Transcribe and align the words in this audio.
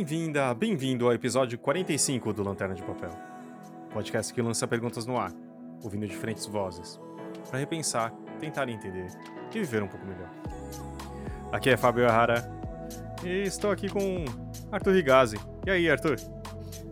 Bem-vinda, 0.00 0.54
bem-vindo 0.54 1.04
ao 1.04 1.12
episódio 1.12 1.58
45 1.58 2.32
do 2.32 2.42
Lanterna 2.42 2.74
de 2.74 2.82
Papel. 2.82 3.10
Podcast 3.92 4.32
que 4.32 4.40
lança 4.40 4.66
perguntas 4.66 5.04
no 5.04 5.18
ar, 5.18 5.30
ouvindo 5.84 6.08
diferentes 6.08 6.46
vozes, 6.46 6.98
para 7.50 7.58
repensar, 7.58 8.10
tentar 8.38 8.66
entender 8.70 9.08
e 9.54 9.58
viver 9.58 9.82
um 9.82 9.88
pouco 9.88 10.06
melhor. 10.06 10.30
Aqui 11.52 11.68
é 11.68 11.76
Fábio 11.76 12.04
Errara 12.04 12.50
e 13.22 13.42
estou 13.42 13.70
aqui 13.70 13.90
com 13.90 14.24
Arthur 14.72 14.94
Rigazzi. 14.94 15.36
E 15.66 15.70
aí, 15.70 15.90
Arthur? 15.90 16.16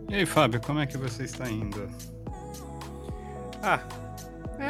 E 0.07 0.13
aí, 0.13 0.25
Fábio, 0.27 0.61
como 0.61 0.77
é 0.77 0.85
que 0.85 0.95
você 0.95 1.23
está 1.23 1.49
indo? 1.49 1.89
Ah, 3.63 3.79
é. 4.59 4.69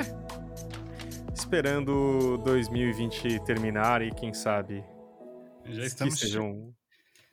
Esperando 1.36 2.38
2020 2.46 3.44
terminar 3.44 4.02
e 4.02 4.12
quem 4.12 4.34
sabe 4.34 4.82
Já 5.66 5.84
estamos, 5.84 6.14
que 6.14 6.22
seja 6.22 6.42
um... 6.42 6.74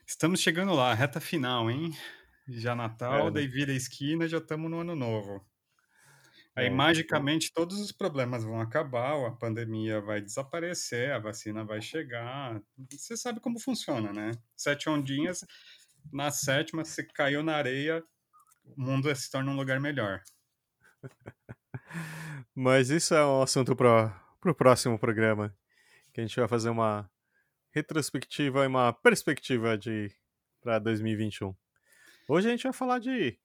estamos 0.06 0.40
chegando 0.40 0.72
lá, 0.74 0.94
reta 0.94 1.20
final, 1.20 1.70
hein? 1.70 1.92
Já 2.48 2.74
Natal, 2.74 3.28
É, 3.28 3.30
daí 3.30 3.46
vira 3.46 3.72
esquina, 3.72 4.28
já 4.28 4.38
estamos 4.38 4.70
no 4.70 4.80
ano 4.80 4.94
novo. 4.96 5.44
Aí, 6.54 6.66
É, 6.66 6.70
magicamente, 6.70 7.52
todos 7.52 7.78
os 7.80 7.92
problemas 7.92 8.42
vão 8.42 8.60
acabar, 8.60 9.14
a 9.26 9.30
pandemia 9.30 10.00
vai 10.00 10.20
desaparecer, 10.22 11.12
a 11.12 11.18
vacina 11.18 11.64
vai 11.64 11.82
chegar. 11.82 12.62
Você 12.90 13.16
sabe 13.16 13.40
como 13.40 13.60
funciona, 13.60 14.12
né? 14.12 14.30
Sete 14.56 14.88
ondinhas, 14.88 15.44
na 16.12 16.30
sétima, 16.30 16.84
você 16.84 17.04
caiu 17.04 17.42
na 17.42 17.56
areia, 17.56 18.02
o 18.64 18.80
mundo 18.82 19.14
se 19.16 19.30
torna 19.30 19.50
um 19.52 19.56
lugar 19.56 19.80
melhor. 19.80 20.22
Mas 22.54 22.90
isso 22.90 23.14
é 23.14 23.24
um 23.24 23.42
assunto 23.42 23.74
para 23.76 24.14
o 24.44 24.54
próximo 24.54 24.98
programa, 24.98 25.54
que 26.12 26.20
a 26.20 26.26
gente 26.26 26.38
vai 26.38 26.48
fazer 26.48 26.70
uma 26.70 27.10
retrospectiva 27.76 28.64
e 28.64 28.66
uma 28.68 28.90
perspectiva 28.90 29.76
de 29.76 30.10
para 30.62 30.78
2021. 30.78 31.54
Hoje 32.26 32.48
a 32.48 32.50
gente 32.50 32.62
vai 32.62 32.72
falar 32.72 32.98
de 32.98 33.38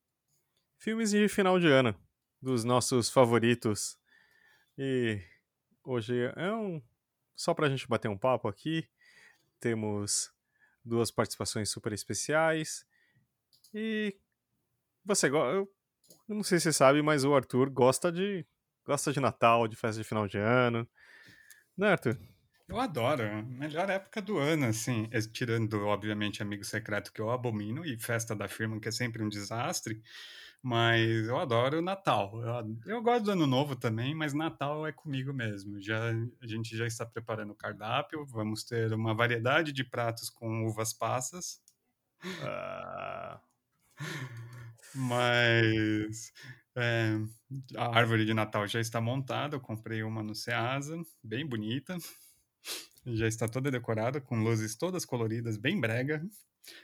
filmes 0.78 1.12
de 1.12 1.28
final 1.28 1.60
de 1.60 1.68
ano, 1.68 1.94
dos 2.42 2.64
nossos 2.64 3.10
favoritos. 3.10 4.00
E 4.78 5.22
hoje 5.84 6.16
é 6.38 6.50
um 6.54 6.82
só 7.36 7.54
para 7.54 7.68
a 7.68 7.70
gente 7.70 7.86
bater 7.90 8.08
um 8.08 8.18
papo 8.18 8.48
aqui. 8.48 8.88
Temos 9.60 10.32
duas 10.82 11.12
participações 11.12 11.70
super 11.70 11.92
especiais 11.92 12.86
e 13.74 14.18
você 15.04 15.30
gosta 15.30 15.58
eu 15.58 15.70
não 16.30 16.44
sei 16.44 16.58
se 16.58 16.64
você 16.64 16.74
sabe, 16.74 17.02
mas 17.02 17.26
o 17.26 17.36
Arthur 17.36 17.70
gosta 17.70 18.10
de 18.10 18.46
gosta 18.86 19.12
de 19.12 19.20
Natal, 19.20 19.68
de 19.68 19.76
festa 19.76 20.02
de 20.02 20.08
final 20.08 20.26
de 20.26 20.38
ano. 20.38 20.88
Né, 21.78 21.92
Arthur? 21.92 22.18
Eu 22.72 22.80
adoro, 22.80 23.22
é 23.24 23.42
melhor 23.42 23.90
época 23.90 24.22
do 24.22 24.38
ano, 24.38 24.66
assim, 24.66 25.06
é, 25.12 25.20
tirando, 25.20 25.86
obviamente, 25.88 26.42
Amigo 26.42 26.64
Secreto, 26.64 27.12
que 27.12 27.20
eu 27.20 27.30
abomino, 27.30 27.86
e 27.86 28.00
Festa 28.00 28.34
da 28.34 28.48
Firma, 28.48 28.80
que 28.80 28.88
é 28.88 28.92
sempre 28.92 29.22
um 29.22 29.28
desastre, 29.28 30.02
mas 30.62 31.28
eu 31.28 31.38
adoro 31.38 31.80
o 31.80 31.82
Natal. 31.82 32.32
Eu, 32.42 32.78
eu 32.86 33.02
gosto 33.04 33.26
do 33.26 33.32
Ano 33.32 33.46
Novo 33.46 33.76
também, 33.76 34.16
mas 34.16 34.34
Natal 34.34 34.88
é 34.88 34.94
comigo 34.94 35.34
mesmo. 35.34 35.82
Já, 35.82 36.12
a 36.42 36.48
gente 36.48 36.78
já 36.78 36.88
está 36.88 37.06
preparando 37.06 37.52
o 37.52 37.56
cardápio, 37.56 38.26
vamos 38.26 38.64
ter 38.64 38.94
uma 38.94 39.14
variedade 39.14 39.74
de 39.74 39.84
pratos 39.84 40.30
com 40.30 40.66
uvas 40.66 40.94
passas, 40.94 41.60
Ah, 42.44 43.42
mas 44.96 46.32
é, 46.76 47.18
a 47.78 47.98
árvore 47.98 48.26
de 48.26 48.34
Natal 48.34 48.68
já 48.68 48.80
está 48.80 49.00
montada, 49.02 49.56
eu 49.56 49.62
comprei 49.62 50.04
uma 50.04 50.24
no 50.24 50.36
Ceasa, 50.36 50.98
bem 51.24 51.46
bonita. 51.48 51.98
Já 53.06 53.28
está 53.28 53.48
toda 53.48 53.72
decorada, 53.72 54.22
com 54.22 54.44
luzes 54.44 54.76
todas 54.76 55.06
coloridas, 55.06 55.58
bem 55.58 55.80
brega. 55.80 56.24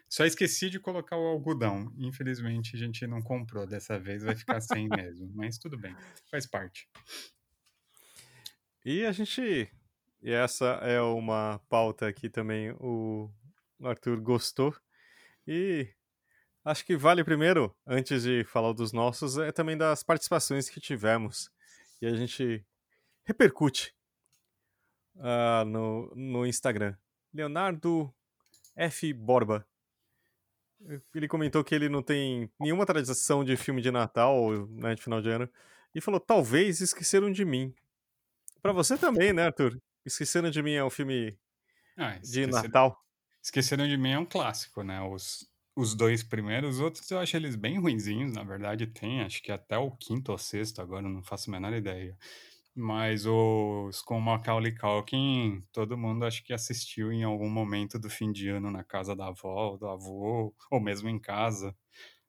Só 0.10 0.26
esqueci 0.26 0.70
de 0.70 0.80
colocar 0.80 1.16
o 1.16 1.28
algodão. 1.28 1.94
Infelizmente, 1.98 2.76
a 2.76 2.80
gente 2.80 3.06
não 3.06 3.22
comprou 3.22 3.68
dessa 3.68 4.00
vez, 4.00 4.24
vai 4.24 4.36
ficar 4.36 4.60
sem 4.62 4.88
mesmo. 4.90 5.32
Mas 5.36 5.58
tudo 5.58 5.78
bem, 5.78 5.96
faz 6.32 6.48
parte. 6.48 6.90
E 8.84 9.06
a 9.06 9.12
gente. 9.12 9.70
E 10.22 10.32
essa 10.32 10.66
é 10.82 11.00
uma 11.00 11.62
pauta 11.70 12.12
que 12.12 12.30
também 12.30 12.72
o 12.80 13.30
Arthur 13.84 14.20
gostou. 14.20 14.76
E 15.46 15.88
acho 16.66 16.84
que 16.84 16.98
vale 16.98 17.24
primeiro, 17.24 17.76
antes 17.86 18.24
de 18.24 18.44
falar 18.46 18.74
dos 18.74 18.92
nossos, 18.92 19.38
é 19.38 19.52
também 19.52 19.78
das 19.78 20.02
participações 20.02 20.70
que 20.70 20.80
tivemos. 20.80 21.52
E 22.02 22.08
a 22.08 22.16
gente 22.16 22.66
repercute 23.24 23.97
ah, 25.20 25.64
no, 25.66 26.14
no 26.16 26.46
Instagram. 26.46 26.96
Leonardo 27.34 28.14
F. 28.76 29.14
Borba. 29.14 29.66
Ele 31.14 31.28
comentou 31.28 31.64
que 31.64 31.74
ele 31.74 31.90
não 31.90 32.04
tem 32.04 32.52
nenhuma 32.60 32.86
tradição 32.86 33.44
de 33.44 33.58
filme 33.58 33.82
de 33.82 33.90
Natal, 33.90 34.68
né, 34.68 34.94
de 34.94 35.02
final 35.02 35.22
de 35.22 35.30
ano. 35.30 35.50
E 35.94 36.00
falou: 36.00 36.20
talvez 36.20 36.82
esqueceram 36.82 37.32
de 37.32 37.44
mim. 37.44 37.74
Pra 38.62 38.72
você 38.72 38.98
também, 38.98 39.34
né, 39.34 39.46
Arthur? 39.46 39.80
Esqueceram 40.06 40.50
de 40.50 40.62
mim 40.62 40.74
é 40.74 40.84
um 40.84 40.90
filme 40.90 41.38
Ah, 41.98 42.20
de 42.20 42.46
Natal. 42.46 42.98
Esqueceram 43.42 43.88
de 43.88 43.98
mim 43.98 44.12
é 44.12 44.20
um 44.20 44.26
clássico, 44.26 44.84
né? 44.84 45.02
Os, 45.02 45.50
os 45.76 45.96
dois 45.96 46.24
primeiros, 46.24 46.76
os 46.76 46.82
outros 46.82 47.10
eu 47.10 47.20
acho 47.20 47.36
eles 47.36 47.56
bem 47.56 47.80
ruinzinhos, 47.80 48.34
na 48.34 48.44
verdade 48.44 48.88
tem, 48.88 49.22
acho 49.22 49.42
que 49.42 49.52
até 49.52 49.78
o 49.78 49.92
quinto 49.92 50.32
ou 50.32 50.38
sexto 50.38 50.82
agora, 50.82 51.08
não 51.08 51.24
faço 51.24 51.50
a 51.50 51.54
menor 51.54 51.74
ideia. 51.74 52.18
Mas 52.80 53.26
os 53.26 54.04
com 54.04 54.22
Macaulay 54.22 54.72
Culkin, 54.72 55.64
todo 55.72 55.98
mundo 55.98 56.24
acho 56.26 56.44
que 56.44 56.54
assistiu 56.54 57.12
em 57.12 57.24
algum 57.24 57.50
momento 57.50 57.98
do 57.98 58.08
fim 58.08 58.32
de 58.32 58.50
ano 58.50 58.70
na 58.70 58.84
casa 58.84 59.16
da 59.16 59.30
avó, 59.30 59.76
do 59.78 59.88
avô, 59.88 60.54
ou 60.70 60.80
mesmo 60.80 61.10
em 61.10 61.18
casa. 61.18 61.76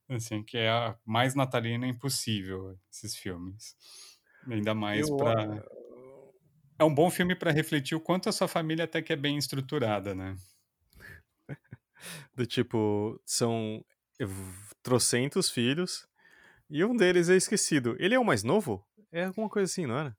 Assim, 0.08 0.42
que 0.42 0.56
é 0.56 0.70
a 0.70 0.96
mais 1.04 1.34
natalina 1.34 1.86
impossível, 1.86 2.78
esses 2.90 3.14
filmes. 3.14 3.76
Ainda 4.48 4.74
mais 4.74 5.10
pra... 5.10 5.62
É 6.78 6.84
um 6.84 6.94
bom 6.94 7.10
filme 7.10 7.34
pra 7.34 7.50
refletir 7.50 7.94
o 7.94 8.00
quanto 8.00 8.30
a 8.30 8.32
sua 8.32 8.48
família 8.48 8.86
até 8.86 9.02
que 9.02 9.12
é 9.12 9.16
bem 9.16 9.36
estruturada, 9.36 10.14
né? 10.14 10.34
do 12.34 12.46
tipo, 12.46 13.20
são 13.26 13.84
trocentos 14.82 15.50
filhos 15.50 16.08
e 16.70 16.82
um 16.86 16.96
deles 16.96 17.28
é 17.28 17.36
esquecido. 17.36 17.96
Ele 17.98 18.14
é 18.14 18.18
o 18.18 18.24
mais 18.24 18.42
novo? 18.42 18.82
É 19.12 19.24
alguma 19.24 19.50
coisa 19.50 19.70
assim, 19.70 19.84
não 19.84 19.98
era? 19.98 20.16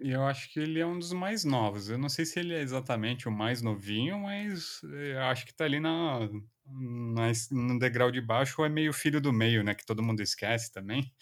E 0.00 0.10
eu 0.10 0.22
acho 0.24 0.52
que 0.52 0.58
ele 0.58 0.80
é 0.80 0.86
um 0.86 0.98
dos 0.98 1.12
mais 1.12 1.44
novos. 1.44 1.88
Eu 1.88 1.96
não 1.96 2.08
sei 2.08 2.24
se 2.24 2.38
ele 2.40 2.52
é 2.54 2.60
exatamente 2.60 3.28
o 3.28 3.32
mais 3.32 3.62
novinho, 3.62 4.18
mas 4.18 4.80
eu 4.82 5.20
acho 5.22 5.46
que 5.46 5.54
tá 5.54 5.64
ali 5.64 5.78
na, 5.78 6.28
na- 6.66 7.32
no 7.52 7.78
degrau 7.78 8.10
de 8.10 8.20
baixo 8.20 8.56
ou 8.58 8.66
é 8.66 8.68
meio 8.68 8.92
filho 8.92 9.20
do 9.20 9.32
meio, 9.32 9.62
né? 9.62 9.74
Que 9.74 9.86
todo 9.86 10.02
mundo 10.02 10.20
esquece 10.20 10.72
também. 10.72 11.12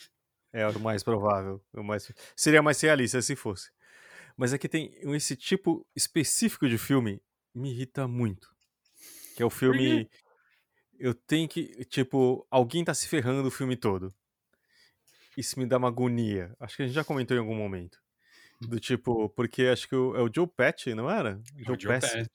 É 0.52 0.66
o 0.66 0.80
mais 0.80 1.02
provável. 1.02 1.62
O 1.72 1.82
mais... 1.82 2.10
Seria 2.34 2.62
mais 2.62 2.80
realista 2.80 3.20
se 3.20 3.36
fosse. 3.36 3.70
Mas 4.36 4.52
é 4.52 4.58
que 4.58 4.68
tem 4.68 4.94
esse 5.14 5.36
tipo 5.36 5.86
específico 5.94 6.68
de 6.68 6.78
filme 6.78 7.22
me 7.54 7.70
irrita 7.70 8.08
muito. 8.08 8.50
Que 9.36 9.42
é 9.42 9.46
o 9.46 9.50
filme. 9.50 10.08
Eu 10.98 11.14
tenho 11.14 11.48
que. 11.48 11.84
Tipo, 11.86 12.46
alguém 12.50 12.84
tá 12.84 12.94
se 12.94 13.08
ferrando 13.08 13.48
o 13.48 13.50
filme 13.50 13.76
todo. 13.76 14.14
Isso 15.36 15.58
me 15.58 15.66
dá 15.66 15.78
uma 15.78 15.88
agonia. 15.88 16.54
Acho 16.60 16.76
que 16.76 16.82
a 16.82 16.86
gente 16.86 16.94
já 16.94 17.04
comentou 17.04 17.36
em 17.36 17.40
algum 17.40 17.54
momento. 17.54 18.01
Do 18.68 18.78
tipo, 18.80 19.28
porque 19.30 19.62
acho 19.64 19.88
que 19.88 19.94
o- 19.96 20.14
é 20.16 20.22
o 20.22 20.30
Joe 20.34 20.46
Pesci, 20.46 20.94
não 20.94 21.10
era? 21.10 21.40
É 21.58 21.64
Joe 21.64 21.76
Joe. 21.80 21.98
Pesci. 22.00 22.30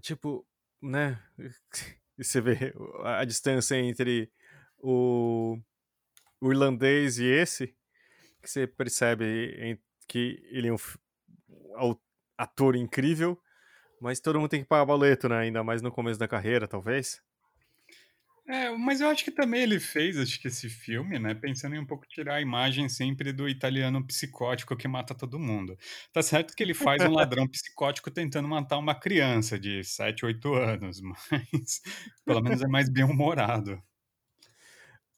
Tipo, 0.00 0.46
né? 0.82 1.20
E 2.18 2.24
você 2.24 2.38
vê 2.38 2.74
a 3.02 3.20
a 3.20 3.24
distância 3.24 3.76
entre 3.76 4.30
o, 4.78 5.56
o 6.38 6.50
irlandês 6.52 7.18
e 7.18 7.24
esse, 7.24 7.68
que 8.42 8.50
você 8.50 8.66
percebe 8.66 9.24
em- 9.58 9.78
que 10.06 10.38
ele 10.50 10.68
é 10.68 10.72
um 10.72 10.76
au- 11.76 12.02
ator 12.36 12.76
incrível, 12.76 13.40
mas 14.00 14.20
todo 14.20 14.38
mundo 14.38 14.50
tem 14.50 14.60
que 14.62 14.68
pagar 14.68 14.84
boleto, 14.84 15.30
né? 15.30 15.38
Ainda 15.38 15.64
mais 15.64 15.80
no 15.80 15.90
começo 15.90 16.20
da 16.20 16.28
carreira, 16.28 16.68
talvez. 16.68 17.22
É, 18.50 18.68
mas 18.76 19.00
eu 19.00 19.08
acho 19.08 19.22
que 19.22 19.30
também 19.30 19.62
ele 19.62 19.78
fez, 19.78 20.18
acho 20.18 20.40
que 20.40 20.48
esse 20.48 20.68
filme, 20.68 21.20
né, 21.20 21.34
pensando 21.34 21.76
em 21.76 21.78
um 21.78 21.86
pouco 21.86 22.04
tirar 22.08 22.34
a 22.34 22.40
imagem 22.40 22.88
sempre 22.88 23.32
do 23.32 23.48
italiano 23.48 24.04
psicótico 24.04 24.76
que 24.76 24.88
mata 24.88 25.14
todo 25.14 25.38
mundo. 25.38 25.78
Tá 26.12 26.20
certo 26.20 26.56
que 26.56 26.60
ele 26.60 26.74
faz 26.74 27.00
um 27.04 27.12
ladrão 27.14 27.46
psicótico 27.46 28.10
tentando 28.10 28.48
matar 28.48 28.78
uma 28.78 28.92
criança 28.92 29.56
de 29.56 29.84
7, 29.84 30.26
8 30.26 30.52
anos, 30.52 31.00
mas 31.30 31.80
pelo 32.24 32.42
menos 32.42 32.60
é 32.60 32.66
mais 32.66 32.88
bem-humorado. 32.88 33.80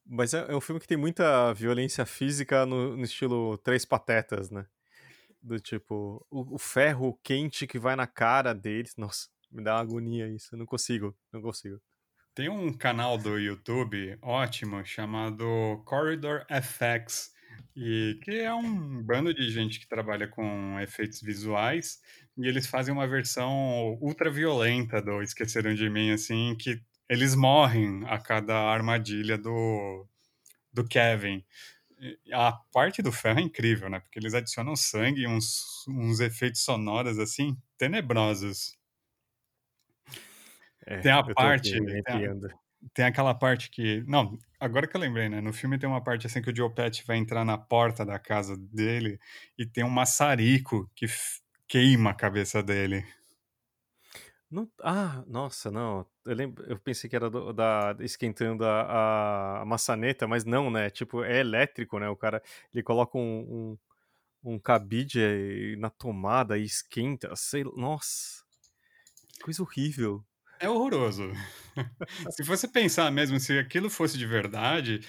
Mas 0.05 0.35
é, 0.35 0.53
é 0.53 0.55
um 0.55 0.61
filme 0.61 0.79
que 0.79 0.87
tem 0.87 0.99
muita 0.99 1.55
violência 1.55 2.05
física 2.05 2.67
no, 2.67 2.99
no 2.99 3.05
estilo 3.05 3.57
Três 3.57 3.87
Patetas, 3.87 4.51
né? 4.51 4.67
Do 5.41 5.59
tipo, 5.59 6.23
o, 6.31 6.57
o 6.57 6.59
ferro 6.59 7.19
quente 7.23 7.67
que 7.67 7.79
vai 7.79 7.97
na 7.97 8.07
cara 8.07 8.53
deles. 8.53 8.95
Nossa, 8.99 9.29
me 9.51 9.65
dá 9.65 9.77
uma 9.77 9.81
agonia 9.81 10.29
isso. 10.29 10.55
Eu 10.55 10.59
não 10.59 10.67
consigo, 10.67 11.17
não 11.33 11.41
consigo. 11.41 11.81
Tem 12.35 12.49
um 12.49 12.73
canal 12.73 13.19
do 13.19 13.39
YouTube 13.39 14.17
ótimo 14.23 14.83
chamado 14.87 15.45
Corridor 15.85 16.47
FX, 16.49 17.31
e 17.77 18.19
que 18.23 18.41
é 18.41 18.55
um 18.55 19.03
bando 19.03 19.35
de 19.35 19.51
gente 19.51 19.79
que 19.79 19.87
trabalha 19.87 20.27
com 20.27 20.81
efeitos 20.81 21.21
visuais, 21.21 22.01
e 22.39 22.49
eles 22.49 22.67
fazem 22.67 22.95
uma 22.95 23.07
versão 23.07 23.99
ultra 24.01 24.31
violenta 24.31 25.03
do 25.03 25.23
Esqueceram 25.23 25.75
de 25.75 25.91
Mim, 25.91 26.11
assim, 26.11 26.57
que 26.59 26.81
eles 27.07 27.35
morrem 27.35 28.03
a 28.07 28.19
cada 28.19 28.59
armadilha 28.59 29.37
do, 29.37 30.07
do 30.73 30.89
Kevin. 30.89 31.45
A 32.33 32.53
parte 32.73 33.03
do 33.03 33.13
ferro 33.13 33.41
é 33.41 33.43
incrível, 33.43 33.91
né? 33.91 34.01
Porque 34.01 34.19
eles 34.19 34.33
adicionam 34.33 34.75
sangue 34.75 35.21
e 35.21 35.27
uns, 35.27 35.87
uns 35.87 36.19
efeitos 36.19 36.65
sonoros 36.65 37.19
assim 37.19 37.59
tenebrosos. 37.77 38.75
É, 40.87 41.01
tem 41.01 41.13
a 41.13 41.23
parte. 41.23 41.81
aqui 41.81 41.91
Tem, 42.05 42.15
a- 42.15 42.23
arrepiando. 42.23 42.49
tem 42.95 43.05
aquela 43.07 43.35
parte 43.35 43.71
que. 43.71 44.03
Não, 44.07 44.39
agora 44.61 44.87
que 44.89 44.97
eu 44.97 45.01
lembrei, 45.01 45.29
né? 45.29 45.41
No 45.41 45.53
filme 45.53 45.79
tem 45.79 45.89
uma 45.89 46.03
parte 46.03 46.27
assim 46.27 46.43
que 46.43 46.51
o 46.51 46.57
Joe 46.57 46.75
Pesci 46.75 47.05
vai 47.07 47.17
entrar 47.19 47.45
na 47.45 47.59
porta 47.59 48.05
da 48.07 48.19
casa 48.19 48.57
dele 48.57 49.19
e 49.59 49.67
tem 49.67 49.85
um 49.85 49.91
maçarico 49.91 50.91
que 50.95 51.07
queima 51.69 52.11
a 52.11 52.15
cabeça 52.15 52.63
dele. 52.63 53.05
Não- 54.51 54.71
ah, 54.83 55.25
nossa, 55.27 55.71
não. 55.71 56.07
Eu, 56.27 56.35
lembro, 56.35 56.65
eu 56.67 56.79
pensei 56.79 57.09
que 57.09 57.17
era 57.17 57.31
do- 57.31 57.53
da 57.55 57.97
esquentando 58.01 58.65
a, 58.67 59.63
a 59.63 59.65
maçaneta, 59.65 60.27
mas 60.29 60.45
não, 60.45 60.71
né? 60.71 60.91
Tipo, 60.91 61.25
é 61.25 61.41
elétrico, 61.41 61.99
né? 61.99 62.09
O 62.09 62.17
cara 62.17 62.43
ele 62.73 62.83
coloca 62.83 63.17
um, 63.19 63.79
um, 64.45 64.53
um 64.55 64.59
cabide 64.59 65.77
na 65.79 65.91
tomada 65.91 66.59
e 66.59 66.65
esquenta. 66.65 67.35
Sei, 67.37 67.65
nossa, 67.65 68.45
que 69.35 69.41
coisa 69.45 69.63
horrível. 69.63 70.25
É 70.63 70.69
horroroso. 70.69 71.33
se 72.31 72.45
você 72.45 72.69
pensar 72.69 73.11
mesmo, 73.11 73.41
se 73.41 73.59
aquilo 73.59 73.91
fosse 73.91 74.17
de 74.17 74.25
verdade, 74.27 75.01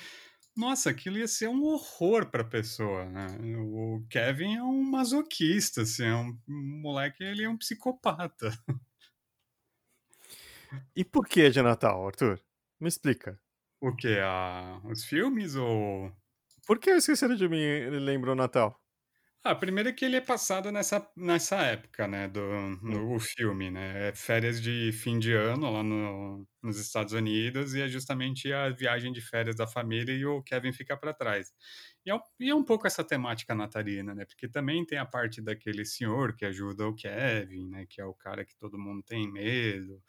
nossa, 0.55 0.89
aquilo 0.89 1.17
ia 1.19 1.27
ser 1.27 1.47
um 1.47 1.63
horror 1.63 2.27
pra 2.31 2.43
pessoa, 2.43 3.05
né? 3.05 3.27
O 3.59 4.03
Kevin 4.09 4.55
é 4.55 4.63
um 4.63 4.83
masoquista, 4.83 5.83
assim, 5.83 6.05
é 6.05 6.15
um, 6.15 6.37
um 6.49 6.81
moleque, 6.81 7.23
ele 7.23 7.43
é 7.43 7.49
um 7.49 7.57
psicopata. 7.57 8.51
E 10.95 11.03
por 11.05 11.27
que 11.27 11.41
é 11.41 11.49
de 11.49 11.61
Natal, 11.61 12.05
Arthur? 12.07 12.39
Me 12.79 12.87
explica. 12.87 13.39
O 13.81 13.95
que? 13.95 14.17
A, 14.19 14.81
os 14.85 15.03
filmes 15.05 15.55
ou 15.55 16.11
Por 16.67 16.79
que 16.79 16.91
o 16.91 16.97
Esqueceram 16.97 17.35
de 17.35 17.47
Mim 17.47 17.57
lembra 17.99 18.31
o 18.31 18.35
Natal? 18.35 18.82
Ah, 19.45 19.53
primeiro 19.55 19.89
é 19.89 19.93
que 19.93 20.05
ele 20.05 20.15
é 20.15 20.21
passado 20.21 20.71
nessa, 20.71 21.05
nessa 21.17 21.57
época, 21.63 22.07
né, 22.07 22.29
do 22.29 22.41
no, 22.81 23.13
o 23.15 23.19
filme, 23.19 23.69
né, 23.69 24.09
é 24.09 24.15
férias 24.15 24.61
de 24.61 24.91
fim 24.93 25.19
de 25.19 25.33
ano 25.33 25.69
lá 25.69 25.83
no, 25.83 26.47
nos 26.61 26.79
Estados 26.79 27.11
Unidos 27.11 27.73
e 27.75 27.81
é 27.81 27.87
justamente 27.89 28.53
a 28.53 28.69
viagem 28.69 29.11
de 29.11 29.19
férias 29.19 29.57
da 29.57 29.67
família 29.67 30.13
e 30.13 30.25
o 30.25 30.41
Kevin 30.41 30.71
fica 30.71 30.95
para 30.95 31.13
trás. 31.13 31.51
E 32.05 32.09
é, 32.09 32.15
um- 32.15 32.19
e 32.39 32.49
é 32.49 32.55
um 32.55 32.63
pouco 32.63 32.87
essa 32.87 33.03
temática 33.03 33.53
natalina, 33.53 34.15
né, 34.15 34.23
porque 34.25 34.47
também 34.47 34.85
tem 34.85 34.97
a 34.97 35.05
parte 35.05 35.41
daquele 35.41 35.83
senhor 35.83 36.33
que 36.37 36.45
ajuda 36.45 36.87
o 36.87 36.95
Kevin, 36.95 37.67
né, 37.67 37.85
que 37.89 37.99
é 37.99 38.05
o 38.05 38.13
cara 38.13 38.45
que 38.45 38.55
todo 38.55 38.79
mundo 38.79 39.03
tem 39.03 39.29
medo, 39.29 40.01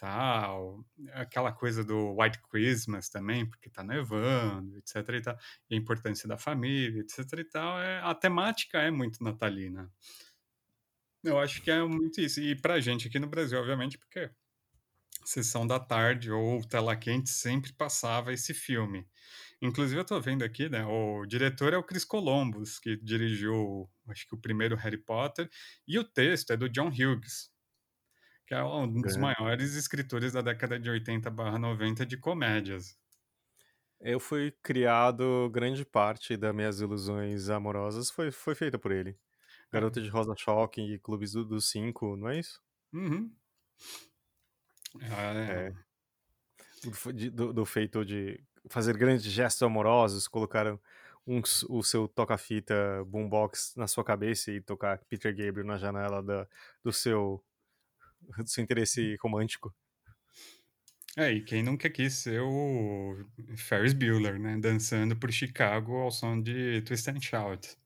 tal, 0.00 0.84
aquela 1.12 1.52
coisa 1.52 1.84
do 1.84 2.16
White 2.18 2.40
Christmas 2.50 3.10
também, 3.10 3.46
porque 3.46 3.68
tá 3.68 3.84
nevando, 3.84 4.78
etc 4.78 4.96
e 5.10 5.20
tal 5.20 5.38
e 5.68 5.74
a 5.74 5.78
importância 5.78 6.26
da 6.26 6.38
família, 6.38 7.00
etc 7.02 7.38
e 7.38 7.44
tal, 7.44 7.78
é, 7.80 8.00
a 8.00 8.14
temática 8.14 8.78
é 8.78 8.90
muito 8.90 9.22
natalina. 9.22 9.90
Eu 11.22 11.38
acho 11.38 11.62
que 11.62 11.70
é 11.70 11.82
muito 11.84 12.20
isso. 12.20 12.40
E 12.40 12.56
pra 12.56 12.80
gente 12.80 13.08
aqui 13.08 13.18
no 13.18 13.28
Brasil, 13.28 13.58
obviamente, 13.58 13.98
porque 13.98 14.30
Sessão 15.24 15.66
da 15.66 15.78
Tarde 15.78 16.32
ou 16.32 16.66
Tela 16.66 16.96
Quente 16.96 17.28
sempre 17.30 17.72
passava 17.74 18.32
esse 18.32 18.54
filme. 18.54 19.06
Inclusive, 19.60 20.00
eu 20.00 20.04
tô 20.04 20.18
vendo 20.18 20.42
aqui, 20.42 20.68
né? 20.70 20.84
O 20.86 21.26
diretor 21.26 21.74
é 21.74 21.76
o 21.76 21.84
Chris 21.84 22.04
Columbus, 22.04 22.78
que 22.78 22.96
dirigiu, 22.96 23.88
acho 24.08 24.26
que 24.26 24.34
o 24.34 24.40
primeiro 24.40 24.74
Harry 24.76 24.96
Potter, 24.96 25.48
e 25.86 25.98
o 25.98 26.04
texto 26.04 26.52
é 26.52 26.56
do 26.56 26.68
John 26.70 26.88
Hughes, 26.88 27.50
que 28.50 28.54
é 28.56 28.64
um 28.64 28.84
dos 29.00 29.14
Grande. 29.14 29.20
maiores 29.20 29.76
escritores 29.76 30.32
da 30.32 30.42
década 30.42 30.76
de 30.76 30.90
80/90 30.90 32.04
de 32.04 32.16
comédias. 32.16 32.98
Eu 34.00 34.18
fui 34.18 34.50
criado, 34.60 35.48
grande 35.52 35.84
parte 35.84 36.36
das 36.36 36.52
minhas 36.52 36.80
ilusões 36.80 37.48
amorosas 37.48 38.10
foi, 38.10 38.32
foi 38.32 38.56
feita 38.56 38.76
por 38.76 38.90
ele. 38.90 39.16
Garota 39.70 40.02
de 40.02 40.08
Rosa 40.08 40.34
Choque 40.36 40.80
e 40.80 40.98
Clubes 40.98 41.30
do- 41.30 41.44
dos 41.44 41.70
Cinco, 41.70 42.16
não 42.16 42.28
é 42.28 42.40
isso? 42.40 42.60
Uhum. 42.92 43.32
É, 45.00 45.68
É. 45.68 45.72
Do, 46.82 47.30
do- 47.30 47.52
do 47.52 47.64
feito 47.64 48.04
de 48.04 48.42
fazer 48.68 48.96
grandes 48.96 49.24
gestos 49.24 49.62
amorosos, 49.62 50.26
colocaram 50.26 50.80
um 51.26 51.40
o 51.68 51.82
seu 51.84 52.08
toca-fita 52.08 53.04
boombox 53.06 53.74
na 53.76 53.86
sua 53.86 54.02
cabeça 54.02 54.50
e 54.50 54.60
tocar 54.60 54.98
Peter 55.08 55.32
Gabriel 55.32 55.66
na 55.66 55.76
janela 55.76 56.20
da, 56.20 56.48
do, 56.82 56.92
seu, 56.92 57.44
do 58.38 58.48
seu 58.48 58.62
interesse 58.62 59.16
romântico. 59.20 59.74
É, 61.16 61.32
e 61.32 61.42
quem 61.42 61.62
nunca 61.62 61.90
quis 61.90 62.14
ser 62.14 62.40
o 62.40 63.16
Ferris 63.56 63.92
Bueller, 63.92 64.38
né? 64.38 64.56
Dançando 64.58 65.16
por 65.16 65.32
Chicago 65.32 65.96
ao 65.96 66.10
som 66.10 66.40
de 66.40 66.82
Twist 66.82 67.08
and 67.08 67.20
Shout. 67.20 67.76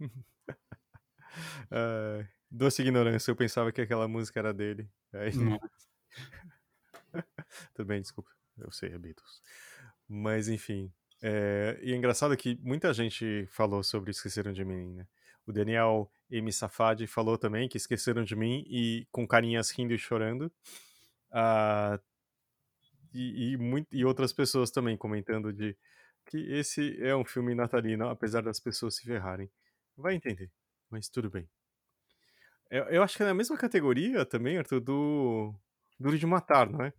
Ah, 1.70 2.26
doce 2.50 2.82
ignorância, 2.82 3.30
eu 3.30 3.36
pensava 3.36 3.70
que 3.70 3.80
aquela 3.80 4.08
música 4.08 4.40
era 4.40 4.52
dele. 4.52 4.90
Aí, 5.12 5.30
bem, 7.86 8.00
desculpa. 8.00 8.30
Eu 8.56 8.72
sei, 8.72 8.92
é 8.92 8.98
Beatles. 8.98 9.40
Mas, 10.08 10.48
enfim. 10.48 10.92
É, 11.22 11.78
e 11.82 11.92
é 11.92 11.96
engraçado 11.96 12.36
que 12.36 12.58
muita 12.60 12.92
gente 12.92 13.46
falou 13.50 13.82
sobre 13.82 14.10
Esqueceram 14.10 14.52
de 14.52 14.64
Mim, 14.64 14.94
né? 14.94 15.06
O 15.48 15.52
Daniel 15.52 16.12
M. 16.30 16.52
Safadi 16.52 17.06
falou 17.06 17.38
também 17.38 17.70
que 17.70 17.78
esqueceram 17.78 18.22
de 18.22 18.36
mim 18.36 18.66
e 18.68 19.08
com 19.10 19.26
carinhas 19.26 19.70
rindo 19.70 19.94
e 19.94 19.98
chorando. 19.98 20.52
Ah, 21.32 21.98
e, 23.14 23.52
e, 23.52 23.56
muito, 23.56 23.88
e 23.90 24.04
outras 24.04 24.30
pessoas 24.30 24.70
também 24.70 24.94
comentando 24.94 25.50
de 25.50 25.74
que 26.26 26.36
esse 26.52 27.02
é 27.02 27.16
um 27.16 27.24
filme 27.24 27.54
natalino, 27.54 28.10
apesar 28.10 28.42
das 28.42 28.60
pessoas 28.60 28.96
se 28.96 29.04
ferrarem. 29.04 29.50
Vai 29.96 30.14
entender, 30.14 30.50
mas 30.90 31.08
tudo 31.08 31.30
bem. 31.30 31.48
Eu, 32.70 32.84
eu 32.84 33.02
acho 33.02 33.16
que 33.16 33.22
é 33.22 33.26
na 33.26 33.32
mesma 33.32 33.56
categoria 33.56 34.26
também, 34.26 34.58
Arthur, 34.58 34.80
do 34.80 35.54
Duro 35.98 36.18
de 36.18 36.26
Matar, 36.26 36.68
não 36.68 36.82
é? 36.84 36.92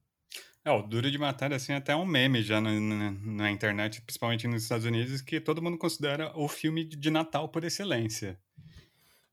É, 0.63 0.71
o 0.71 0.81
Duro 0.81 1.09
de 1.09 1.17
Matar, 1.17 1.53
assim, 1.53 1.73
até 1.73 1.95
um 1.95 2.05
meme 2.05 2.43
já 2.43 2.59
na, 2.59 2.71
na, 2.71 3.11
na 3.11 3.51
internet, 3.51 4.01
principalmente 4.01 4.47
nos 4.47 4.63
Estados 4.63 4.85
Unidos, 4.85 5.21
que 5.21 5.39
todo 5.39 5.61
mundo 5.61 5.77
considera 5.77 6.31
o 6.37 6.47
filme 6.47 6.83
de 6.83 7.09
Natal 7.09 7.49
por 7.49 7.63
excelência. 7.63 8.39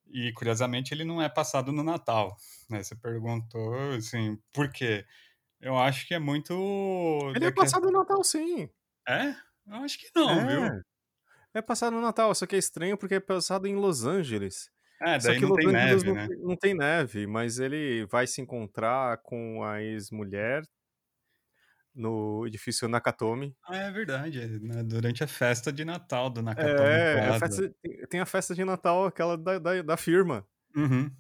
E, 0.06 0.32
curiosamente, 0.32 0.94
ele 0.94 1.04
não 1.04 1.20
é 1.20 1.28
passado 1.28 1.72
no 1.72 1.82
Natal. 1.82 2.36
Né? 2.70 2.82
Você 2.82 2.94
perguntou, 2.94 3.74
assim, 3.90 4.38
por 4.52 4.70
quê? 4.70 5.04
Eu 5.60 5.76
acho 5.76 6.06
que 6.06 6.14
é 6.14 6.18
muito... 6.18 6.54
Ele 7.34 7.46
é 7.46 7.50
passado 7.50 7.90
no 7.90 7.98
Natal, 7.98 8.22
sim. 8.22 8.70
É? 9.08 9.34
Eu 9.66 9.76
acho 9.84 9.98
que 9.98 10.08
não, 10.14 10.46
viu? 10.46 10.64
é. 10.64 10.80
É 11.54 11.62
passado 11.62 11.94
no 11.94 12.02
Natal, 12.02 12.34
só 12.34 12.46
que 12.46 12.54
é 12.54 12.58
estranho 12.58 12.98
porque 12.98 13.14
é 13.14 13.20
passado 13.20 13.66
em 13.66 13.74
Los 13.74 14.04
Angeles. 14.04 14.70
É, 15.00 15.18
daí 15.18 15.40
não 15.40 15.54
tem 15.54 15.66
neve, 15.68 16.06
não, 16.06 16.14
né? 16.14 16.28
não 16.38 16.56
tem 16.56 16.74
neve, 16.74 17.26
mas 17.26 17.58
ele 17.58 18.06
vai 18.06 18.26
se 18.26 18.40
encontrar 18.40 19.18
com 19.22 19.62
a 19.64 19.82
ex-mulher 19.82 20.62
no 21.96 22.46
edifício 22.46 22.86
Nakatomi. 22.88 23.56
Ah, 23.64 23.76
é 23.76 23.90
verdade. 23.90 24.40
é, 24.40 24.46
né, 24.46 24.82
Durante 24.84 25.24
a 25.24 25.26
festa 25.26 25.72
de 25.72 25.84
Natal 25.84 26.28
do 26.30 26.42
Nakatomi 26.42 26.78
É, 26.78 27.12
a 27.12 27.26
Plaza. 27.28 27.38
festa- 27.40 27.74
tem- 27.82 28.06
tem 28.06 28.20
a 28.20 28.26
festa 28.26 28.54
de 28.54 28.64
Natal, 28.64 29.06
aquela 29.06 29.36
da, 29.36 29.58
da, 29.58 29.82
da 29.82 29.96
firma. 29.96 30.46
Uhum. 30.76 31.10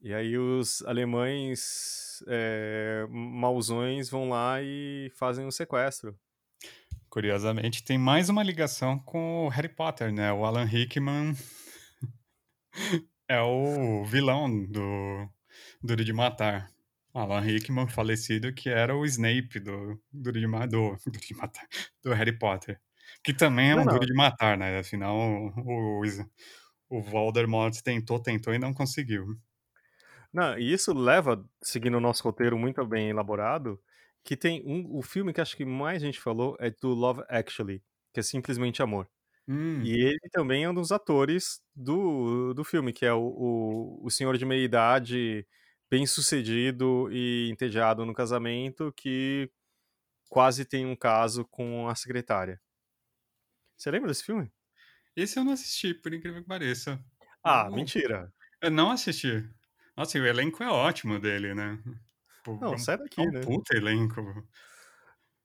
E 0.00 0.12
aí 0.14 0.36
os 0.38 0.82
alemães 0.82 2.22
é, 2.28 3.06
mauzões 3.10 4.08
vão 4.08 4.28
lá 4.28 4.62
e 4.62 5.10
fazem 5.16 5.44
um 5.46 5.50
sequestro. 5.50 6.16
Curiosamente, 7.10 7.82
tem 7.82 7.96
mais 7.98 8.28
uma 8.28 8.42
ligação 8.42 8.98
com 8.98 9.46
o 9.46 9.48
Harry 9.48 9.68
Potter, 9.68 10.12
né? 10.12 10.30
O 10.32 10.44
Alan 10.44 10.64
Rickman 10.64 11.32
é 13.28 13.40
o 13.40 14.04
vilão 14.04 14.48
do 14.66 15.28
Duro 15.82 16.04
de 16.04 16.12
Matar. 16.12 16.70
Alan 17.14 17.40
Rickman, 17.40 17.88
falecido, 17.88 18.52
que 18.54 18.68
era 18.70 18.96
o 18.96 19.04
Snape 19.06 19.60
do 19.60 20.00
Duro 20.12 20.40
de, 20.40 20.46
do, 20.68 20.96
de 21.20 21.34
Matar, 21.34 21.66
do 22.02 22.12
Harry 22.14 22.38
Potter. 22.38 22.80
Que 23.24 23.34
também 23.34 23.70
é 23.70 23.76
um 23.76 23.84
não. 23.84 23.86
Duro 23.86 24.06
de 24.06 24.14
Matar, 24.14 24.56
né? 24.58 24.78
Afinal, 24.78 25.16
o, 25.16 26.02
o, 26.02 26.02
o 26.90 27.02
Voldemort 27.02 27.74
tentou, 27.82 28.20
tentou 28.22 28.54
e 28.54 28.58
não 28.58 28.74
conseguiu. 28.74 29.26
Não, 30.32 30.58
e 30.58 30.72
isso 30.72 30.92
leva, 30.92 31.44
seguindo 31.62 31.96
o 31.96 32.00
nosso 32.00 32.22
roteiro 32.24 32.58
muito 32.58 32.84
bem 32.86 33.08
elaborado, 33.10 33.80
que 34.24 34.36
tem 34.36 34.62
um, 34.66 34.96
o 34.96 35.02
filme 35.02 35.32
que 35.32 35.40
acho 35.40 35.56
que 35.56 35.64
mais 35.64 36.02
gente 36.02 36.20
falou 36.20 36.56
é 36.60 36.70
do 36.70 36.88
Love 36.94 37.22
Actually, 37.28 37.82
que 38.12 38.20
é 38.20 38.22
simplesmente 38.22 38.82
amor. 38.82 39.08
Hum, 39.48 39.84
E 39.84 40.02
ele 40.04 40.20
também 40.32 40.64
é 40.64 40.70
um 40.70 40.74
dos 40.74 40.92
atores 40.92 41.62
do, 41.76 42.54
do 42.54 42.64
filme, 42.64 42.92
que 42.92 43.06
é 43.06 43.12
o, 43.14 43.20
o, 43.22 44.06
o 44.06 44.10
senhor 44.10 44.38
de 44.38 44.46
meia 44.46 44.64
idade, 44.64 45.46
bem 45.90 46.06
sucedido 46.06 47.08
e 47.12 47.48
entediado 47.50 48.04
no 48.06 48.14
casamento, 48.14 48.92
que 48.92 49.50
quase 50.28 50.64
tem 50.64 50.86
um 50.86 50.96
caso 50.96 51.44
com 51.46 51.88
a 51.88 51.94
secretária. 51.94 52.60
Você 53.76 53.90
lembra 53.90 54.08
desse 54.08 54.24
filme? 54.24 54.52
Esse 55.16 55.38
eu 55.38 55.44
não 55.44 55.52
assisti, 55.52 55.94
por 55.94 56.12
incrível 56.12 56.42
que 56.42 56.48
pareça. 56.48 57.02
Ah, 57.42 57.66
Eu- 57.68 57.72
mentira. 57.72 58.32
Eu 58.60 58.70
não 58.70 58.90
assisti. 58.90 59.48
Nossa, 59.96 60.18
o 60.18 60.26
elenco 60.26 60.62
é 60.62 60.68
ótimo 60.70 61.18
dele, 61.18 61.54
né? 61.54 61.82
Não, 62.60 62.72
é 62.72 62.74
um, 62.74 62.78
sai 62.78 62.98
daqui, 62.98 63.20
é 63.20 63.24
um 63.24 63.30
né? 63.32 63.40
puta 63.40 63.76
elenco. 63.76 64.46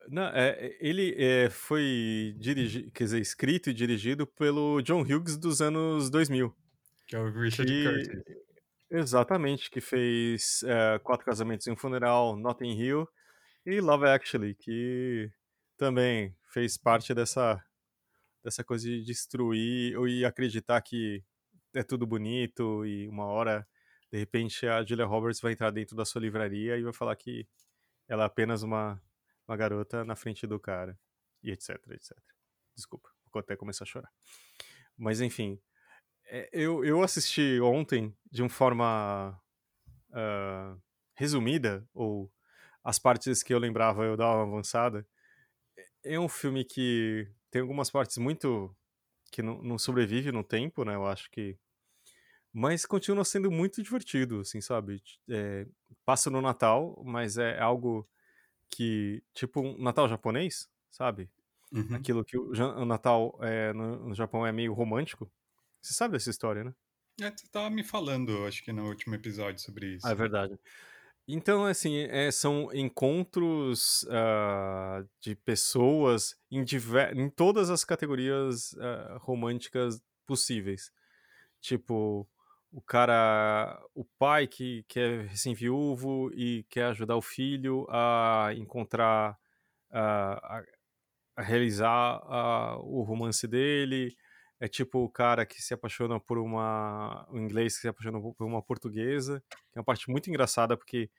Não, 0.09 0.23
é, 0.27 0.75
ele 0.81 1.15
é, 1.17 1.49
foi 1.49 2.35
dirigi, 2.37 2.91
quer 2.91 3.05
dizer, 3.05 3.21
escrito 3.21 3.69
e 3.69 3.73
dirigido 3.73 4.27
pelo 4.27 4.81
John 4.81 5.01
Hughes 5.01 5.37
dos 5.37 5.61
anos 5.61 6.09
2000. 6.09 6.53
Que 7.07 7.15
é 7.15 7.19
o 7.19 7.31
Richard 7.31 7.71
que, 7.71 7.83
Curtis. 7.83 8.42
Exatamente, 8.95 9.71
que 9.71 9.81
fez 9.81 10.61
é, 10.61 10.99
Quatro 10.99 11.25
Casamentos 11.25 11.65
e 11.65 11.71
um 11.71 11.75
Funeral, 11.75 12.35
Notting 12.35 12.79
Hill 12.79 13.09
e 13.65 13.81
Love 13.81 14.05
Actually, 14.05 14.53
que 14.53 15.31
também 15.75 16.37
fez 16.51 16.77
parte 16.77 17.11
dessa, 17.11 17.59
dessa 18.43 18.63
coisa 18.63 18.87
de 18.87 19.03
destruir 19.03 19.97
e 20.07 20.23
acreditar 20.23 20.79
que 20.83 21.23
é 21.73 21.81
tudo 21.81 22.05
bonito 22.05 22.85
e 22.85 23.07
uma 23.07 23.25
hora, 23.25 23.67
de 24.11 24.19
repente, 24.19 24.67
a 24.67 24.85
Julia 24.85 25.05
Roberts 25.05 25.41
vai 25.41 25.53
entrar 25.53 25.71
dentro 25.71 25.95
da 25.95 26.05
sua 26.05 26.21
livraria 26.21 26.77
e 26.77 26.83
vai 26.83 26.93
falar 26.93 27.15
que 27.15 27.47
ela 28.07 28.21
é 28.21 28.27
apenas 28.27 28.61
uma, 28.61 29.01
uma 29.47 29.57
garota 29.57 30.05
na 30.05 30.15
frente 30.15 30.45
do 30.45 30.59
cara, 30.59 30.95
e 31.41 31.49
etc, 31.49 31.69
etc. 31.93 32.15
Desculpa, 32.75 33.09
vou 33.33 33.39
até 33.39 33.55
começar 33.55 33.85
a 33.85 33.87
chorar. 33.87 34.11
Mas 34.95 35.19
enfim, 35.19 35.59
eu, 36.51 36.83
eu 36.83 37.01
assisti 37.03 37.59
ontem 37.61 38.15
de 38.31 38.41
uma 38.41 38.49
forma 38.49 39.39
uh, 40.09 40.81
resumida, 41.15 41.87
ou 41.93 42.31
as 42.83 42.99
partes 42.99 43.41
que 43.41 43.53
eu 43.53 43.59
lembrava 43.59 44.03
eu 44.03 44.17
dava 44.17 44.43
uma 44.43 44.53
avançada. 44.53 45.07
É 46.03 46.19
um 46.19 46.27
filme 46.27 46.65
que 46.65 47.27
tem 47.49 47.61
algumas 47.61 47.89
partes 47.89 48.17
muito. 48.17 48.75
que 49.31 49.41
não, 49.41 49.61
não 49.61 49.77
sobrevive 49.77 50.31
no 50.31 50.43
tempo, 50.43 50.83
né? 50.83 50.95
Eu 50.95 51.05
acho 51.05 51.29
que. 51.31 51.57
Mas 52.51 52.85
continua 52.85 53.25
sendo 53.25 53.49
muito 53.49 53.81
divertido, 53.81 54.41
assim, 54.41 54.61
sabe? 54.61 55.01
É, 55.29 55.65
passa 56.05 56.29
no 56.29 56.41
Natal, 56.41 57.01
mas 57.05 57.37
é 57.37 57.59
algo 57.59 58.07
que. 58.69 59.23
tipo 59.33 59.61
um 59.61 59.81
Natal 59.81 60.09
japonês, 60.09 60.69
sabe? 60.91 61.29
Uhum. 61.71 61.95
Aquilo 61.95 62.23
que 62.23 62.37
o, 62.37 62.51
o 62.51 62.85
Natal 62.85 63.37
é, 63.41 63.73
no, 63.73 64.09
no 64.09 64.15
Japão 64.15 64.45
é 64.45 64.51
meio 64.51 64.73
romântico. 64.73 65.31
Você 65.83 65.93
sabe 65.93 66.13
dessa 66.13 66.29
história, 66.29 66.63
né? 66.63 66.73
É, 67.19 67.29
você 67.29 67.45
tava 67.51 67.69
me 67.69 67.83
falando, 67.83 68.45
acho 68.47 68.63
que 68.63 68.71
no 68.71 68.87
último 68.87 69.15
episódio 69.15 69.61
sobre 69.61 69.95
isso. 69.95 70.07
Ah, 70.07 70.11
é 70.11 70.15
verdade. 70.15 70.57
Então, 71.27 71.65
assim, 71.65 71.99
é, 72.09 72.31
são 72.31 72.69
encontros 72.73 74.03
uh, 74.03 75.07
de 75.19 75.35
pessoas 75.35 76.35
em, 76.49 76.63
diver... 76.63 77.15
em 77.17 77.29
todas 77.29 77.69
as 77.69 77.83
categorias 77.83 78.71
uh, 78.73 79.17
românticas 79.19 80.01
possíveis. 80.25 80.89
Tipo, 81.59 82.27
o 82.71 82.81
cara, 82.81 83.81
o 83.93 84.05
pai 84.17 84.47
que, 84.47 84.83
que 84.87 84.99
é 84.99 85.21
recém-viúvo 85.23 86.31
e 86.33 86.65
quer 86.69 86.85
ajudar 86.85 87.17
o 87.17 87.21
filho 87.21 87.85
a 87.89 88.51
encontrar, 88.55 89.33
uh, 89.91 90.39
a, 90.43 90.63
a, 91.35 91.41
realizar 91.41 92.21
o 92.83 93.03
romance 93.03 93.47
dele. 93.47 94.15
É 94.63 94.67
tipo 94.69 94.99
o 94.99 95.09
cara 95.09 95.45
que 95.45 95.61
se 95.61 95.73
apaixona 95.73 96.21
por 96.21 96.37
uma. 96.37 97.27
O 97.29 97.37
inglês 97.37 97.75
que 97.75 97.81
se 97.81 97.87
apaixona 97.89 98.17
por 98.17 98.47
uma 98.47 98.61
portuguesa. 98.61 99.43
Que 99.49 99.77
é 99.77 99.79
uma 99.79 99.83
parte 99.83 100.09
muito 100.09 100.29
engraçada, 100.29 100.77
porque 100.77 101.11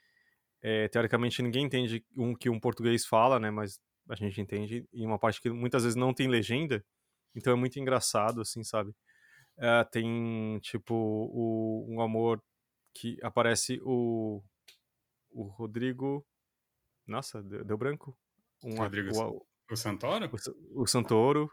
é, 0.63 0.89
teoricamente 0.89 1.43
ninguém 1.43 1.67
entende 1.67 2.03
o 2.17 2.25
um, 2.25 2.35
que 2.35 2.49
um 2.49 2.59
português 2.59 3.05
fala, 3.05 3.39
né? 3.39 3.51
Mas 3.51 3.79
a 4.09 4.15
gente 4.15 4.41
entende. 4.41 4.89
E 4.91 5.05
uma 5.05 5.19
parte 5.19 5.43
que 5.43 5.51
muitas 5.51 5.83
vezes 5.83 5.95
não 5.95 6.15
tem 6.15 6.27
legenda. 6.27 6.83
Então 7.35 7.53
é 7.53 7.57
muito 7.57 7.79
engraçado, 7.79 8.41
assim, 8.41 8.65
sabe? 8.65 8.97
É, 9.59 9.85
tem, 9.85 10.59
tipo, 10.61 10.95
o, 10.95 11.85
um 11.87 12.01
amor 12.01 12.43
que 12.95 13.19
aparece 13.23 13.79
o. 13.85 14.43
O 15.31 15.43
Rodrigo. 15.49 16.27
Nossa, 17.07 17.43
deu, 17.43 17.63
deu 17.63 17.77
branco. 17.77 18.17
Um, 18.65 18.75
Rodrigo 18.75 19.11
o, 19.15 19.47
o 19.71 19.77
Santoro? 19.77 20.31
O, 20.75 20.83
o 20.85 20.87
Santoro 20.87 21.53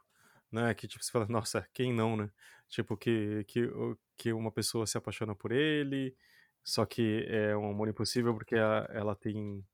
né? 0.52 0.74
Que 0.74 0.88
tipo, 0.88 1.04
você 1.04 1.12
fala, 1.12 1.26
nossa, 1.28 1.68
quem 1.74 1.94
não, 1.94 2.18
né? 2.18 2.30
Tipo, 2.70 2.98
que, 2.98 3.44
que, 3.48 3.70
que 4.18 4.34
uma 4.34 4.52
pessoa 4.52 4.88
se 4.88 4.98
apaixona 4.98 5.36
por 5.36 5.52
ele, 5.52 6.16
só 6.64 6.86
que 6.86 7.26
é 7.28 7.56
um 7.56 7.70
amor 7.70 7.90
impossível 7.90 8.34
porque 8.34 8.56
a, 8.56 8.88
ela 8.92 9.16
tem. 9.16 9.66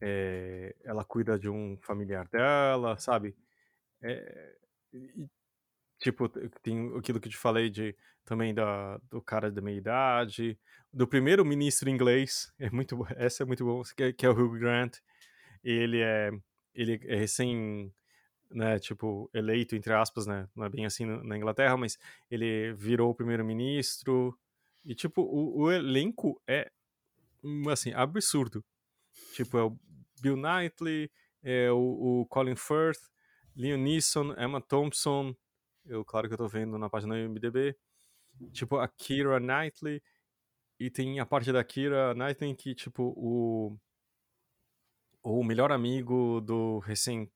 É, 0.00 0.74
ela 0.82 1.04
cuida 1.04 1.38
de 1.38 1.48
um 1.48 1.76
familiar 1.82 2.26
dela, 2.28 2.96
sabe? 2.98 3.36
É, 4.02 4.56
e, 4.92 5.28
tipo, 5.98 6.28
tem 6.62 6.96
aquilo 6.96 7.20
que 7.20 7.28
te 7.28 7.36
falei 7.36 7.68
de 7.70 7.94
também 8.24 8.54
da, 8.54 8.98
do 9.10 9.20
cara 9.20 9.50
da 9.50 9.60
meia 9.60 9.76
idade, 9.76 10.58
do 10.92 11.06
primeiro 11.06 11.44
ministro 11.44 11.90
inglês, 11.90 12.52
é 12.58 12.70
muito 12.70 12.96
essa 13.16 13.42
é 13.42 13.46
muito 13.46 13.64
bom, 13.64 13.82
que 13.96 14.02
é, 14.04 14.12
que 14.12 14.26
é 14.26 14.30
o 14.30 14.32
Hugh 14.32 14.58
Grant. 14.58 14.98
Ele 15.62 16.00
é 16.00 16.30
ele 16.74 17.00
é 17.04 17.16
recém 17.16 17.92
né, 18.50 18.78
tipo, 18.78 19.30
eleito, 19.32 19.76
entre 19.76 19.92
aspas, 19.92 20.26
né, 20.26 20.48
não 20.54 20.64
é 20.64 20.68
bem 20.68 20.84
assim 20.84 21.04
na 21.04 21.36
Inglaterra, 21.36 21.76
mas 21.76 21.98
ele 22.30 22.72
virou 22.74 23.14
primeiro-ministro, 23.14 24.36
e, 24.84 24.94
tipo, 24.94 25.22
o, 25.22 25.62
o, 25.62 25.72
elenco 25.72 26.40
é, 26.46 26.70
assim, 27.70 27.92
absurdo. 27.92 28.64
Tipo, 29.34 29.58
é 29.58 29.62
o 29.64 29.78
Bill 30.20 30.36
Knightley, 30.36 31.10
é 31.42 31.70
o, 31.70 32.20
o 32.20 32.26
Colin 32.26 32.56
Firth, 32.56 33.10
Liam 33.54 33.78
Neeson, 33.78 34.34
Emma 34.38 34.60
Thompson, 34.60 35.34
eu, 35.84 36.04
claro 36.04 36.28
que 36.28 36.34
eu 36.34 36.38
tô 36.38 36.48
vendo 36.48 36.78
na 36.78 36.88
página 36.88 37.14
do 37.14 37.20
IMDb, 37.20 37.76
tipo, 38.52 38.76
a 38.76 38.88
Kira 38.88 39.38
Knightley, 39.38 40.02
e 40.78 40.90
tem 40.90 41.20
a 41.20 41.26
parte 41.26 41.52
da 41.52 41.62
Kira 41.62 42.14
Knightley 42.14 42.54
que, 42.54 42.74
tipo, 42.74 43.12
o 43.16 43.76
o 45.22 45.44
melhor 45.44 45.70
amigo 45.70 46.40
do 46.40 46.78
recém 46.78 47.30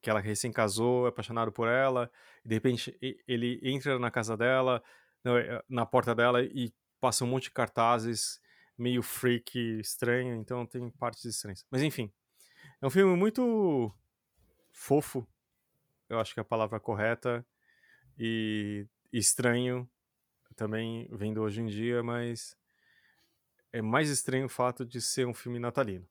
que 0.00 0.08
ela 0.08 0.20
recém 0.20 0.52
casou, 0.52 1.06
é 1.06 1.08
apaixonado 1.10 1.52
por 1.52 1.68
ela, 1.68 2.10
e 2.44 2.48
de 2.48 2.54
repente 2.54 3.22
ele 3.26 3.60
entra 3.62 3.98
na 3.98 4.10
casa 4.10 4.36
dela, 4.36 4.82
é, 5.24 5.62
na 5.68 5.84
porta 5.84 6.14
dela 6.14 6.42
e 6.42 6.72
passa 7.00 7.24
um 7.24 7.28
monte 7.28 7.44
de 7.44 7.50
cartazes 7.50 8.40
meio 8.76 9.02
freak, 9.02 9.58
estranho, 9.78 10.34
então 10.36 10.64
tem 10.64 10.88
partes 10.90 11.24
estranhas. 11.24 11.66
Mas 11.70 11.82
enfim, 11.82 12.10
é 12.80 12.86
um 12.86 12.90
filme 12.90 13.14
muito 13.14 13.92
fofo, 14.72 15.26
eu 16.08 16.18
acho 16.18 16.32
que 16.32 16.40
é 16.40 16.42
a 16.42 16.44
palavra 16.44 16.80
correta, 16.80 17.44
e 18.18 18.86
estranho 19.12 19.88
também 20.56 21.08
vendo 21.12 21.42
hoje 21.42 21.60
em 21.60 21.66
dia, 21.66 22.02
mas 22.02 22.56
é 23.72 23.80
mais 23.80 24.10
estranho 24.10 24.46
o 24.46 24.48
fato 24.48 24.84
de 24.84 25.00
ser 25.00 25.26
um 25.26 25.34
filme 25.34 25.58
natalino. 25.58 26.06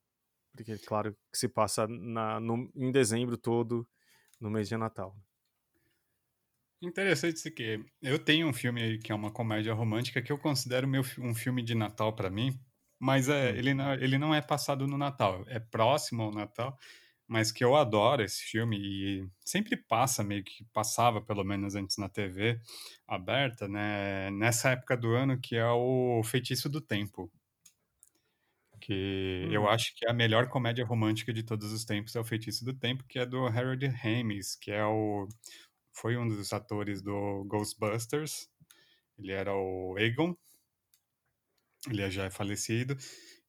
Porque, 0.63 0.77
claro, 0.79 1.15
que 1.31 1.37
se 1.37 1.47
passa 1.47 1.87
na, 1.87 2.37
no, 2.39 2.69
em 2.75 2.91
dezembro 2.91 3.37
todo, 3.37 3.87
no 4.41 4.49
mês 4.49 4.67
de 4.67 4.75
Natal. 4.75 5.15
Interessante 6.81 7.37
isso 7.37 7.47
aqui. 7.47 7.85
Eu 8.01 8.19
tenho 8.19 8.47
um 8.47 8.53
filme 8.53 8.97
que 8.99 9.11
é 9.11 9.15
uma 9.15 9.31
comédia 9.31 9.73
romântica 9.73 10.21
que 10.21 10.31
eu 10.31 10.37
considero 10.37 10.85
meu, 10.85 11.01
um 11.19 11.33
filme 11.33 11.63
de 11.63 11.75
Natal 11.75 12.13
para 12.13 12.29
mim, 12.29 12.59
mas 12.99 13.29
é, 13.29 13.51
hum. 13.51 13.55
ele, 13.55 13.73
não, 13.73 13.93
ele 13.93 14.17
não 14.17 14.35
é 14.35 14.41
passado 14.41 14.85
no 14.85 14.97
Natal, 14.97 15.45
é 15.47 15.59
próximo 15.59 16.23
ao 16.23 16.31
Natal, 16.31 16.77
mas 17.25 17.51
que 17.53 17.63
eu 17.63 17.75
adoro 17.75 18.21
esse 18.21 18.41
filme 18.43 18.77
e 18.77 19.29
sempre 19.45 19.77
passa, 19.77 20.23
meio 20.23 20.43
que 20.43 20.65
passava 20.73 21.21
pelo 21.21 21.43
menos 21.45 21.73
antes 21.75 21.97
na 21.97 22.09
TV 22.09 22.59
aberta, 23.07 23.67
né? 23.67 24.29
Nessa 24.31 24.71
época 24.71 24.97
do 24.97 25.13
ano 25.13 25.39
que 25.39 25.55
é 25.55 25.67
o 25.69 26.21
Feitiço 26.23 26.67
do 26.69 26.81
Tempo 26.81 27.31
que 28.79 29.45
hum. 29.48 29.51
eu 29.51 29.69
acho 29.69 29.93
que 29.95 30.05
é 30.05 30.12
a 30.12 30.13
melhor 30.13 30.48
comédia 30.50 30.86
romântica 30.86 31.33
de 31.33 31.43
todos 31.43 31.71
os 31.71 31.86
tempos 31.86 32.15
é 32.15 32.19
o 32.19 32.24
Feitiço 32.24 32.65
do 32.65 32.74
Tempo, 32.74 33.03
que 33.07 33.19
é 33.19 33.25
do 33.25 33.45
Harold 33.45 33.86
Ramis, 33.88 34.55
que 34.55 34.71
é 34.71 34.86
o 34.86 35.27
foi 36.00 36.17
um 36.17 36.27
dos 36.27 36.53
atores 36.53 37.01
do 37.01 37.43
Ghostbusters. 37.45 38.50
Ele 39.17 39.33
era 39.33 39.53
o 39.53 39.98
Egon. 39.98 40.36
Ele 41.89 42.09
já 42.09 42.25
é 42.25 42.29
falecido. 42.29 42.95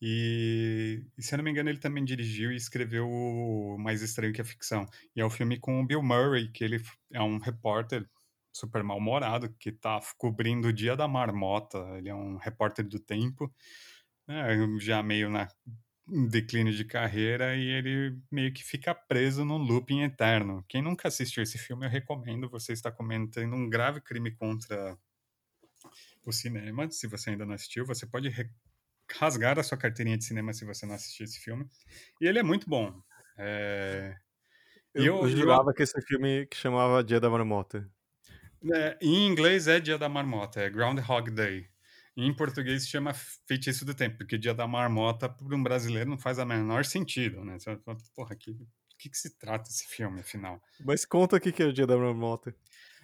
E, 0.03 1.05
se 1.19 1.35
eu 1.35 1.39
não 1.39 1.45
me 1.45 1.51
engano, 1.51 1.69
ele 1.69 1.79
também 1.79 2.05
dirigiu 2.05 2.51
e 2.51 2.57
escreveu 2.57 3.09
o 3.09 3.77
Mais 3.79 4.03
Estranho 4.03 4.33
que 4.33 4.41
a 4.41 4.45
Ficção. 4.45 4.87
E 5.15 5.21
é 5.21 5.27
um 5.27 5.31
filme 5.31 5.59
com 5.59 5.81
o 5.81 5.87
Bill 5.87 6.03
Murray, 6.03 6.51
que 6.51 6.65
ele 6.65 6.83
é 7.13 7.23
um 7.23 7.39
repórter 7.39 8.09
super 8.53 8.83
mal-humorado, 8.83 9.55
que 9.59 9.69
está 9.71 10.01
cobrindo 10.17 10.69
o 10.69 10.73
Dia 10.73 10.97
da 10.97 11.07
Marmota. 11.07 11.79
Ele 11.99 12.09
é 12.09 12.15
um 12.15 12.37
repórter 12.37 12.87
do 12.89 12.99
tempo 12.99 13.53
né, 14.31 14.57
já 14.79 15.03
meio 15.03 15.29
na 15.29 15.49
declínio 16.29 16.73
de 16.73 16.85
carreira 16.85 17.57
e 17.57 17.67
ele 17.67 18.19
meio 18.31 18.53
que 18.53 18.63
fica 18.63 18.95
preso 18.95 19.45
num 19.45 19.59
looping 19.59 20.03
eterno. 20.03 20.65
Quem 20.69 20.83
nunca 20.83 21.09
assistiu 21.09 21.43
esse 21.43 21.59
filme, 21.59 21.87
eu 21.87 21.91
recomendo. 21.91 22.49
Você 22.49 22.73
está 22.73 22.91
cometendo 22.91 23.55
um 23.55 23.69
grave 23.69 24.01
crime 24.01 24.31
contra 24.31 24.97
o 26.25 26.33
cinema. 26.33 26.89
Se 26.91 27.07
você 27.07 27.31
ainda 27.31 27.45
não 27.45 27.55
assistiu, 27.55 27.85
você 27.85 28.07
pode 28.07 28.33
rasgar 29.13 29.59
a 29.59 29.63
sua 29.63 29.79
carteirinha 29.79 30.17
de 30.17 30.25
cinema 30.25 30.53
se 30.53 30.65
você 30.65 30.87
não 30.87 30.95
assistiu 30.95 31.25
esse 31.25 31.41
filme. 31.41 31.67
E 32.21 32.27
ele 32.27 32.39
é 32.39 32.43
muito 32.43 32.69
bom. 32.69 33.01
É... 33.37 34.17
Eu, 34.95 35.05
eu, 35.05 35.23
eu, 35.23 35.29
jurava 35.29 35.71
eu... 35.71 35.75
que 35.75 35.83
esse 35.83 36.01
filme 36.03 36.47
que 36.47 36.57
chamava 36.57 37.03
Dia 37.03 37.21
da 37.21 37.31
Marmota. 37.31 37.89
É, 38.73 38.99
em 39.01 39.27
inglês 39.27 39.67
é 39.69 39.81
Dia 39.81 39.97
da 39.97 40.09
Marmota, 40.09 40.61
é 40.61 40.69
Groundhog 40.69 41.31
Day. 41.31 41.69
Em 42.17 42.35
português 42.35 42.83
se 42.83 42.89
chama 42.89 43.15
Feitiço 43.47 43.85
do 43.85 43.95
Tempo, 43.95 44.19
porque 44.19 44.37
Dia 44.37 44.53
da 44.53 44.67
Marmota 44.67 45.29
para 45.29 45.55
um 45.55 45.63
brasileiro 45.63 46.11
não 46.11 46.19
faz 46.19 46.39
a 46.39 46.45
menor 46.45 46.85
sentido, 46.85 47.45
né? 47.45 47.59
Você 47.59 47.77
fala, 47.79 47.97
porra, 48.15 48.35
que, 48.37 48.57
que, 48.99 49.09
que 49.09 49.17
se 49.17 49.39
trata 49.39 49.71
esse 49.71 49.87
filme, 49.87 50.21
afinal? 50.21 50.61
Mas 50.85 51.05
conta 51.05 51.37
o 51.37 51.41
que, 51.41 51.53
que 51.53 51.63
é 51.63 51.67
o 51.67 51.73
Dia 51.73 51.87
da 51.87 51.97
Marmota. 51.97 52.55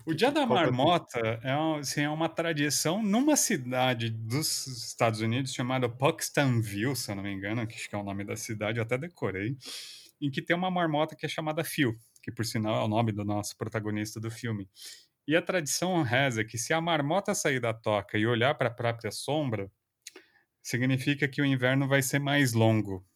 O 0.05 0.15
Dia 0.15 0.31
da 0.31 0.47
Marmota 0.47 1.19
é, 1.43 1.53
assim, 1.81 2.03
é 2.03 2.09
uma 2.09 2.29
tradição 2.29 3.03
numa 3.03 3.35
cidade 3.35 4.09
dos 4.11 4.67
Estados 4.67 5.21
Unidos 5.21 5.53
chamada 5.53 5.89
Puxtonville, 5.89 6.95
se 6.95 7.11
eu 7.11 7.17
não 7.17 7.25
me 7.25 7.33
engano, 7.33 7.67
que 7.67 7.77
é 7.91 7.99
o 7.99 8.05
nome 8.05 8.25
da 8.25 8.37
cidade, 8.37 8.79
eu 8.79 8.85
até 8.85 8.97
decorei, 8.97 9.57
em 10.21 10.31
que 10.31 10.41
tem 10.41 10.55
uma 10.55 10.71
marmota 10.71 11.17
que 11.17 11.27
é 11.27 11.29
chamada 11.29 11.65
Phil, 11.65 11.99
que 12.23 12.31
por 12.31 12.45
sinal 12.45 12.83
é 12.83 12.85
o 12.85 12.89
nome 12.89 13.11
do 13.11 13.25
nosso 13.25 13.57
protagonista 13.57 14.21
do 14.21 14.31
filme. 14.31 14.69
E 15.27 15.37
a 15.37 15.43
tradição 15.43 16.03
reza 16.03 16.45
que 16.45 16.59
se 16.59 16.73
a 16.73 16.81
marmota 16.81 17.35
sair 17.35 17.61
da 17.61 17.75
toca 17.75 18.19
e 18.19 18.27
olhar 18.27 18.55
para 18.57 18.69
a 18.69 18.75
própria 18.75 19.11
sombra, 19.11 19.71
significa 20.63 21.29
que 21.29 21.43
o 21.43 21.47
inverno 21.47 21.89
vai 21.89 22.03
ser 22.03 22.19
mais 22.21 22.53
longo. 22.55 23.07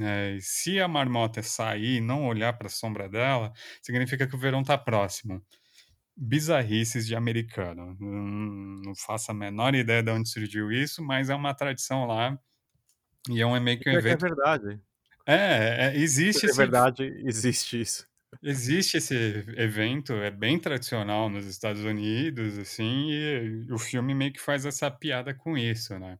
É, 0.00 0.38
se 0.40 0.80
a 0.80 0.88
marmota 0.88 1.42
sair 1.42 1.96
e 1.98 2.00
não 2.00 2.26
olhar 2.26 2.54
para 2.54 2.68
a 2.68 2.70
sombra 2.70 3.08
dela, 3.08 3.52
significa 3.82 4.26
que 4.26 4.34
o 4.34 4.38
verão 4.38 4.62
está 4.62 4.78
próximo 4.78 5.44
bizarrices 6.16 7.06
de 7.06 7.16
americano. 7.16 7.96
Não, 8.00 8.08
não 8.84 8.94
faço 8.96 9.30
a 9.30 9.34
menor 9.34 9.74
ideia 9.74 10.02
de 10.02 10.10
onde 10.12 10.28
surgiu 10.28 10.72
isso, 10.72 11.02
mas 11.02 11.30
é 11.30 11.34
uma 11.34 11.54
tradição 11.54 12.06
lá. 12.06 12.38
E 13.30 13.40
é 13.40 13.46
um 13.46 13.58
meio 13.60 13.80
que 13.80 13.88
um 13.90 13.92
evento. 13.94 14.16
É 14.16 14.28
verdade. 14.28 14.80
É, 15.26 15.88
é 15.88 15.96
existe 15.96 16.46
É 16.48 16.52
verdade, 16.52 17.04
existe 17.26 17.80
isso. 17.80 18.06
Existe 18.42 18.96
esse 18.98 19.14
evento, 19.56 20.12
é 20.14 20.30
bem 20.30 20.58
tradicional 20.58 21.28
nos 21.28 21.46
Estados 21.46 21.82
Unidos, 21.84 22.58
assim, 22.58 23.10
e 23.10 23.72
o 23.72 23.78
filme 23.78 24.14
meio 24.14 24.32
que 24.32 24.40
faz 24.40 24.64
essa 24.66 24.90
piada 24.90 25.34
com 25.34 25.56
isso, 25.56 25.98
né? 25.98 26.18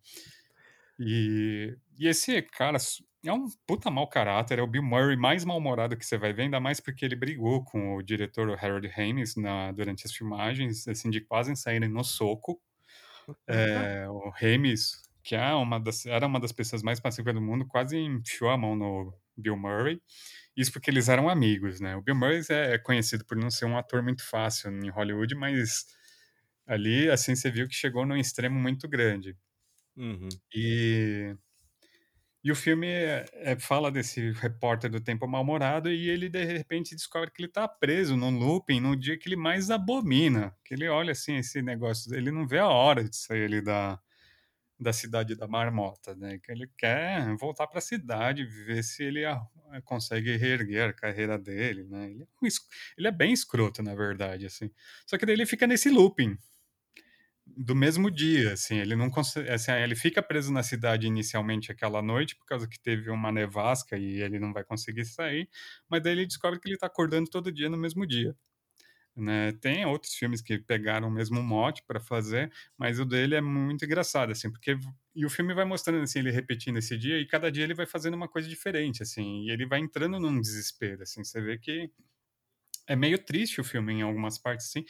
E, 0.99 1.76
e 1.99 2.06
esse 2.09 2.40
cara 2.42 2.78
é 3.25 3.33
um 3.33 3.49
puta 3.66 3.90
mau 3.90 4.09
caráter, 4.09 4.59
é 4.59 4.62
o 4.62 4.66
Bill 4.66 4.83
Murray 4.83 5.16
mais 5.16 5.44
mal-humorado 5.44 5.97
que 5.97 6.04
você 6.06 6.16
vai 6.18 6.33
ver, 6.33 6.42
ainda 6.42 6.61
mais 6.61 6.80
porque 6.80 7.04
ele 7.04 7.16
brigou 7.16 7.64
com 7.64 7.97
o 7.97 8.02
diretor 8.02 8.49
o 8.49 8.54
Harold 8.54 8.87
Ramis 8.88 9.35
na, 9.37 9.73
durante 9.73 10.06
as 10.06 10.12
filmagens, 10.12 10.87
assim, 10.87 11.11
de 11.11 11.21
quase 11.21 11.54
saírem 11.56 11.88
no 11.88 12.04
soco. 12.04 12.61
É, 13.49 14.06
o 14.09 14.30
Ramis, 14.30 15.02
que 15.23 15.35
é 15.35 15.52
uma 15.54 15.80
das, 15.80 16.04
era 16.06 16.26
uma 16.26 16.38
das 16.38 16.52
pessoas 16.52 16.83
mais 16.83 17.00
pacíficas 17.00 17.35
do 17.35 17.40
mundo, 17.40 17.66
quase 17.66 17.99
enfiou 17.99 18.50
a 18.50 18.59
mão 18.59 18.76
no 18.76 19.14
Bill 19.37 19.56
Murray. 19.56 20.00
Isso 20.57 20.73
porque 20.73 20.91
eles 20.91 21.09
eram 21.09 21.29
amigos, 21.29 21.81
né? 21.81 21.97
O 21.97 22.03
Bill 22.03 22.15
Murray 22.15 22.43
é 22.51 22.79
conhecido 22.79 23.25
por 23.25 23.37
não 23.37 23.51
ser 23.51 23.65
um 23.67 23.77
ator 23.77 24.03
muito 24.03 24.25
fácil 24.25 24.71
em 24.71 24.89
Hollywood, 24.91 25.35
mas 25.35 25.87
ali, 26.67 27.11
assim, 27.11 27.35
você 27.35 27.51
viu 27.51 27.69
que 27.69 27.75
chegou 27.75 28.07
num 28.07 28.17
extremo 28.17 28.59
muito 28.59 28.89
grande. 28.89 29.37
Uhum. 29.97 30.29
E 30.55 31.37
e 32.45 32.53
o 32.53 32.55
filme 32.55 32.87
é, 32.87 33.25
é, 33.33 33.59
fala 33.59 33.91
desse 33.91 34.31
repórter 34.33 34.91
do 34.91 35.01
tempo 35.01 35.27
mal-humorado 35.27 35.91
e 35.91 36.11
ele 36.11 36.29
de 36.29 36.45
repente 36.45 36.95
descobre 36.95 37.31
que 37.31 37.41
ele 37.41 37.49
está 37.49 37.67
preso 37.67 38.19
no 38.19 38.29
looping 38.29 38.81
no 38.81 38.95
dia 38.95 39.19
que 39.19 39.27
ele 39.27 39.37
mais 39.37 39.71
abomina. 39.71 40.55
Que 40.63 40.75
ele 40.75 40.87
olha 40.87 41.13
assim 41.13 41.37
esse 41.37 41.63
negócio, 41.63 42.15
ele 42.15 42.31
não 42.31 42.47
vê 42.47 42.59
a 42.59 42.69
hora 42.69 43.03
de 43.03 43.17
sair 43.17 43.47
ali 43.47 43.63
da, 43.63 43.99
da 44.79 44.93
cidade 44.93 45.35
da 45.37 45.49
marmota, 45.49 46.14
né? 46.17 46.38
Que 46.43 46.53
ele 46.53 46.71
quer 46.77 47.35
voltar 47.37 47.67
para 47.67 47.79
a 47.79 47.83
cidade, 47.83 48.45
ver 48.45 48.85
se 48.85 49.03
ele 49.05 49.25
consegue 49.83 50.37
reerguer 50.37 50.91
a 50.91 50.93
carreira 50.93 51.39
dele, 51.39 51.85
né? 51.85 52.11
Ele 52.11 52.23
é, 52.23 52.27
ele 52.99 53.09
é 53.09 53.13
bem 53.13 53.33
escroto, 53.33 53.83
na 53.83 53.95
verdade, 53.95 54.47
assim. 54.47 54.71
Só 55.07 55.19
que 55.19 55.27
daí 55.27 55.35
ele 55.35 55.47
fica 55.47 55.67
nesse 55.67 55.91
looping 55.91 56.37
do 57.47 57.75
mesmo 57.75 58.11
dia, 58.11 58.53
assim, 58.55 58.79
ele 58.79 58.97
não 58.97 59.11
consegue, 59.11 59.51
assim, 59.51 59.71
ele 59.73 59.95
fica 59.95 60.23
preso 60.23 60.53
na 60.53 60.63
cidade 60.63 61.07
inicialmente 61.07 61.71
aquela 61.71 62.01
noite 62.03 62.37
por 62.37 62.47
causa 62.47 62.67
que 62.67 62.81
teve 62.81 63.11
uma 63.11 63.31
nevasca 63.31 63.97
e 63.99 64.23
ele 64.23 64.39
não 64.39 64.53
vai 64.53 64.65
conseguir 64.65 65.05
sair, 65.05 65.49
mas 65.89 66.03
daí 66.03 66.13
ele 66.13 66.27
descobre 66.27 66.59
que 66.59 66.67
ele 66.69 66.75
está 66.75 66.87
acordando 66.87 67.29
todo 67.31 67.53
dia 67.53 67.69
no 67.69 67.77
mesmo 67.77 68.07
dia. 68.07 68.35
Né? 69.16 69.53
Tem 69.53 69.87
outros 69.87 70.14
filmes 70.14 70.42
que 70.42 70.59
pegaram 70.59 71.07
o 71.09 71.11
mesmo 71.11 71.40
mote 71.40 71.85
para 71.87 72.00
fazer, 72.00 72.53
mas 72.77 72.98
o 72.98 73.05
dele 73.05 73.37
é 73.37 73.40
muito 73.40 73.85
engraçado, 73.85 74.33
assim, 74.33 74.50
porque 74.50 74.77
e 75.14 75.24
o 75.24 75.31
filme 75.31 75.55
vai 75.55 75.64
mostrando 75.64 76.03
assim 76.03 76.18
ele 76.18 76.33
repetindo 76.33 76.79
esse 76.79 76.98
dia 76.98 77.20
e 77.20 77.27
cada 77.27 77.50
dia 77.50 77.62
ele 77.62 77.74
vai 77.74 77.87
fazendo 77.87 78.14
uma 78.14 78.29
coisa 78.29 78.48
diferente, 78.48 79.03
assim, 79.05 79.44
e 79.44 79.50
ele 79.50 79.66
vai 79.66 79.79
entrando 79.79 80.18
num 80.18 80.40
desespero, 80.40 81.03
assim, 81.03 81.22
você 81.22 81.40
vê 81.40 81.57
que 81.57 81.88
é 82.88 82.96
meio 82.96 83.18
triste 83.18 83.61
o 83.61 83.64
filme 83.64 83.92
em 83.92 84.03
algumas 84.03 84.37
partes, 84.38 84.66
assim, 84.66 84.85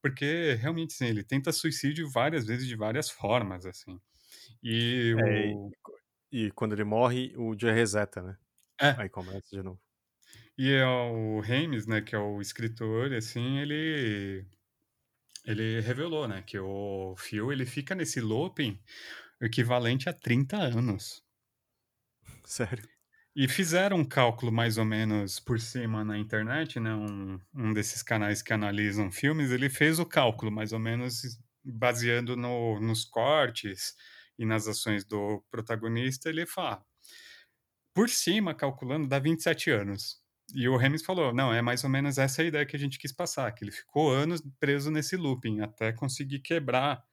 porque 0.00 0.54
realmente 0.54 0.94
assim, 0.94 1.06
ele 1.06 1.22
tenta 1.22 1.52
suicídio 1.52 2.10
várias 2.10 2.46
vezes 2.46 2.66
de 2.66 2.76
várias 2.76 3.10
formas, 3.10 3.66
assim. 3.66 4.00
E, 4.62 5.14
é, 5.18 5.52
o... 5.54 5.70
e, 6.32 6.50
quando 6.52 6.72
ele 6.72 6.84
morre, 6.84 7.34
o 7.36 7.54
dia 7.54 7.72
reseta, 7.72 8.22
né? 8.22 8.36
É. 8.80 8.90
Aí 8.98 9.08
começa 9.08 9.48
de 9.50 9.62
novo. 9.62 9.80
E 10.58 10.70
é 10.72 10.86
o 10.86 11.42
James, 11.42 11.86
né, 11.86 12.00
que 12.02 12.14
é 12.14 12.18
o 12.18 12.40
escritor, 12.40 13.12
assim, 13.12 13.58
ele 13.58 14.46
ele 15.44 15.80
revelou, 15.80 16.28
né, 16.28 16.42
que 16.42 16.58
o 16.58 17.14
Phil 17.16 17.52
ele 17.52 17.64
fica 17.66 17.94
nesse 17.94 18.20
looping 18.20 18.78
equivalente 19.40 20.08
a 20.08 20.12
30 20.12 20.56
anos. 20.58 21.22
Sério? 22.44 22.88
E 23.34 23.46
fizeram 23.46 23.98
um 23.98 24.04
cálculo 24.04 24.50
mais 24.50 24.78
ou 24.78 24.84
menos 24.84 25.38
por 25.38 25.60
cima 25.60 26.02
na 26.04 26.16
internet, 26.18 26.80
né? 26.80 26.94
Um, 26.94 27.38
um 27.54 27.72
desses 27.74 28.02
canais 28.02 28.40
que 28.40 28.52
analisam 28.52 29.12
filmes, 29.12 29.50
ele 29.50 29.68
fez 29.68 29.98
o 29.98 30.06
cálculo 30.06 30.50
mais 30.50 30.72
ou 30.72 30.78
menos 30.78 31.38
baseando 31.62 32.34
no, 32.36 32.80
nos 32.80 33.04
cortes 33.04 33.94
e 34.38 34.46
nas 34.46 34.66
ações 34.66 35.04
do 35.04 35.44
protagonista. 35.50 36.30
Ele 36.30 36.46
fala, 36.46 36.82
por 37.92 38.08
cima, 38.08 38.54
calculando, 38.54 39.08
dá 39.08 39.18
27 39.18 39.70
anos. 39.70 40.20
E 40.54 40.68
o 40.68 40.76
Remis 40.76 41.04
falou: 41.04 41.32
não, 41.34 41.52
é 41.52 41.60
mais 41.60 41.84
ou 41.84 41.90
menos 41.90 42.18
essa 42.18 42.42
ideia 42.42 42.66
que 42.66 42.76
a 42.76 42.78
gente 42.78 42.98
quis 42.98 43.12
passar, 43.12 43.52
que 43.52 43.64
ele 43.64 43.72
ficou 43.72 44.12
anos 44.12 44.42
preso 44.60 44.90
nesse 44.90 45.16
looping 45.16 45.60
até 45.60 45.92
conseguir 45.92 46.40
quebrar 46.40 47.04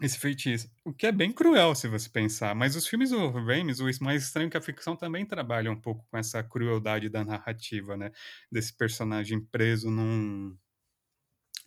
esse 0.00 0.18
feitiço. 0.18 0.70
O 0.84 0.92
que 0.92 1.06
é 1.06 1.12
bem 1.12 1.32
cruel 1.32 1.74
se 1.74 1.88
você 1.88 2.08
pensar. 2.08 2.54
Mas 2.54 2.76
os 2.76 2.86
filmes 2.86 3.10
do 3.10 3.30
Ramis, 3.30 3.80
o 3.80 3.86
mais 4.02 4.24
estranho 4.24 4.50
que 4.50 4.56
a 4.56 4.60
ficção 4.60 4.94
também 4.96 5.24
trabalha 5.24 5.70
um 5.70 5.80
pouco 5.80 6.06
com 6.10 6.18
essa 6.18 6.42
crueldade 6.42 7.08
da 7.08 7.24
narrativa, 7.24 7.96
né? 7.96 8.10
Desse 8.52 8.74
personagem 8.76 9.40
preso 9.40 9.90
num, 9.90 10.56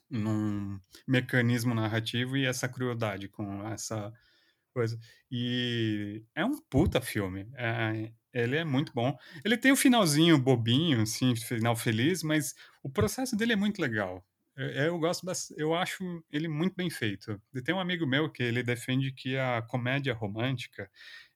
num 0.10 0.80
mecanismo 1.08 1.73
narrativo 1.73 2.38
e 2.38 2.45
essa 2.45 2.67
crueldade 2.69 3.28
com 3.30 3.67
essa 3.67 4.13
coisa. 4.73 4.99
E 5.32 6.23
é 6.36 6.45
um 6.45 6.58
puta 6.69 7.02
filme. 7.02 7.49
É, 7.56 8.12
ele 8.34 8.58
é 8.58 8.63
muito 8.63 8.94
bom. 8.94 9.18
Ele 9.44 9.58
tem 9.58 9.72
um 9.72 9.76
finalzinho 9.76 10.38
bobinho, 10.38 11.02
assim, 11.02 11.36
final 11.36 11.76
feliz, 11.76 12.24
mas 12.24 12.56
o 12.84 12.89
processo 12.89 13.36
dele 13.36 13.54
é 13.54 13.56
muito 13.56 13.82
legal. 13.82 14.24
É, 14.58 14.88
eu 14.88 15.00
gosto, 15.00 15.26
eu 15.58 15.74
acho 15.74 16.24
ele 16.32 16.48
muito 16.48 16.76
bem 16.76 16.89
feito. 16.89 17.42
E 17.54 17.62
tem 17.62 17.74
um 17.74 17.80
amigo 17.80 18.06
meu 18.06 18.30
que 18.30 18.44
ele 18.44 18.62
defende 18.62 19.12
que 19.12 19.38
a 19.38 19.62
comédia 19.62 20.13
romântica 20.13 20.89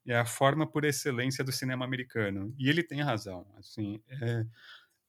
é 0.05 0.17
a 0.17 0.25
forma 0.25 0.67
por 0.67 0.83
excelência 0.83 1.43
do 1.43 1.51
cinema 1.51 1.85
americano. 1.85 2.53
E 2.57 2.69
ele 2.69 2.83
tem 2.83 3.01
razão. 3.01 3.47
Assim, 3.57 4.01
é, 4.09 4.45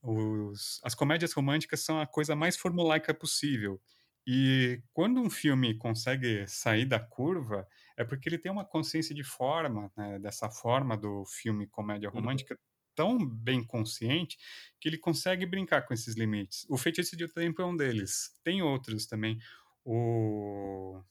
os, 0.00 0.80
as 0.84 0.94
comédias 0.94 1.32
românticas 1.32 1.80
são 1.80 2.00
a 2.00 2.06
coisa 2.06 2.36
mais 2.36 2.56
formulaica 2.56 3.12
possível. 3.12 3.80
E 4.26 4.80
quando 4.92 5.20
um 5.20 5.28
filme 5.28 5.76
consegue 5.76 6.46
sair 6.46 6.86
da 6.86 7.00
curva, 7.00 7.66
é 7.96 8.04
porque 8.04 8.28
ele 8.28 8.38
tem 8.38 8.50
uma 8.50 8.64
consciência 8.64 9.14
de 9.14 9.24
forma, 9.24 9.90
né, 9.96 10.18
dessa 10.18 10.50
forma 10.50 10.96
do 10.96 11.24
filme 11.26 11.66
comédia 11.66 12.08
uhum. 12.08 12.16
romântica, 12.16 12.54
uhum 12.54 12.74
tão 12.94 13.18
bem 13.18 13.62
consciente 13.64 14.38
que 14.80 14.88
ele 14.88 14.98
consegue 14.98 15.44
brincar 15.44 15.82
com 15.82 15.92
esses 15.92 16.14
limites. 16.14 16.64
O 16.68 16.76
Feitiço 16.76 17.16
de 17.16 17.28
Tempo 17.28 17.60
é 17.60 17.66
um 17.66 17.76
deles. 17.76 18.36
Tem 18.42 18.62
outros 18.62 19.06
também. 19.06 19.38
O 19.84 21.02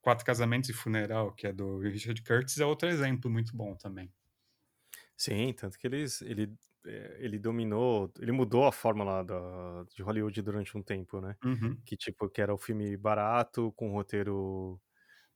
Quatro 0.00 0.24
Casamentos 0.24 0.70
e 0.70 0.72
Funeral, 0.72 1.32
que 1.32 1.46
é 1.46 1.52
do 1.52 1.78
Richard 1.78 2.22
Curtis, 2.22 2.58
é 2.58 2.64
outro 2.64 2.88
exemplo 2.88 3.30
muito 3.30 3.56
bom 3.56 3.74
também. 3.74 4.12
Sim, 5.16 5.52
tanto 5.52 5.78
que 5.78 5.86
eles, 5.86 6.22
ele, 6.22 6.50
eh, 6.86 7.16
ele 7.20 7.38
dominou, 7.38 8.10
ele 8.18 8.32
mudou 8.32 8.66
a 8.66 8.72
fórmula 8.72 9.22
da, 9.22 9.84
de 9.94 10.02
Hollywood 10.02 10.40
durante 10.40 10.76
um 10.78 10.82
tempo, 10.82 11.20
né? 11.20 11.36
Uhum. 11.44 11.76
Que 11.84 11.96
tipo, 11.96 12.28
que 12.30 12.40
era 12.40 12.54
o 12.54 12.58
filme 12.58 12.96
barato, 12.96 13.72
com 13.72 13.92
roteiro 13.92 14.80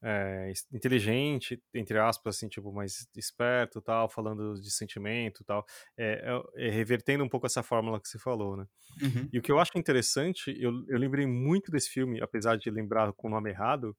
é, 0.07 0.53
inteligente, 0.71 1.63
entre 1.73 1.99
aspas, 1.99 2.37
assim, 2.37 2.47
tipo, 2.47 2.71
mais 2.71 3.09
esperto 3.17 3.81
tal, 3.81 4.07
falando 4.07 4.61
de 4.61 4.71
sentimento 4.71 5.43
tal, 5.45 5.65
é, 5.97 6.23
é, 6.57 6.69
revertendo 6.69 7.25
um 7.25 7.29
pouco 7.29 7.47
essa 7.47 7.63
fórmula 7.63 7.99
que 7.99 8.07
você 8.07 8.19
falou, 8.19 8.55
né? 8.55 8.67
Uhum. 9.01 9.29
E 9.33 9.39
o 9.39 9.43
que 9.43 9.51
eu 9.51 9.59
acho 9.59 9.79
interessante, 9.79 10.55
eu, 10.61 10.85
eu 10.89 10.99
lembrei 10.99 11.27
muito 11.27 11.71
desse 11.71 11.89
filme, 11.89 12.21
apesar 12.21 12.59
de 12.59 12.71
lembrar 12.71 13.15
com 13.15 13.29
o 13.29 13.31
nome 13.31 13.49
errado, 13.49 13.97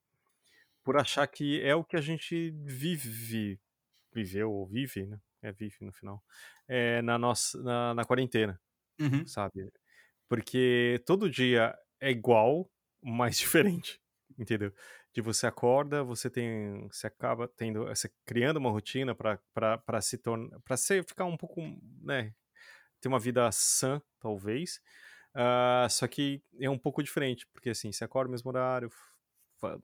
por 0.84 0.96
achar 0.96 1.26
que 1.26 1.60
é 1.62 1.74
o 1.74 1.84
que 1.84 1.98
a 1.98 2.02
gente 2.02 2.52
vive, 2.64 3.60
viveu 4.14 4.52
ou 4.52 4.68
vive, 4.68 5.08
né? 5.08 5.20
É 5.42 5.52
vive 5.52 5.78
no 5.82 5.92
final, 5.92 6.24
é, 6.68 7.02
na 7.02 7.18
nossa, 7.18 7.62
na, 7.64 7.96
na 7.96 8.06
quarentena, 8.06 8.60
uhum. 9.00 9.26
sabe? 9.26 9.72
Porque 10.28 11.02
todo 11.06 11.30
dia 11.30 11.76
é 12.00 12.12
igual, 12.12 12.70
mas 13.02 13.38
diferente, 13.40 14.00
entendeu? 14.38 14.72
De 15.16 15.22
você 15.22 15.48
acorda, 15.48 16.04
você 16.04 16.30
tem, 16.30 16.90
você 16.92 17.08
acaba 17.08 17.48
tendo, 17.48 17.86
você 17.86 18.12
criando 18.26 18.58
uma 18.58 18.70
rotina 18.70 19.16
para 19.16 20.02
se 20.02 20.18
tornar, 20.18 20.60
para 20.60 20.76
ficar 20.78 21.24
um 21.24 21.38
pouco, 21.38 21.62
né, 22.02 22.34
ter 23.00 23.08
uma 23.08 23.20
vida 23.20 23.50
sã, 23.52 24.02
talvez. 24.20 24.82
Uh, 25.34 25.90
só 25.90 26.08
que 26.08 26.44
é 26.60 26.70
um 26.70 26.78
pouco 26.78 27.02
diferente, 27.02 27.48
porque 27.54 27.70
assim, 27.70 27.92
você 27.94 28.04
acorda 28.04 28.28
no 28.28 28.34
mesmo 28.34 28.50
horário, 28.50 28.92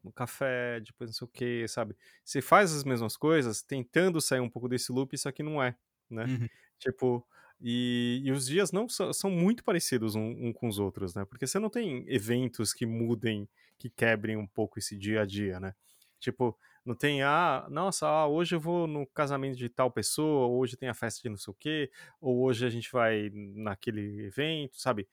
um 0.04 0.12
café, 0.12 0.82
depois 0.82 1.10
não 1.10 1.14
sei 1.14 1.26
o 1.26 1.30
que, 1.30 1.68
sabe? 1.68 1.96
Você 2.26 2.42
faz 2.42 2.74
as 2.74 2.84
mesmas 2.84 3.16
coisas, 3.16 3.64
tentando 3.64 4.20
sair 4.20 4.42
um 4.42 4.50
pouco 4.50 4.68
desse 4.68 4.92
loop, 4.92 5.18
só 5.18 5.32
que 5.32 5.42
não 5.42 5.64
é, 5.64 5.78
né? 6.10 6.26
Uhum. 6.26 6.48
Tipo, 6.78 7.26
e, 7.62 8.22
e, 8.24 8.32
os 8.32 8.48
dias 8.48 8.72
não 8.72 8.90
são, 8.90 9.14
são 9.14 9.30
muito 9.30 9.64
parecidos 9.64 10.16
um, 10.16 10.48
um, 10.48 10.54
com 10.54 10.68
os 10.68 10.80
outros, 10.80 11.14
né? 11.14 11.26
Porque 11.26 11.46
você 11.46 11.60
não 11.60 11.70
tem 11.70 12.04
eventos 12.08 12.74
que 12.74 12.86
mudem, 12.86 13.48
que 13.78 13.90
quebrem 13.90 14.36
um 14.36 14.48
pouco 14.48 14.80
esse 14.80 14.98
dia 14.98 15.22
a 15.22 15.26
dia, 15.26 15.60
né? 15.60 15.76
Tipo, 16.20 16.58
não 16.84 16.96
tem, 16.96 17.22
ah, 17.22 17.68
nossa, 17.70 18.08
ah, 18.08 18.28
hoje 18.28 18.56
eu 18.56 18.60
vou 18.60 18.88
no 18.88 19.06
casamento 19.08 19.56
de 19.56 19.70
tal 19.70 19.92
pessoa, 19.92 20.48
hoje 20.48 20.76
tem 20.76 20.90
a 20.90 20.94
festa 20.94 21.22
de 21.22 21.30
não 21.30 21.38
sei 21.38 21.52
o 21.52 21.56
quê, 21.60 21.92
ou 22.20 22.42
hoje 22.42 22.66
a 22.66 22.70
gente 22.70 22.92
vai 22.92 23.30
naquele 23.34 24.26
evento, 24.26 24.80
sabe? 24.80 25.08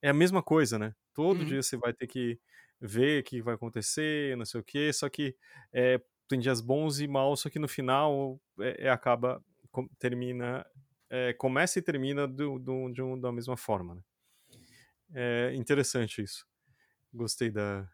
É 0.00 0.08
a 0.08 0.14
mesma 0.14 0.42
coisa, 0.42 0.78
né? 0.78 0.94
Todo 1.12 1.40
uhum. 1.40 1.44
dia 1.44 1.62
você 1.62 1.76
vai 1.76 1.92
ter 1.92 2.06
que 2.06 2.38
ver 2.80 3.20
o 3.20 3.24
que 3.24 3.42
vai 3.42 3.54
acontecer, 3.54 4.36
não 4.38 4.46
sei 4.46 4.60
o 4.60 4.64
quê, 4.64 4.90
só 4.92 5.08
que 5.10 5.36
é, 5.72 6.00
tem 6.26 6.38
dias 6.38 6.62
bons 6.62 7.00
e 7.00 7.06
maus, 7.06 7.40
só 7.40 7.50
que 7.50 7.58
no 7.58 7.68
final 7.68 8.40
é, 8.58 8.86
é 8.86 8.90
acaba, 8.90 9.44
com, 9.70 9.86
termina, 9.98 10.64
é, 11.10 11.32
começa 11.34 11.78
e 11.78 11.82
termina 11.82 12.26
do, 12.26 12.58
do, 12.58 12.88
de 12.90 13.02
um, 13.02 13.18
da 13.18 13.32
mesma 13.32 13.56
forma, 13.56 13.96
né? 13.96 14.02
É 15.12 15.54
interessante 15.54 16.22
isso. 16.22 16.46
Gostei 17.12 17.50
da, 17.50 17.90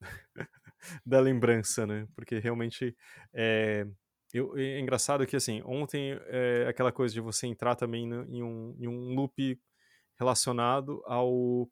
da 1.04 1.20
lembrança, 1.20 1.86
né? 1.86 2.06
Porque 2.14 2.38
realmente 2.38 2.94
é, 3.32 3.86
eu, 4.32 4.56
é 4.58 4.78
engraçado 4.78 5.26
que 5.26 5.36
assim, 5.36 5.62
ontem 5.64 6.18
é 6.26 6.66
aquela 6.68 6.92
coisa 6.92 7.14
de 7.14 7.20
você 7.20 7.46
entrar 7.46 7.74
também 7.76 8.06
no, 8.06 8.24
em, 8.28 8.42
um, 8.42 8.76
em 8.78 8.86
um 8.86 9.14
loop 9.14 9.58
relacionado 10.18 11.02
ao. 11.06 11.70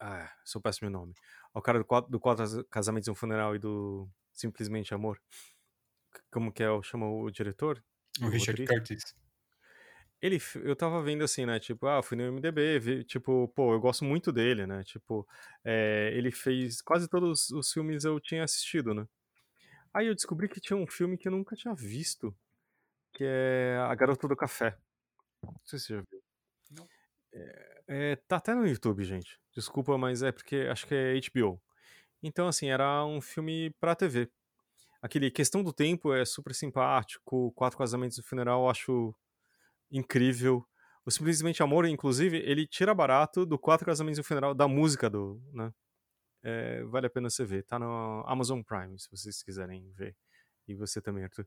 Ah, 0.00 0.30
sou 0.44 0.60
péssimo 0.60 0.90
nome 0.90 1.14
ao 1.56 1.62
cara 1.62 1.78
do 1.78 1.86
quatro, 1.86 2.10
do 2.10 2.20
quatro 2.20 2.64
Casamentos 2.66 3.08
e 3.08 3.10
um 3.10 3.14
Funeral 3.14 3.56
e 3.56 3.58
do 3.58 4.06
Simplesmente 4.30 4.92
Amor. 4.92 5.18
Como 6.30 6.52
que 6.52 6.62
é, 6.62 6.66
chama 6.82 7.10
o 7.10 7.30
diretor? 7.30 7.82
O, 8.20 8.26
o 8.26 8.28
Richard 8.28 8.62
Curtis. 8.66 9.14
Ele, 10.20 10.38
eu 10.64 10.74
tava 10.74 11.02
vendo 11.02 11.22
assim, 11.22 11.44
né, 11.44 11.60
tipo, 11.60 11.86
ah, 11.86 12.02
fui 12.02 12.16
no 12.16 12.24
MDB, 12.24 12.78
vi, 12.78 13.04
tipo, 13.04 13.48
pô, 13.48 13.74
eu 13.74 13.80
gosto 13.80 14.04
muito 14.04 14.32
dele, 14.32 14.66
né, 14.66 14.82
tipo, 14.82 15.28
é, 15.64 16.10
ele 16.14 16.32
fez, 16.32 16.80
quase 16.80 17.08
todos 17.08 17.50
os 17.50 17.70
filmes 17.70 18.04
eu 18.04 18.18
tinha 18.18 18.42
assistido, 18.42 18.94
né. 18.94 19.06
Aí 19.92 20.06
eu 20.06 20.14
descobri 20.14 20.48
que 20.48 20.60
tinha 20.60 20.76
um 20.76 20.86
filme 20.86 21.18
que 21.18 21.28
eu 21.28 21.32
nunca 21.32 21.54
tinha 21.54 21.74
visto, 21.74 22.34
que 23.12 23.24
é 23.24 23.78
A 23.88 23.94
Garota 23.94 24.28
do 24.28 24.36
Café. 24.36 24.76
Não 25.42 25.54
sei 25.64 25.78
se 25.78 25.86
você 25.86 25.94
já 25.94 26.02
viu. 26.10 26.22
Não. 26.70 26.88
É, 27.32 27.82
é, 27.88 28.16
tá 28.28 28.36
até 28.36 28.54
no 28.54 28.66
YouTube, 28.66 29.04
gente. 29.04 29.38
Desculpa, 29.54 29.96
mas 29.96 30.22
é 30.22 30.32
porque 30.32 30.68
acho 30.70 30.86
que 30.86 30.94
é 30.94 31.14
HBO. 31.14 31.60
Então, 32.22 32.48
assim, 32.48 32.68
era 32.68 33.04
um 33.04 33.20
filme 33.20 33.70
pra 33.80 33.94
TV. 33.94 34.30
Aquele 35.00 35.30
Questão 35.30 35.62
do 35.62 35.72
Tempo 35.72 36.12
é 36.12 36.24
super 36.24 36.54
simpático. 36.54 37.52
Quatro 37.52 37.78
Casamentos 37.78 38.18
e 38.18 38.22
Funeral 38.22 38.62
eu 38.62 38.70
acho 38.70 39.14
incrível. 39.90 40.66
O 41.04 41.10
Simplesmente 41.10 41.62
Amor, 41.62 41.86
inclusive, 41.86 42.38
ele 42.38 42.66
tira 42.66 42.94
barato 42.94 43.46
do 43.46 43.58
Quatro 43.58 43.86
Casamentos 43.86 44.18
e 44.18 44.22
Funeral, 44.22 44.54
da 44.54 44.66
música 44.66 45.08
do, 45.08 45.40
né? 45.52 45.72
É, 46.42 46.82
vale 46.84 47.06
a 47.06 47.10
pena 47.10 47.30
você 47.30 47.44
ver. 47.44 47.64
Tá 47.64 47.78
no 47.78 48.22
Amazon 48.26 48.62
Prime, 48.62 48.98
se 48.98 49.10
vocês 49.10 49.42
quiserem 49.42 49.90
ver. 49.92 50.16
E 50.68 50.74
você 50.74 51.00
também, 51.00 51.24
Arthur. 51.24 51.46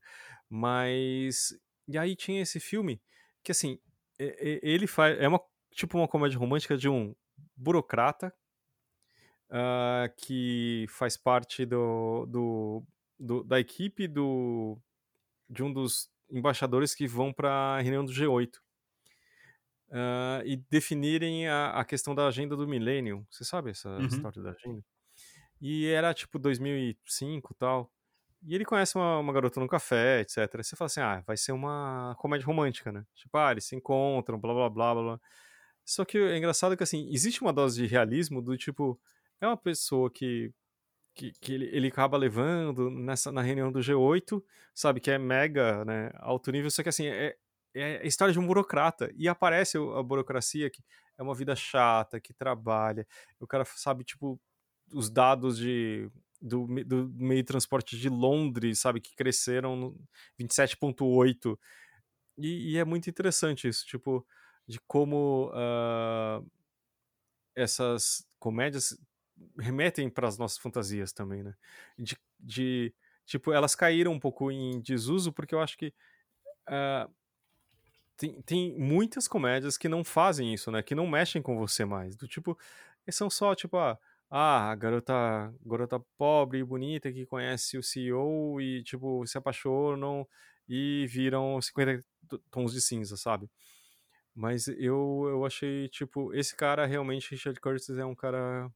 Mas. 0.50 1.54
E 1.88 1.98
aí 1.98 2.16
tinha 2.16 2.42
esse 2.42 2.60
filme 2.60 3.02
que, 3.44 3.52
assim, 3.52 3.80
ele 4.18 4.88
faz. 4.88 5.18
É 5.20 5.28
uma 5.28 5.42
tipo 5.72 5.98
uma 5.98 6.08
comédia 6.08 6.38
romântica 6.38 6.78
de 6.78 6.90
um 6.90 7.16
burocrata 7.56 8.34
uh, 9.50 10.14
que 10.18 10.86
faz 10.90 11.18
parte 11.18 11.66
do, 11.66 12.26
do, 12.26 12.84
do, 13.20 13.44
da 13.44 13.60
equipe 13.60 14.08
do, 14.08 14.78
de 15.50 15.64
um 15.64 15.72
dos 15.72 16.10
embaixadores 16.30 16.94
que 16.94 17.08
vão 17.08 17.34
para 17.34 17.50
a 17.50 17.82
reunião 17.82 18.06
do 18.06 18.12
G8 18.12 18.56
uh, 18.56 18.60
ah, 19.92 20.42
e 20.46 20.58
definirem 20.70 21.48
a, 21.48 21.72
a, 21.72 21.86
questão 21.86 22.14
da 22.14 22.28
agenda 22.28 22.56
do 22.56 22.68
milênio. 22.68 23.26
Você 23.30 23.44
sabe 23.44 23.72
essa 23.72 23.90
uhum. 23.90 24.06
história 24.06 24.42
da 24.42 24.52
agenda? 24.52 24.84
E 25.62 25.88
era 25.88 26.14
tipo 26.14 26.40
2005 26.40 27.54
tal. 27.56 27.92
E 28.44 28.56
ele 28.56 28.64
conhece 28.64 28.96
uma, 28.96 29.20
uma, 29.20 29.34
garota 29.34 29.60
no 29.60 29.68
café, 29.68 30.22
etc. 30.22 30.64
Você 30.64 30.76
fala 30.76 30.86
assim, 30.86 31.02
ah, 31.02 31.24
vai 31.28 31.36
ser 31.36 31.52
uma 31.52 32.16
comédia 32.18 32.46
romântica, 32.46 32.92
né? 32.92 33.06
Tipo, 33.14 33.38
ah, 33.38 33.52
eles 33.52 33.66
se 33.66 33.76
encontram, 33.76 34.40
blá 34.40 34.54
blá 34.54 34.70
blá 34.70 34.94
blá. 34.94 35.04
blá. 35.04 35.22
Só 35.84 36.06
que 36.06 36.18
é 36.18 36.38
engraçado 36.38 36.78
que, 36.78 36.84
assim, 36.84 37.10
existe 37.12 37.42
uma 37.42 37.52
dose 37.52 37.82
de 37.82 37.88
realismo 37.88 38.42
do 38.42 38.56
tipo, 38.56 39.00
é 39.42 39.48
uma 39.48 39.58
pessoa 39.58 40.10
que, 40.10 40.54
que, 41.20 41.34
que 41.34 41.54
ele, 41.54 41.66
ele 41.74 41.88
acaba 41.90 42.18
levando 42.18 42.90
nessa, 42.90 43.30
na 43.30 43.42
reunião 43.42 43.70
do 43.70 43.80
G8, 43.80 44.42
sabe, 44.74 45.02
que 45.02 45.12
é 45.12 45.18
mega, 45.18 45.84
né, 45.84 46.12
alto 46.16 46.50
nível, 46.50 46.72
só 46.72 46.82
que, 46.82 46.88
assim, 46.88 47.08
é, 47.08 47.36
é 47.76 47.98
a 47.98 48.06
história 48.06 48.32
de 48.32 48.40
um 48.40 48.48
burocrata, 48.48 49.12
e 49.18 49.28
aparece 49.28 49.78
a 49.78 50.02
burocracia 50.02 50.70
que 50.70 50.82
é 51.18 51.22
uma 51.22 51.36
vida 51.36 51.54
chata, 51.58 52.22
que 52.22 52.34
trabalha, 52.34 53.06
o 53.38 53.46
cara 53.46 53.66
sabe, 53.66 54.06
tipo, 54.06 54.40
os 54.94 55.10
dados 55.10 55.58
de 55.58 56.10
do, 56.42 56.66
do 56.86 57.10
meio 57.10 57.42
de 57.42 57.48
transporte 57.48 57.98
de 57.98 58.08
Londres, 58.08 58.80
sabe, 58.80 59.02
que 59.02 59.14
cresceram 59.14 59.76
no 59.76 60.02
27.8, 60.40 61.60
e, 62.38 62.76
e 62.76 62.78
é 62.78 62.86
muito 62.86 63.10
interessante 63.10 63.68
isso, 63.68 63.86
tipo, 63.86 64.26
de 64.66 64.80
como 64.88 65.52
uh, 65.52 66.50
essas 67.54 68.26
comédias 68.40 68.98
remetem 69.58 70.10
para 70.10 70.28
as 70.28 70.38
nossas 70.38 70.58
fantasias 70.58 71.12
também, 71.12 71.44
né? 71.44 71.54
De, 71.98 72.18
de, 72.40 72.94
tipo, 73.26 73.52
elas 73.52 73.76
caíram 73.76 74.12
um 74.12 74.20
pouco 74.20 74.52
em 74.52 74.80
desuso 74.82 75.32
porque 75.32 75.56
eu 75.56 75.62
acho 75.62 75.78
que 75.78 75.94
uh, 76.68 77.12
tem, 78.18 78.42
tem 78.42 78.78
muitas 78.78 79.28
comédias 79.28 79.78
que 79.78 79.88
não 79.88 80.04
fazem 80.04 80.54
isso, 80.54 80.72
né? 80.72 80.84
Que 80.84 80.94
não 80.94 81.08
mexem 81.08 81.42
com 81.42 81.58
você 81.58 81.86
mais. 81.86 82.16
Do 82.16 82.28
tipo, 82.28 82.58
são 83.10 83.30
só, 83.30 83.56
tipo, 83.56 83.78
ah, 83.78 83.98
ah, 84.30 84.72
a 84.72 84.76
garota, 84.76 85.54
garota 85.66 86.00
pobre 86.18 86.60
e 86.60 86.64
bonita 86.64 87.12
que 87.12 87.26
conhece 87.26 87.78
o 87.78 87.84
CEO 87.84 88.62
e, 88.62 88.84
tipo, 88.84 89.26
se 89.26 89.38
apaixonam 89.38 90.28
e 90.68 91.08
viram 91.08 91.60
50 91.62 92.04
tons 92.52 92.74
de 92.74 92.82
cinza, 92.82 93.18
sabe? 93.18 93.50
Mas 94.36 94.68
eu, 94.68 95.26
eu 95.30 95.46
achei, 95.46 95.90
tipo, 95.90 96.34
esse 96.34 96.56
cara 96.56 96.86
realmente, 96.86 97.32
Richard 97.32 97.60
Curtis, 97.60 97.90
é 97.90 98.06
um 98.06 98.16
cara 98.16 98.72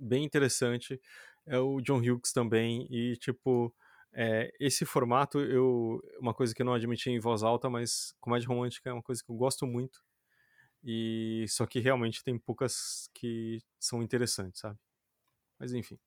bem 0.00 0.24
interessante. 0.24 1.00
É 1.46 1.58
o 1.58 1.80
John 1.80 1.98
Hughes 1.98 2.32
também. 2.32 2.86
E, 2.90 3.16
tipo, 3.16 3.74
é, 4.12 4.50
esse 4.60 4.84
formato, 4.84 5.40
eu 5.40 6.00
uma 6.20 6.34
coisa 6.34 6.54
que 6.54 6.62
eu 6.62 6.66
não 6.66 6.74
admiti 6.74 7.10
em 7.10 7.20
voz 7.20 7.42
alta, 7.42 7.68
mas 7.70 8.14
comédia 8.20 8.48
romântica 8.48 8.90
é 8.90 8.92
uma 8.92 9.02
coisa 9.02 9.22
que 9.22 9.30
eu 9.30 9.36
gosto 9.36 9.66
muito. 9.66 10.02
E 10.82 11.46
só 11.48 11.66
que 11.66 11.80
realmente 11.80 12.22
tem 12.24 12.38
poucas 12.38 13.10
que 13.14 13.60
são 13.78 14.02
interessantes, 14.02 14.60
sabe? 14.60 14.78
Mas 15.58 15.72
enfim. 15.74 15.98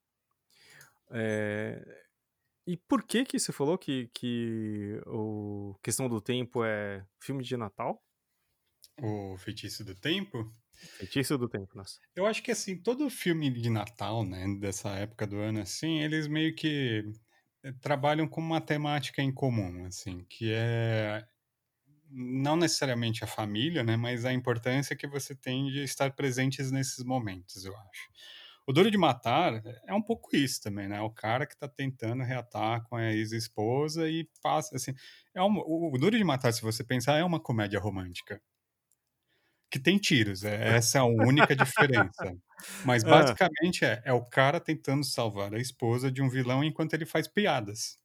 É, 1.12 1.84
e 2.65 2.78
por 2.78 3.04
que 3.04 3.25
que 3.25 3.39
você 3.39 3.52
falou 3.52 3.78
que, 3.78 4.10
que 4.13 5.02
o 5.08 5.75
Questão 5.84 6.08
do 6.08 6.21
Tempo 6.21 6.63
é 6.63 7.06
filme 7.19 7.43
de 7.43 7.58
Natal? 7.58 8.04
O 9.02 9.38
Feitiço 9.38 9.84
do 9.84 9.95
Tempo? 9.95 10.54
Feitiço 10.97 11.37
do 11.37 11.49
Tempo, 11.49 11.75
nossa. 11.75 11.99
Eu 12.15 12.25
acho 12.25 12.43
que, 12.43 12.51
assim, 12.51 12.77
todo 12.77 13.09
filme 13.09 13.49
de 13.49 13.69
Natal, 13.69 14.23
né, 14.25 14.45
dessa 14.59 14.89
época 14.91 15.25
do 15.27 15.37
ano, 15.37 15.61
assim, 15.61 15.99
eles 15.99 16.27
meio 16.27 16.55
que 16.55 17.03
eh, 17.63 17.71
trabalham 17.81 18.27
com 18.27 18.41
uma 18.41 18.61
temática 18.61 19.21
em 19.21 19.33
comum, 19.33 19.85
assim, 19.85 20.25
que 20.29 20.51
é 20.53 21.25
não 22.11 22.55
necessariamente 22.55 23.23
a 23.23 23.27
família, 23.27 23.83
né, 23.83 23.95
mas 23.95 24.25
a 24.25 24.33
importância 24.33 24.95
que 24.95 25.07
você 25.07 25.35
tem 25.35 25.67
de 25.71 25.83
estar 25.83 26.11
presentes 26.13 26.71
nesses 26.71 27.03
momentos, 27.03 27.65
eu 27.65 27.75
acho. 27.77 28.09
O 28.67 28.73
Duro 28.73 28.91
de 28.91 28.97
Matar 28.97 29.63
é 29.87 29.93
um 29.93 30.01
pouco 30.01 30.35
isso 30.35 30.61
também, 30.61 30.87
né? 30.87 31.01
O 31.01 31.09
cara 31.09 31.47
que 31.47 31.57
tá 31.57 31.67
tentando 31.67 32.23
reatar 32.23 32.83
com 32.83 32.95
a 32.95 33.11
ex-esposa 33.13 34.09
e 34.09 34.29
passa, 34.43 34.75
assim... 34.75 34.93
É 35.33 35.41
um, 35.41 35.57
o 35.57 35.97
Duro 35.97 36.15
de 36.17 36.23
Matar, 36.23 36.53
se 36.53 36.61
você 36.61 36.83
pensar, 36.83 37.17
é 37.17 37.23
uma 37.23 37.39
comédia 37.39 37.79
romântica 37.79 38.41
que 39.69 39.79
tem 39.79 39.97
tiros. 39.97 40.43
É, 40.43 40.75
essa 40.77 40.97
é 40.97 41.01
a 41.01 41.05
única 41.05 41.55
diferença. 41.55 42.36
Mas 42.84 43.03
basicamente 43.03 43.86
é, 43.86 44.01
é 44.03 44.13
o 44.13 44.25
cara 44.25 44.60
tentando 44.60 45.03
salvar 45.03 45.53
a 45.53 45.60
esposa 45.60 46.12
de 46.12 46.21
um 46.21 46.29
vilão 46.29 46.63
enquanto 46.63 46.93
ele 46.93 47.05
faz 47.05 47.27
piadas. 47.27 47.97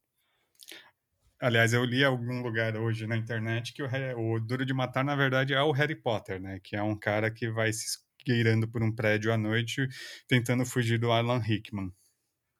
Aliás, 1.39 1.73
eu 1.73 1.83
li 1.83 2.01
em 2.01 2.05
algum 2.05 2.41
lugar 2.41 2.77
hoje 2.77 3.05
na 3.05 3.17
internet 3.17 3.73
que 3.73 3.83
o, 3.83 3.89
o, 4.17 4.39
Duro 4.39 4.65
de 4.65 4.73
Matar, 4.73 5.03
na 5.03 5.15
verdade, 5.15 5.53
é 5.53 5.61
o 5.61 5.71
Harry 5.71 5.95
Potter, 5.95 6.39
né? 6.39 6.59
Que 6.63 6.77
é 6.77 6.81
um 6.81 6.97
cara 6.97 7.29
que 7.29 7.49
vai 7.49 7.73
se 7.73 7.99
esgueirando 8.19 8.67
por 8.67 8.81
um 8.81 8.93
prédio 8.93 9.33
à 9.33 9.37
noite 9.37 9.87
tentando 10.27 10.65
fugir 10.65 10.97
do 10.97 11.11
Alan 11.11 11.39
Rickman. 11.39 11.91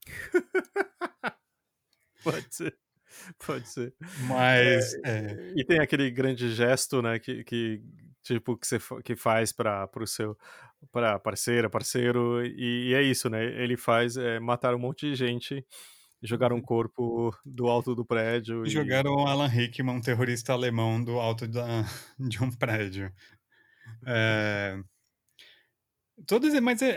Pode 2.22 2.54
ser. 2.54 2.78
Pode 3.46 3.70
ser. 3.70 3.94
Mas. 4.28 4.94
É, 4.96 5.00
É, 5.06 5.54
E 5.56 5.64
tem 5.64 5.80
aquele 5.80 6.12
grande 6.12 6.54
gesto, 6.54 7.02
né, 7.02 7.18
que, 7.18 7.44
que 7.44 7.82
tipo 8.26 8.58
que 8.58 8.68
você 8.68 8.80
que 9.04 9.16
faz 9.16 9.52
para 9.54 9.90
o 9.98 10.08
seu 10.08 10.38
para 10.92 11.20
parceira, 11.20 11.70
parceiro 11.70 12.46
e, 12.46 12.90
e 12.92 12.94
é 12.96 13.02
isso, 13.04 13.30
né? 13.30 13.44
Ele 13.46 13.78
faz 13.78 14.18
é, 14.18 14.40
matar 14.40 14.76
um 14.76 14.80
monte 14.80 15.10
de 15.10 15.16
gente, 15.16 15.66
jogar 16.24 16.54
um 16.54 16.62
corpo 16.62 17.36
do 17.46 17.68
alto 17.68 17.96
do 17.96 18.06
prédio 18.06 18.68
e 18.68 18.70
jogaram 18.70 19.12
o 19.14 19.28
Alan 19.28 19.48
Rickman, 19.48 19.96
um 19.98 20.02
terrorista 20.02 20.54
alemão, 20.54 21.04
do 21.04 21.20
alto 21.20 21.48
da, 21.48 21.84
de 22.20 22.44
um 22.44 22.52
prédio. 22.52 23.14
É, 24.08 24.78
Todas, 26.28 26.58
mas 26.62 26.82
é, 26.82 26.90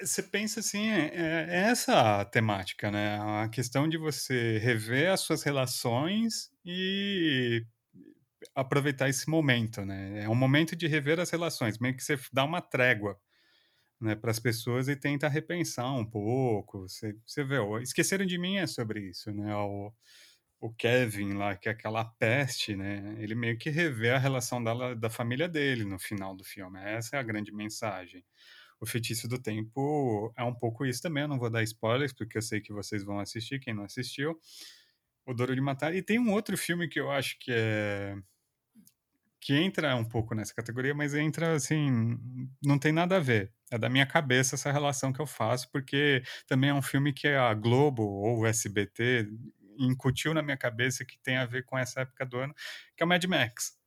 é- 0.00 0.06
você 0.06 0.22
pensa 0.22 0.60
assim, 0.60 0.88
é, 0.90 1.06
é- 1.12 1.46
é 1.50 1.56
essa 1.70 2.20
a 2.20 2.24
temática, 2.24 2.88
né? 2.90 3.18
A 3.20 3.48
questão 3.48 3.88
de 3.88 3.98
você 3.98 4.58
rever 4.58 5.10
as 5.12 5.20
suas 5.20 5.42
relações 5.42 6.50
e 6.64 7.64
aproveitar 8.54 9.08
esse 9.08 9.28
momento, 9.28 9.84
né? 9.84 10.24
É 10.24 10.28
um 10.28 10.34
momento 10.34 10.76
de 10.76 10.86
rever 10.86 11.20
as 11.20 11.30
relações, 11.30 11.78
meio 11.78 11.96
que 11.96 12.02
você 12.02 12.18
dá 12.32 12.44
uma 12.44 12.60
trégua, 12.60 13.18
né, 14.00 14.14
para 14.14 14.30
as 14.30 14.38
pessoas 14.40 14.88
e 14.88 14.96
tenta 14.96 15.28
repensar 15.28 15.92
um 15.94 16.04
pouco. 16.04 16.88
Você, 16.88 17.14
você 17.26 17.44
vê, 17.44 17.58
o 17.58 17.78
Esqueceram 17.78 18.24
de 18.26 18.38
Mim 18.38 18.56
é 18.56 18.66
sobre 18.66 19.00
isso, 19.10 19.32
né? 19.32 19.54
O, 19.56 19.92
o 20.60 20.72
Kevin 20.72 21.34
lá, 21.34 21.56
que 21.56 21.68
é 21.68 21.72
aquela 21.72 22.04
peste, 22.04 22.76
né? 22.76 23.16
Ele 23.18 23.34
meio 23.34 23.58
que 23.58 23.70
revê 23.70 24.10
a 24.10 24.18
relação 24.18 24.62
dela, 24.62 24.94
da 24.96 25.10
família 25.10 25.48
dele 25.48 25.84
no 25.84 25.98
final 25.98 26.34
do 26.36 26.44
filme. 26.44 26.78
Essa 26.80 27.16
é 27.16 27.20
a 27.20 27.22
grande 27.22 27.52
mensagem. 27.52 28.24
O 28.80 28.86
Feitiço 28.86 29.28
do 29.28 29.38
Tempo 29.40 30.32
é 30.36 30.42
um 30.44 30.54
pouco 30.54 30.86
isso 30.86 31.02
também. 31.02 31.22
Eu 31.22 31.28
não 31.28 31.38
vou 31.38 31.50
dar 31.50 31.62
spoilers, 31.62 32.12
porque 32.12 32.38
eu 32.38 32.42
sei 32.42 32.60
que 32.60 32.72
vocês 32.72 33.04
vão 33.04 33.20
assistir, 33.20 33.60
quem 33.60 33.74
não 33.74 33.84
assistiu. 33.84 34.38
O 35.30 35.34
Duro 35.34 35.54
de 35.54 35.60
Matar. 35.60 35.94
E 35.94 36.02
tem 36.02 36.18
um 36.18 36.32
outro 36.32 36.56
filme 36.58 36.88
que 36.88 37.00
eu 37.00 37.10
acho 37.10 37.38
que 37.38 37.52
é. 37.54 38.16
que 39.40 39.54
entra 39.54 39.96
um 39.96 40.04
pouco 40.04 40.34
nessa 40.34 40.54
categoria, 40.54 40.94
mas 40.94 41.14
entra 41.14 41.54
assim. 41.54 42.18
não 42.62 42.78
tem 42.78 42.92
nada 42.92 43.16
a 43.16 43.20
ver. 43.20 43.52
É 43.70 43.78
da 43.78 43.88
minha 43.88 44.06
cabeça 44.06 44.54
essa 44.56 44.70
relação 44.72 45.12
que 45.12 45.20
eu 45.20 45.26
faço, 45.26 45.70
porque 45.70 46.22
também 46.46 46.70
é 46.70 46.74
um 46.74 46.82
filme 46.82 47.12
que 47.12 47.28
a 47.28 47.54
Globo 47.54 48.02
ou 48.02 48.40
o 48.40 48.46
SBT 48.46 49.28
incutiu 49.78 50.34
na 50.34 50.42
minha 50.42 50.56
cabeça 50.58 51.04
que 51.04 51.18
tem 51.20 51.36
a 51.36 51.46
ver 51.46 51.64
com 51.64 51.78
essa 51.78 52.00
época 52.02 52.26
do 52.26 52.38
ano, 52.38 52.54
que 52.96 53.02
é 53.02 53.06
o 53.06 53.08
Mad 53.08 53.24
Max. 53.24 53.78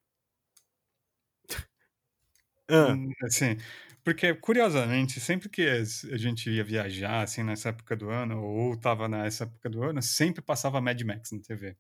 Ah, 2.70 2.94
Hum, 2.94 3.12
Assim, 3.24 3.58
porque, 4.04 4.34
curiosamente, 4.36 5.20
sempre 5.20 5.50
que 5.50 5.62
a 5.66 6.18
gente 6.18 6.50
ia 6.50 6.63
viajar, 6.63 7.22
assim, 7.24 7.44
nessa 7.44 7.70
época 7.70 7.96
do 7.96 8.10
ano, 8.10 8.44
ou 8.44 8.78
tava 8.78 9.08
nessa 9.08 9.46
época 9.46 9.70
do 9.70 9.84
ano, 9.84 10.02
sempre 10.02 10.42
passava 10.42 10.82
Mad 10.82 11.02
Max 11.02 11.32
na 11.32 11.42
TV. 11.42 11.78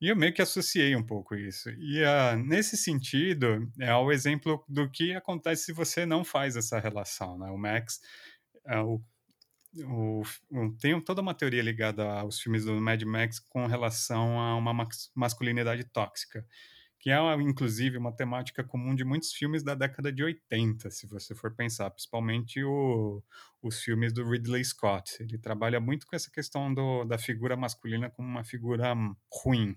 E 0.00 0.08
eu 0.08 0.16
meio 0.16 0.32
que 0.32 0.40
associei 0.40 0.94
um 0.94 1.02
pouco 1.02 1.34
isso. 1.34 1.70
E 1.70 2.04
ah, 2.04 2.36
nesse 2.36 2.76
sentido, 2.76 3.68
é 3.80 3.92
o 3.94 4.12
exemplo 4.12 4.64
do 4.68 4.88
que 4.88 5.12
acontece 5.14 5.64
se 5.66 5.72
você 5.72 6.06
não 6.06 6.24
faz 6.24 6.56
essa 6.56 6.78
relação, 6.78 7.36
né? 7.36 7.50
O 7.50 7.58
Max, 7.58 8.00
é, 8.64 8.78
o, 8.78 9.02
o, 9.84 10.22
tem 10.80 11.00
toda 11.00 11.20
uma 11.20 11.34
teoria 11.34 11.62
ligada 11.62 12.04
aos 12.04 12.40
filmes 12.40 12.64
do 12.64 12.80
Mad 12.80 13.02
Max 13.02 13.40
com 13.40 13.66
relação 13.66 14.38
a 14.40 14.54
uma 14.56 14.72
mas- 14.72 15.10
masculinidade 15.14 15.82
tóxica 15.84 16.46
que 17.08 17.12
é 17.12 17.34
inclusive 17.42 17.96
uma 17.96 18.12
temática 18.14 18.62
comum 18.64 18.94
de 18.94 19.04
muitos 19.04 19.32
filmes 19.32 19.62
da 19.62 19.74
década 19.74 20.12
de 20.12 20.22
80, 20.22 20.90
se 20.90 21.06
você 21.06 21.34
for 21.34 21.54
pensar, 21.54 21.90
principalmente 21.90 22.62
o- 22.62 23.22
os 23.62 23.80
filmes 23.82 24.12
do 24.12 24.28
Ridley 24.28 24.64
Scott. 24.64 25.16
Ele 25.22 25.38
trabalha 25.38 25.80
muito 25.80 26.06
com 26.06 26.14
essa 26.16 26.30
questão 26.30 26.72
do- 26.72 27.04
da 27.04 27.18
figura 27.18 27.56
masculina 27.56 28.10
como 28.10 28.28
uma 28.28 28.44
figura 28.44 28.94
ruim. 29.32 29.76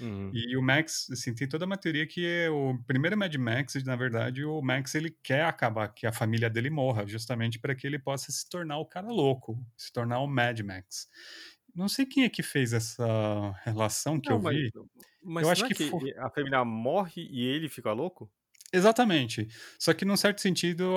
uhum. 0.00 0.30
E 0.32 0.56
o 0.56 0.62
Max, 0.62 1.08
assim, 1.10 1.34
tem 1.34 1.48
toda 1.48 1.64
uma 1.66 1.76
teoria 1.76 2.06
que 2.06 2.24
é 2.26 2.50
o 2.50 2.78
primeiro 2.86 3.16
Mad 3.16 3.34
Max, 3.36 3.74
na 3.84 3.96
verdade, 3.96 4.44
o 4.44 4.60
Max 4.62 4.94
ele 4.94 5.10
quer 5.22 5.44
acabar 5.44 5.88
que 5.88 6.06
a 6.06 6.12
família 6.12 6.50
dele 6.50 6.70
morra, 6.70 7.06
justamente 7.06 7.58
para 7.58 7.74
que 7.74 7.86
ele 7.86 7.98
possa 7.98 8.30
se 8.30 8.48
tornar 8.48 8.78
o 8.78 8.86
cara 8.86 9.08
louco, 9.08 9.58
se 9.76 9.92
tornar 9.92 10.20
o 10.20 10.26
Mad 10.26 10.60
Max. 10.60 11.08
Não 11.74 11.88
sei 11.88 12.06
quem 12.06 12.24
é 12.24 12.28
que 12.28 12.42
fez 12.42 12.72
essa 12.72 13.06
relação 13.64 14.20
que 14.20 14.30
Não, 14.30 14.36
eu 14.36 14.40
vi. 14.40 14.70
mas 14.72 14.72
Eu 15.22 15.30
não 15.42 15.50
acho 15.50 15.64
que 15.66 15.74
que 15.74 16.18
a 16.18 16.30
família 16.30 16.64
morre 16.64 17.26
e 17.30 17.44
ele 17.44 17.68
fica 17.68 17.92
louco? 17.92 18.30
Exatamente. 18.72 19.48
Só 19.78 19.94
que, 19.94 20.04
num 20.04 20.16
certo 20.16 20.40
sentido, 20.40 20.94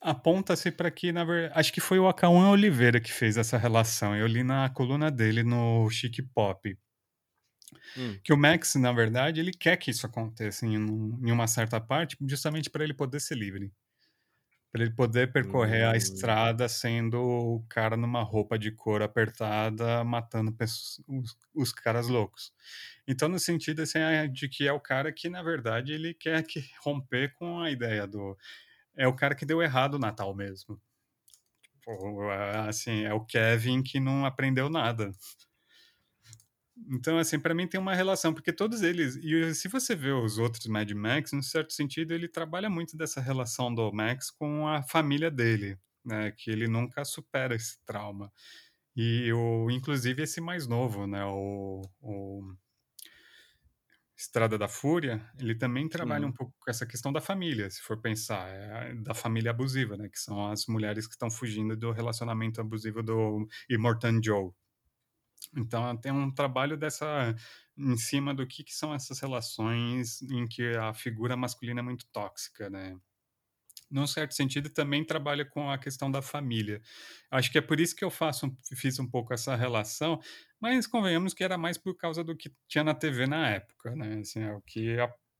aponta-se 0.00 0.70
para 0.70 0.90
que, 0.90 1.12
na 1.12 1.24
verdade, 1.24 1.52
acho 1.58 1.72
que 1.72 1.80
foi 1.80 1.98
o 1.98 2.08
Acauã 2.08 2.50
Oliveira 2.50 3.00
que 3.00 3.12
fez 3.12 3.36
essa 3.36 3.58
relação. 3.58 4.16
Eu 4.16 4.26
li 4.26 4.42
na 4.42 4.68
coluna 4.70 5.10
dele 5.10 5.42
no 5.42 5.88
Chic 5.90 6.22
Pop. 6.34 6.76
Hum. 7.96 8.18
Que 8.24 8.32
o 8.32 8.36
Max, 8.36 8.74
na 8.76 8.92
verdade, 8.92 9.40
ele 9.40 9.52
quer 9.52 9.76
que 9.76 9.90
isso 9.90 10.06
aconteça 10.06 10.64
em, 10.66 10.78
um- 10.78 11.18
em 11.26 11.30
uma 11.30 11.46
certa 11.46 11.80
parte, 11.80 12.16
justamente 12.26 12.70
para 12.70 12.82
ele 12.84 12.94
poder 12.94 13.20
ser 13.20 13.36
livre. 13.36 13.70
Para 14.70 14.82
ele 14.82 14.94
poder 14.94 15.32
percorrer 15.32 15.84
a 15.86 15.96
Hum. 15.96 15.96
estrada 15.96 16.68
sendo 16.68 17.18
o 17.22 17.64
cara 17.68 17.96
numa 17.96 18.22
roupa 18.22 18.58
de 18.58 18.70
couro 18.70 19.02
apertada, 19.04 20.04
matando 20.04 20.52
pessoas- 20.52 21.00
os, 21.08 21.38
os 21.54 21.72
caras 21.72 22.08
loucos. 22.08 22.52
Então, 23.06 23.28
no 23.28 23.38
sentido 23.38 23.82
assim, 23.82 23.98
é 23.98 24.28
de 24.28 24.48
que 24.48 24.68
é 24.68 24.72
o 24.72 24.80
cara 24.80 25.12
que, 25.12 25.28
na 25.30 25.42
verdade, 25.42 25.92
ele 25.94 26.12
quer 26.14 26.42
que 26.46 26.60
romper 26.84 27.32
com 27.34 27.60
a 27.60 27.70
ideia 27.70 28.06
do. 28.06 28.36
É 28.96 29.08
o 29.08 29.16
cara 29.16 29.34
que 29.34 29.46
deu 29.46 29.62
errado 29.62 29.94
o 29.94 29.98
Natal 30.00 30.34
mesmo. 30.34 30.80
Tipo, 31.80 32.30
assim, 32.68 33.04
é 33.04 33.12
o 33.14 33.24
Kevin 33.24 33.82
que 33.82 33.98
não 34.00 34.24
aprendeu 34.26 34.68
nada. 34.68 35.10
Então, 36.90 37.18
assim, 37.18 37.38
para 37.38 37.54
mim 37.54 37.66
tem 37.66 37.80
uma 37.80 37.94
relação, 37.94 38.32
porque 38.32 38.52
todos 38.52 38.82
eles. 38.82 39.16
E 39.16 39.54
se 39.54 39.68
você 39.68 39.94
vê 39.94 40.10
os 40.12 40.38
outros 40.38 40.66
Mad 40.66 40.90
Max, 40.92 41.32
num 41.32 41.42
certo 41.42 41.72
sentido, 41.72 42.12
ele 42.12 42.28
trabalha 42.28 42.70
muito 42.70 42.96
dessa 42.96 43.20
relação 43.20 43.74
do 43.74 43.92
Max 43.92 44.30
com 44.30 44.66
a 44.68 44.82
família 44.82 45.30
dele, 45.30 45.78
né? 46.04 46.32
Que 46.32 46.50
ele 46.50 46.66
nunca 46.68 47.04
supera 47.04 47.54
esse 47.54 47.78
trauma. 47.84 48.32
E 48.96 49.32
o, 49.32 49.70
inclusive 49.70 50.22
esse 50.22 50.40
mais 50.40 50.66
novo, 50.68 51.06
né? 51.06 51.24
O, 51.26 51.82
o 52.00 52.42
Estrada 54.16 54.58
da 54.58 54.66
Fúria, 54.66 55.24
ele 55.38 55.54
também 55.54 55.88
trabalha 55.88 56.24
Uhum. 56.24 56.30
um 56.30 56.32
pouco 56.32 56.52
com 56.58 56.68
essa 56.70 56.84
questão 56.84 57.12
da 57.12 57.20
família, 57.20 57.70
se 57.70 57.80
for 57.80 58.00
pensar, 58.00 58.48
é, 58.48 58.92
da 58.96 59.14
família 59.14 59.52
abusiva, 59.52 59.96
né? 59.96 60.08
Que 60.08 60.18
são 60.18 60.50
as 60.50 60.66
mulheres 60.66 61.06
que 61.06 61.12
estão 61.14 61.30
fugindo 61.30 61.76
do 61.76 61.92
relacionamento 61.92 62.60
abusivo 62.60 63.00
do 63.02 63.46
Immortan 63.70 64.20
Joe. 64.22 64.50
Então 65.56 65.96
tem 65.96 66.12
um 66.12 66.32
trabalho 66.32 66.76
dessa 66.76 67.34
em 67.76 67.96
cima 67.96 68.34
do 68.34 68.46
que, 68.46 68.64
que 68.64 68.74
são 68.74 68.92
essas 68.94 69.20
relações 69.20 70.20
em 70.22 70.46
que 70.48 70.76
a 70.76 70.92
figura 70.92 71.36
masculina 71.36 71.80
é 71.80 71.82
muito 71.82 72.06
tóxica, 72.12 72.68
né? 72.68 72.96
Num 73.90 74.06
certo 74.06 74.34
sentido, 74.34 74.68
também 74.68 75.04
trabalha 75.04 75.44
com 75.46 75.70
a 75.70 75.78
questão 75.78 76.10
da 76.10 76.20
família. 76.20 76.82
Acho 77.30 77.50
que 77.50 77.58
é 77.58 77.60
por 77.62 77.80
isso 77.80 77.96
que 77.96 78.04
eu 78.04 78.10
faço, 78.10 78.54
fiz 78.76 78.98
um 78.98 79.08
pouco 79.08 79.32
essa 79.32 79.56
relação, 79.56 80.20
mas 80.60 80.86
convenhamos 80.86 81.32
que 81.32 81.42
era 81.42 81.56
mais 81.56 81.78
por 81.78 81.96
causa 81.96 82.22
do 82.22 82.36
que 82.36 82.52
tinha 82.68 82.84
na 82.84 82.94
TV 82.94 83.26
na 83.26 83.48
época, 83.48 83.96
né? 83.96 84.18
Assim, 84.20 84.40
é 84.42 84.52
o 84.52 84.60
que 84.60 84.96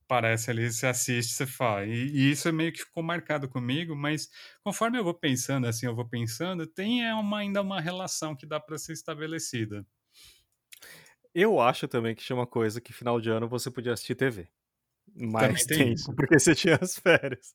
aparece 0.09 0.51
ali, 0.51 0.73
você 0.73 0.87
assiste, 0.87 1.35
você 1.35 1.47
fala. 1.47 1.85
E, 1.87 1.91
e 1.93 2.31
isso 2.31 2.51
meio 2.53 2.73
que 2.73 2.81
ficou 2.81 3.03
marcado 3.03 3.47
comigo, 3.49 3.95
mas 3.95 4.29
conforme 4.65 4.99
eu 4.99 5.05
vou 5.05 5.15
pensando, 5.15 5.67
assim, 5.67 5.87
eu 5.87 5.95
vou 5.95 6.09
pensando, 6.09 6.67
tem 6.67 7.05
é 7.07 7.15
uma, 7.15 7.39
ainda 7.41 7.61
uma 7.61 7.81
relação 7.81 8.35
que 8.35 8.47
dá 8.47 8.59
para 8.59 8.79
ser 8.79 8.95
estabelecida. 8.95 9.87
Eu 11.35 11.61
acho 11.61 11.87
também 11.87 12.15
que 12.15 12.23
tinha 12.25 12.37
uma 12.37 12.47
coisa 12.47 12.81
que 12.81 12.93
final 12.93 13.21
de 13.21 13.31
ano 13.31 13.49
você 13.49 13.71
podia 13.71 13.93
assistir 13.93 14.15
TV. 14.15 14.49
Mais 15.15 15.65
tem 15.65 15.79
tempo, 15.79 15.93
isso. 15.95 16.13
porque 16.17 16.39
você 16.39 16.55
tinha 16.55 16.79
as 16.81 16.99
férias. 16.99 17.55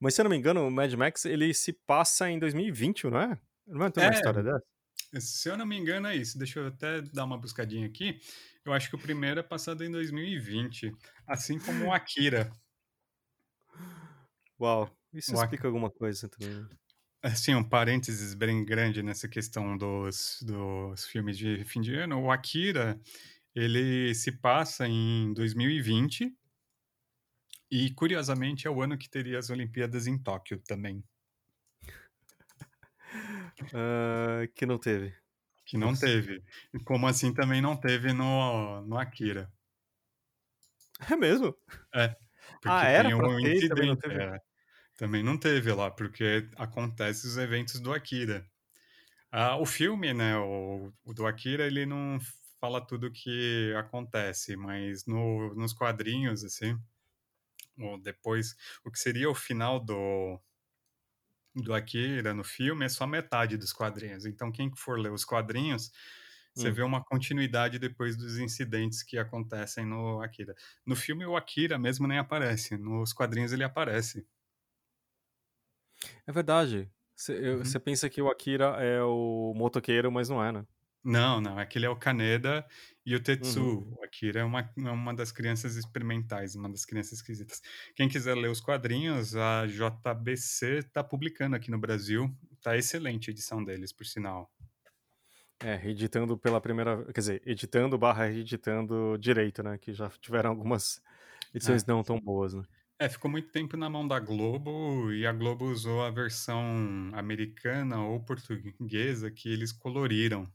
Mas 0.00 0.14
se 0.14 0.20
eu 0.20 0.24
não 0.24 0.30
me 0.30 0.36
engano, 0.36 0.66
o 0.66 0.70
Mad 0.70 0.92
Max 0.94 1.24
ele 1.24 1.52
se 1.54 1.72
passa 1.72 2.30
em 2.30 2.38
2020, 2.38 3.04
não 3.08 3.20
é? 3.20 3.38
Não 3.66 3.86
é 3.86 3.92
uma 3.96 4.06
É. 4.06 4.10
história 4.10 4.42
dessa? 4.42 4.64
Se 5.18 5.48
eu 5.48 5.56
não 5.56 5.66
me 5.66 5.76
engano, 5.76 6.06
é 6.06 6.16
isso. 6.16 6.38
Deixa 6.38 6.60
eu 6.60 6.66
até 6.68 7.02
dar 7.02 7.24
uma 7.24 7.38
buscadinha 7.38 7.86
aqui. 7.86 8.20
Eu 8.64 8.72
acho 8.72 8.88
que 8.88 8.94
o 8.96 8.98
primeiro 8.98 9.40
é 9.40 9.42
passado 9.42 9.82
em 9.84 9.90
2020, 9.90 10.92
assim 11.26 11.58
como 11.58 11.86
o 11.86 11.92
Akira. 11.92 12.52
Uau, 14.60 14.90
isso 15.12 15.34
O 15.34 15.42
explica 15.42 15.66
alguma 15.66 15.90
coisa 15.90 16.28
também. 16.28 16.68
Assim, 17.22 17.54
um 17.54 17.64
parênteses 17.64 18.34
bem 18.34 18.64
grande 18.64 19.02
nessa 19.02 19.28
questão 19.28 19.76
dos, 19.76 20.38
dos 20.42 21.04
filmes 21.06 21.36
de 21.36 21.64
fim 21.64 21.80
de 21.80 21.94
ano. 21.94 22.20
O 22.22 22.30
Akira, 22.30 23.00
ele 23.54 24.14
se 24.14 24.32
passa 24.32 24.86
em 24.86 25.32
2020 25.34 26.32
e, 27.70 27.90
curiosamente, 27.94 28.66
é 28.66 28.70
o 28.70 28.82
ano 28.82 28.98
que 28.98 29.08
teria 29.08 29.38
as 29.38 29.50
Olimpíadas 29.50 30.06
em 30.06 30.18
Tóquio 30.18 30.60
também, 30.66 31.04
Ah, 33.72 34.46
que 34.54 34.66
não 34.66 34.78
teve. 34.78 35.14
que 35.64 35.78
não 35.78 35.96
Nossa. 35.96 35.98
teve. 35.98 36.44
E 36.74 36.78
Como 36.84 37.06
assim 37.06 37.32
também 37.32 37.60
não 37.62 37.74
teve 37.78 38.12
no, 38.12 38.82
no 38.82 38.98
Akira. 38.98 39.50
É 41.10 41.16
mesmo? 41.16 41.54
Porque 42.60 42.86
Ah, 42.86 42.88
era 42.88 43.08
tem 43.08 43.14
um 43.14 43.22
ter 43.40 43.62
também 43.66 43.86
não 43.88 43.96
teve? 43.96 44.22
é. 44.22 44.38
também 44.96 45.22
não 45.24 45.38
teve 45.38 45.72
lá, 45.72 45.90
porque 45.90 46.48
acontecem 46.56 47.30
os 47.30 47.38
eventos 47.38 47.80
do 47.80 47.92
Akira. 47.92 48.46
Ah, 49.32 49.56
o 49.58 49.66
filme, 49.66 50.14
né, 50.14 50.36
o, 50.38 50.92
o 51.04 51.14
do 51.14 51.26
Akira, 51.26 51.66
ele 51.66 51.86
não 51.86 52.18
fala 52.60 52.86
tudo 52.86 53.08
o 53.08 53.12
que 53.12 53.74
acontece, 53.78 54.56
mas 54.56 55.06
no, 55.06 55.54
nos 55.56 55.72
quadrinhos, 55.74 56.44
assim, 56.44 56.76
ou 57.78 58.00
depois, 58.00 58.54
o 58.84 58.90
que 58.90 58.98
seria 58.98 59.30
o 59.30 59.34
final 59.34 59.80
do, 59.84 60.40
do 61.54 61.74
Akira 61.74 62.34
no 62.34 62.44
filme 62.44 62.84
é 62.86 62.88
só 62.88 63.06
metade 63.06 63.56
dos 63.56 63.72
quadrinhos. 63.72 64.26
Então, 64.26 64.52
quem 64.52 64.70
for 64.76 64.98
ler 64.98 65.12
os 65.12 65.24
quadrinhos, 65.24 65.90
você 66.54 66.70
Hum. 66.70 66.72
vê 66.72 66.82
uma 66.82 67.02
continuidade 67.04 67.78
depois 67.78 68.16
dos 68.16 68.38
incidentes 68.38 69.02
que 69.02 69.18
acontecem 69.18 69.86
no 69.86 70.20
Akira. 70.22 70.54
No 70.86 70.96
filme, 70.96 71.24
o 71.26 71.36
Akira 71.36 71.78
mesmo 71.78 72.06
nem 72.06 72.18
aparece. 72.18 72.76
Nos 72.78 73.12
quadrinhos, 73.12 73.52
ele 73.52 73.64
aparece. 73.64 74.26
É 76.26 76.32
verdade. 76.32 76.90
Uhum. 77.50 77.64
Você 77.64 77.78
pensa 77.78 78.08
que 78.08 78.22
o 78.22 78.30
Akira 78.30 78.76
é 78.82 79.02
o 79.02 79.52
motoqueiro, 79.54 80.10
mas 80.10 80.28
não 80.28 80.42
é, 80.42 80.50
né? 80.52 80.66
Não, 81.02 81.40
não. 81.40 81.58
Aquele 81.58 81.86
é 81.86 81.90
o 81.90 81.96
Kaneda 81.96 82.66
e 83.06 83.14
o 83.14 83.20
Tetsu. 83.22 83.60
Uhum. 83.60 83.94
O 83.98 84.04
Akira 84.04 84.40
é 84.40 84.44
uma, 84.44 84.60
é 84.60 84.90
uma 84.90 85.14
das 85.14 85.32
crianças 85.32 85.76
experimentais, 85.76 86.54
uma 86.54 86.68
das 86.68 86.84
crianças 86.84 87.14
esquisitas. 87.14 87.60
Quem 87.96 88.08
quiser 88.08 88.34
ler 88.34 88.50
os 88.50 88.60
quadrinhos, 88.60 89.34
a 89.34 89.66
JBC 89.66 90.78
está 90.78 91.02
publicando 91.02 91.56
aqui 91.56 91.70
no 91.70 91.78
Brasil. 91.78 92.30
Tá 92.62 92.76
excelente 92.76 93.30
a 93.30 93.32
edição 93.32 93.64
deles, 93.64 93.92
por 93.92 94.04
sinal. 94.04 94.50
É, 95.62 95.88
editando 95.88 96.38
pela 96.38 96.60
primeira... 96.60 97.04
Quer 97.12 97.20
dizer, 97.20 97.42
editando 97.46 97.98
barra 97.98 98.26
reeditando 98.26 99.16
direito, 99.18 99.62
né? 99.62 99.78
Que 99.78 99.92
já 99.92 100.08
tiveram 100.20 100.50
algumas 100.50 101.02
edições 101.54 101.82
É. 101.82 101.86
não 101.86 102.02
tão 102.02 102.18
boas, 102.20 102.54
né? 102.54 102.64
É, 102.98 103.08
ficou 103.08 103.30
muito 103.30 103.50
tempo 103.50 103.76
na 103.78 103.88
mão 103.88 104.06
da 104.06 104.20
Globo 104.20 105.10
e 105.12 105.26
a 105.26 105.32
Globo 105.32 105.64
usou 105.64 106.02
a 106.02 106.10
versão 106.10 107.10
americana 107.14 107.98
ou 108.04 108.22
portuguesa 108.22 109.30
que 109.30 109.48
eles 109.50 109.72
coloriram. 109.72 110.46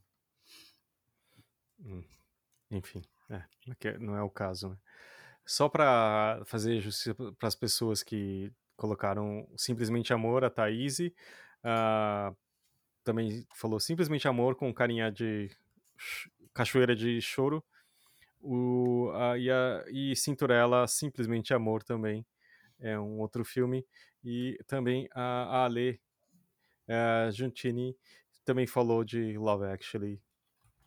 Hum. 1.86 2.02
Enfim, 2.70 3.02
é, 3.30 3.98
não 3.98 4.16
é 4.16 4.22
o 4.22 4.30
caso, 4.30 4.70
né? 4.70 4.76
Só 5.44 5.68
para 5.68 6.42
fazer 6.44 6.80
justiça 6.80 7.14
para 7.14 7.46
as 7.46 7.54
pessoas 7.54 8.02
que 8.02 8.52
colocaram 8.76 9.48
simplesmente 9.56 10.12
amor, 10.12 10.44
a 10.44 10.50
Thaís, 10.50 10.98
uh, 10.98 12.36
também 13.04 13.46
falou 13.54 13.78
simplesmente 13.78 14.26
amor 14.26 14.56
com 14.56 14.74
carinha 14.74 15.10
de 15.10 15.48
cachoeira 16.52 16.96
de 16.96 17.20
choro, 17.20 17.64
o, 18.40 19.10
a, 19.14 19.38
e, 19.38 19.50
a, 19.50 19.84
e 19.88 20.16
Cinturela 20.16 20.86
simplesmente 20.88 21.54
amor 21.54 21.84
também, 21.84 22.26
é 22.80 22.98
um 22.98 23.20
outro 23.20 23.44
filme, 23.44 23.86
e 24.24 24.58
também 24.66 25.08
a, 25.12 25.22
a 25.22 25.64
Ale 25.64 26.00
a 26.88 27.30
Giuntini 27.30 27.96
também 28.44 28.66
falou 28.66 29.04
de 29.04 29.38
Love 29.38 29.66
Actually, 29.66 30.20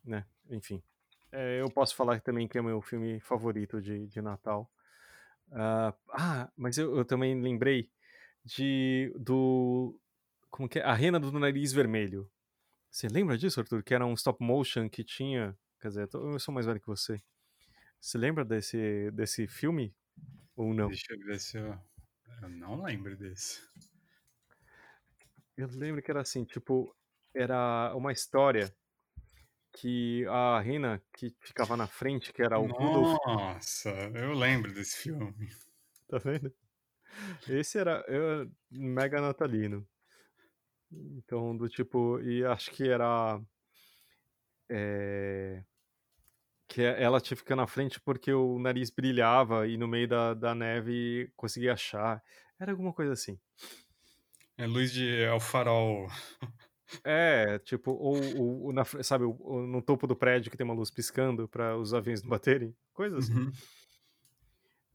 né, 0.04 0.26
enfim. 0.50 0.84
É, 1.32 1.62
eu 1.62 1.70
posso 1.70 1.96
falar 1.96 2.20
também 2.22 2.48
que 2.48 2.58
é 2.58 2.62
o 2.62 2.64
meu 2.64 2.82
filme 2.82 3.20
favorito 3.20 3.82
de, 3.82 4.08
de 4.08 4.22
Natal. 4.22 4.70
Uh, 5.50 5.94
ah, 6.12 6.52
mas 6.56 6.78
eu, 6.78 6.96
eu, 6.98 7.06
também 7.06 7.40
lembrei 7.42 7.90
de 8.44 9.14
do 9.18 10.00
como 10.50 10.68
que 10.68 10.80
é? 10.80 10.84
A 10.84 10.94
Rena 10.94 11.20
do 11.20 11.32
Nariz 11.32 11.72
Vermelho. 11.72 12.30
Você 12.90 13.08
lembra 13.08 13.38
disso, 13.38 13.60
Arthur? 13.60 13.84
Que 13.84 13.94
era 13.94 14.06
um 14.06 14.14
stop 14.14 14.44
motion 14.44 14.90
que 14.90 15.04
tinha. 15.04 15.58
Quer 15.80 15.90
dizer, 15.90 16.10
eu 16.14 16.40
sou 16.40 16.54
mais 16.54 16.66
velho 16.66 16.80
que 16.80 16.88
você. 16.88 17.22
Você 18.00 18.18
lembra 18.18 18.44
desse, 18.44 19.12
desse 19.12 19.48
filme? 19.48 19.96
Ou 20.56 20.74
não? 20.74 20.88
Deixa 20.88 21.14
eu 21.14 21.20
ver 21.20 21.40
se 21.40 21.58
eu. 21.58 21.78
Eu 22.42 22.50
não 22.50 22.82
lembro 22.82 23.16
desse. 23.16 23.62
Eu 25.56 25.68
lembro 25.68 26.02
que 26.02 26.10
era 26.10 26.22
assim, 26.22 26.46
tipo, 26.46 26.96
era 27.34 27.94
uma 27.96 28.12
história 28.12 28.74
que 29.74 30.26
a 30.28 30.60
Rena 30.60 31.02
que 31.14 31.36
ficava 31.40 31.78
na 31.78 31.88
frente, 31.88 32.34
que 32.34 32.42
era 32.42 32.60
o 32.60 32.68
Rudolph. 32.68 33.18
Nossa, 33.26 33.90
eu 33.90 34.34
lembro 34.34 34.74
desse 34.74 34.98
filme. 34.98 35.50
Tá 36.10 36.18
vendo? 36.18 36.52
Esse 37.48 37.78
era 37.78 38.04
eu, 38.08 38.50
mega 38.72 39.22
natalino. 39.22 39.88
Então, 40.92 41.56
do 41.56 41.70
tipo, 41.70 42.20
e 42.22 42.44
acho 42.44 42.72
que 42.72 42.90
era. 42.90 43.40
É, 44.68 45.64
que 46.68 46.84
ela 46.84 47.20
tinha 47.20 47.36
que 47.36 47.42
ficar 47.42 47.56
na 47.56 47.66
frente 47.66 48.00
porque 48.00 48.32
o 48.32 48.60
nariz 48.60 48.92
brilhava 48.92 49.68
e 49.68 49.76
no 49.76 49.88
meio 49.88 50.08
da, 50.08 50.36
da 50.36 50.56
neve 50.56 51.32
conseguia 51.36 51.74
achar. 51.74 52.24
Era 52.60 52.72
alguma 52.72 52.94
coisa 52.94 53.14
assim. 53.14 53.40
É 54.56 54.68
luz 54.68 54.92
de. 54.92 55.22
É 55.22 55.34
o 55.34 55.40
farol. 55.40 56.08
É, 57.04 57.60
tipo, 57.60 57.92
ou, 57.92 58.66
ou 58.66 58.74
na, 58.74 58.84
sabe, 58.86 59.26
no 59.26 59.82
topo 59.82 60.08
do 60.08 60.16
prédio 60.16 60.50
que 60.50 60.58
tem 60.58 60.66
uma 60.66 60.74
luz 60.74 60.90
piscando 60.90 61.48
para 61.48 61.78
os 61.78 61.94
aviões 61.94 62.22
não 62.22 62.30
baterem, 62.32 62.76
coisas 62.94 63.26
assim. 63.26 63.40
Uhum. 63.40 63.52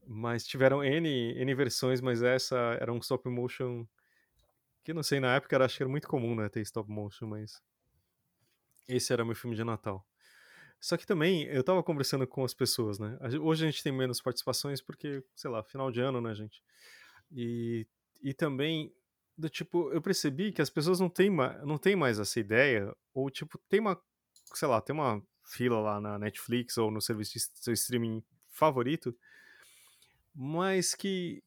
Mas 0.07 0.45
tiveram 0.45 0.83
N, 0.83 1.07
N 1.09 1.55
versões, 1.55 2.01
mas 2.01 2.21
essa 2.21 2.57
era 2.79 2.93
um 2.93 2.99
stop 2.99 3.27
motion 3.29 3.87
que 4.83 4.93
não 4.93 5.01
sei, 5.01 5.19
na 5.19 5.35
época 5.35 5.55
era, 5.55 5.65
acho 5.65 5.77
que 5.77 5.83
era 5.83 5.89
muito 5.89 6.07
comum, 6.07 6.35
né, 6.35 6.47
ter 6.47 6.61
stop 6.61 6.87
motion, 6.89 7.25
mas 7.25 7.59
esse 8.87 9.11
era 9.11 9.25
meu 9.25 9.35
filme 9.35 9.55
de 9.55 9.63
Natal. 9.63 10.05
Só 10.79 10.95
que 10.95 11.07
também 11.07 11.45
eu 11.45 11.63
tava 11.63 11.81
conversando 11.81 12.27
com 12.27 12.43
as 12.43 12.53
pessoas, 12.53 12.99
né? 12.99 13.17
Hoje 13.41 13.65
a 13.65 13.71
gente 13.71 13.81
tem 13.81 13.91
menos 13.91 14.21
participações 14.21 14.81
porque, 14.81 15.23
sei 15.35 15.49
lá, 15.49 15.63
final 15.63 15.89
de 15.91 15.99
ano, 15.99 16.21
né, 16.21 16.35
gente? 16.35 16.61
E, 17.31 17.87
e 18.21 18.33
também 18.33 18.93
do 19.37 19.49
tipo, 19.49 19.91
eu 19.91 20.01
percebi 20.01 20.51
que 20.51 20.61
as 20.61 20.69
pessoas 20.69 20.99
não 20.99 21.09
têm, 21.09 21.29
não 21.63 21.77
têm 21.77 21.95
mais 21.95 22.19
essa 22.19 22.39
ideia, 22.39 22.95
ou 23.13 23.29
tipo, 23.29 23.59
tem 23.69 23.79
uma, 23.79 24.01
sei 24.53 24.67
lá, 24.67 24.79
tem 24.81 24.95
uma 24.95 25.21
fila 25.45 25.79
lá 25.79 26.01
na 26.01 26.17
Netflix 26.17 26.77
ou 26.77 26.89
no 26.89 27.01
serviço 27.01 27.33
de 27.33 27.39
seu 27.61 27.73
streaming 27.73 28.23
favorito, 28.49 29.15
mas 30.33 30.95
que 30.95 31.43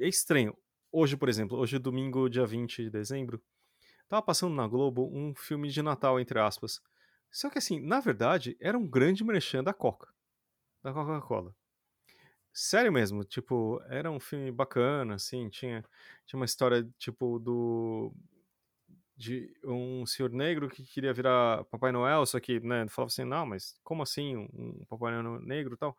é 0.00 0.08
estranho. 0.08 0.56
Hoje, 0.90 1.16
por 1.16 1.28
exemplo, 1.28 1.58
hoje 1.58 1.76
é 1.76 1.78
domingo, 1.78 2.28
dia 2.28 2.46
20 2.46 2.84
de 2.84 2.90
dezembro, 2.90 3.42
tava 4.08 4.22
passando 4.22 4.54
na 4.54 4.66
Globo 4.66 5.10
um 5.12 5.34
filme 5.34 5.68
de 5.68 5.82
Natal, 5.82 6.18
entre 6.18 6.38
aspas. 6.38 6.80
Só 7.30 7.50
que 7.50 7.58
assim, 7.58 7.80
na 7.80 8.00
verdade, 8.00 8.56
era 8.60 8.78
um 8.78 8.86
grande 8.86 9.24
merchan 9.24 9.62
da 9.62 9.74
Coca, 9.74 10.08
da 10.82 10.92
Coca-Cola. 10.92 11.54
Sério 12.56 12.92
mesmo, 12.92 13.24
tipo, 13.24 13.82
era 13.88 14.08
um 14.08 14.20
filme 14.20 14.52
bacana, 14.52 15.16
assim, 15.16 15.48
tinha, 15.48 15.84
tinha 16.24 16.38
uma 16.38 16.44
história, 16.44 16.88
tipo, 16.96 17.40
do... 17.40 18.14
de 19.16 19.52
um 19.64 20.06
senhor 20.06 20.30
negro 20.30 20.68
que 20.68 20.84
queria 20.84 21.12
virar 21.12 21.64
Papai 21.64 21.90
Noel, 21.90 22.24
só 22.24 22.38
que, 22.38 22.60
né, 22.60 22.86
falava 22.86 23.08
assim, 23.08 23.24
não, 23.24 23.44
mas 23.44 23.76
como 23.82 24.04
assim 24.04 24.36
um, 24.36 24.84
Papai 24.88 25.20
Noel 25.20 25.40
negro 25.40 25.74
e 25.74 25.76
tal? 25.76 25.98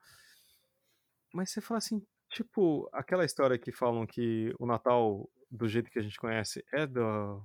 Mas 1.34 1.50
você 1.50 1.60
fala 1.60 1.80
assim, 1.80 2.02
tipo, 2.30 2.90
aquela 2.94 3.26
história 3.26 3.58
que 3.58 3.74
falam 3.74 4.08
que 4.08 4.56
o 4.58 4.66
Natal, 4.66 5.30
do 5.52 5.68
jeito 5.68 5.92
que 5.92 6.00
a 6.00 6.02
gente 6.02 6.18
conhece, 6.18 6.64
é 6.72 6.88
da, 6.88 7.42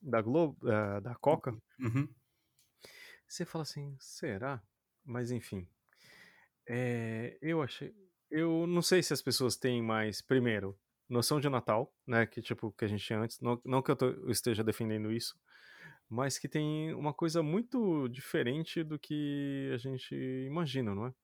da 0.00 0.22
Globo, 0.22 0.56
da, 0.64 1.00
da 1.00 1.14
Coca. 1.16 1.54
Uhum. 1.78 2.08
Você 3.28 3.44
fala 3.44 3.64
assim, 3.64 3.94
será? 4.00 4.62
Mas 5.04 5.30
enfim, 5.30 5.68
é, 6.66 7.36
eu 7.42 7.60
achei 7.60 7.94
eu 8.30 8.66
não 8.66 8.82
sei 8.82 9.02
se 9.02 9.12
as 9.12 9.22
pessoas 9.22 9.56
têm 9.56 9.82
mais, 9.82 10.20
primeiro, 10.20 10.78
noção 11.08 11.40
de 11.40 11.48
Natal, 11.48 11.92
né, 12.06 12.26
que 12.26 12.42
tipo 12.42 12.72
que 12.72 12.84
a 12.84 12.88
gente 12.88 13.04
tinha 13.04 13.20
antes, 13.20 13.40
não, 13.40 13.60
não 13.64 13.82
que 13.82 13.90
eu, 13.90 13.96
tô, 13.96 14.06
eu, 14.06 14.30
esteja 14.30 14.64
defendendo 14.64 15.12
isso, 15.12 15.38
mas 16.08 16.38
que 16.38 16.48
tem 16.48 16.92
uma 16.94 17.12
coisa 17.12 17.42
muito 17.42 18.08
diferente 18.08 18.82
do 18.82 18.98
que 18.98 19.70
a 19.74 19.76
gente 19.78 20.14
imagina, 20.46 20.94
não 20.94 21.06
é? 21.06 21.14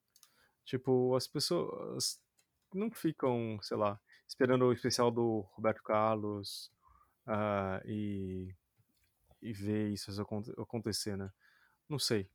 Tipo, 0.65 1.15
as 1.17 1.27
pessoas 1.27 2.21
não 2.73 2.91
ficam, 2.91 3.59
sei 3.63 3.77
lá, 3.77 4.01
esperando 4.27 4.65
o 4.65 4.73
especial 4.73 5.11
do 5.11 5.41
Roberto 5.55 5.83
Carlos 5.83 6.71
uh, 7.27 7.87
e, 7.87 8.55
e 9.41 9.53
ver 9.53 9.91
isso 9.91 10.11
acontecer, 10.59 11.17
né? 11.17 11.31
Não 11.89 11.99
sei. 11.99 12.29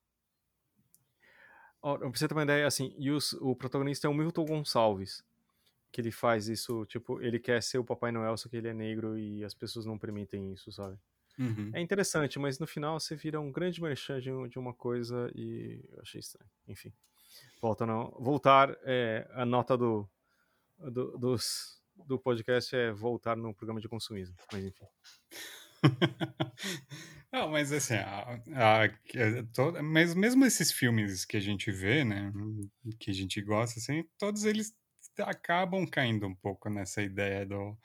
Pra 1.82 2.10
você 2.10 2.28
ter 2.28 2.34
uma 2.34 2.44
ideia, 2.44 2.68
assim, 2.68 2.94
e 2.98 3.12
os, 3.12 3.34
o 3.34 3.56
protagonista 3.56 4.08
é 4.08 4.10
o 4.10 4.14
Milton 4.14 4.46
Gonçalves, 4.46 5.24
que 5.92 6.02
ele 6.02 6.12
faz 6.12 6.48
isso, 6.48 6.86
tipo, 6.86 7.22
ele 7.22 7.40
quer 7.40 7.62
ser 7.64 7.78
o 7.78 7.84
Papai 7.84 8.12
Noel, 8.12 8.38
só 8.38 8.50
que 8.50 8.58
ele 8.58 8.68
é 8.68 8.74
negro 8.74 9.18
e 9.18 9.44
as 9.44 9.54
pessoas 9.54 9.86
não 9.86 9.98
permitem 9.98 10.52
isso, 10.52 10.72
sabe? 10.72 10.98
Uhum. 11.40 11.70
É 11.74 11.80
interessante, 11.80 12.40
mas 12.40 12.58
no 12.58 12.66
final 12.66 13.00
você 13.00 13.16
vira 13.16 13.40
um 13.40 13.52
grande 13.52 13.82
merchan 13.82 14.20
de, 14.20 14.32
de 14.50 14.58
uma 14.58 14.74
coisa 14.74 15.32
e 15.36 15.80
eu 15.92 16.02
achei 16.02 16.20
estranho. 16.20 16.50
Enfim, 16.68 16.92
volta 17.62 17.86
não. 17.86 18.10
voltar, 18.20 18.76
é, 18.84 19.30
a 19.34 19.46
nota 19.46 19.78
do, 19.78 20.10
do, 20.80 21.18
dos, 21.18 21.80
do 22.08 22.18
podcast 22.18 22.76
é 22.76 22.92
voltar 22.92 23.38
no 23.38 23.54
programa 23.54 23.80
de 23.80 23.88
consumismo, 23.88 24.36
mas 24.52 24.66
enfim. 24.66 24.86
Não, 27.32 27.50
mas 27.50 27.72
assim, 27.74 27.96
a, 27.96 28.40
a, 28.86 28.90
to, 29.54 29.84
mas 29.84 30.16
mesmo 30.16 30.46
esses 30.46 30.72
filmes 30.72 31.26
que 31.26 31.36
a 31.36 31.40
gente 31.40 31.72
vê, 31.72 32.04
né, 32.06 32.32
que 33.00 33.12
a 33.12 33.14
gente 33.14 33.42
gosta, 33.42 33.80
assim, 33.80 34.04
todos 34.18 34.46
eles 34.46 34.74
acabam 35.20 35.86
caindo 35.86 36.26
um 36.28 36.36
pouco 36.36 36.70
nessa 36.70 37.02
ideia 37.02 37.46
do, 37.46 37.78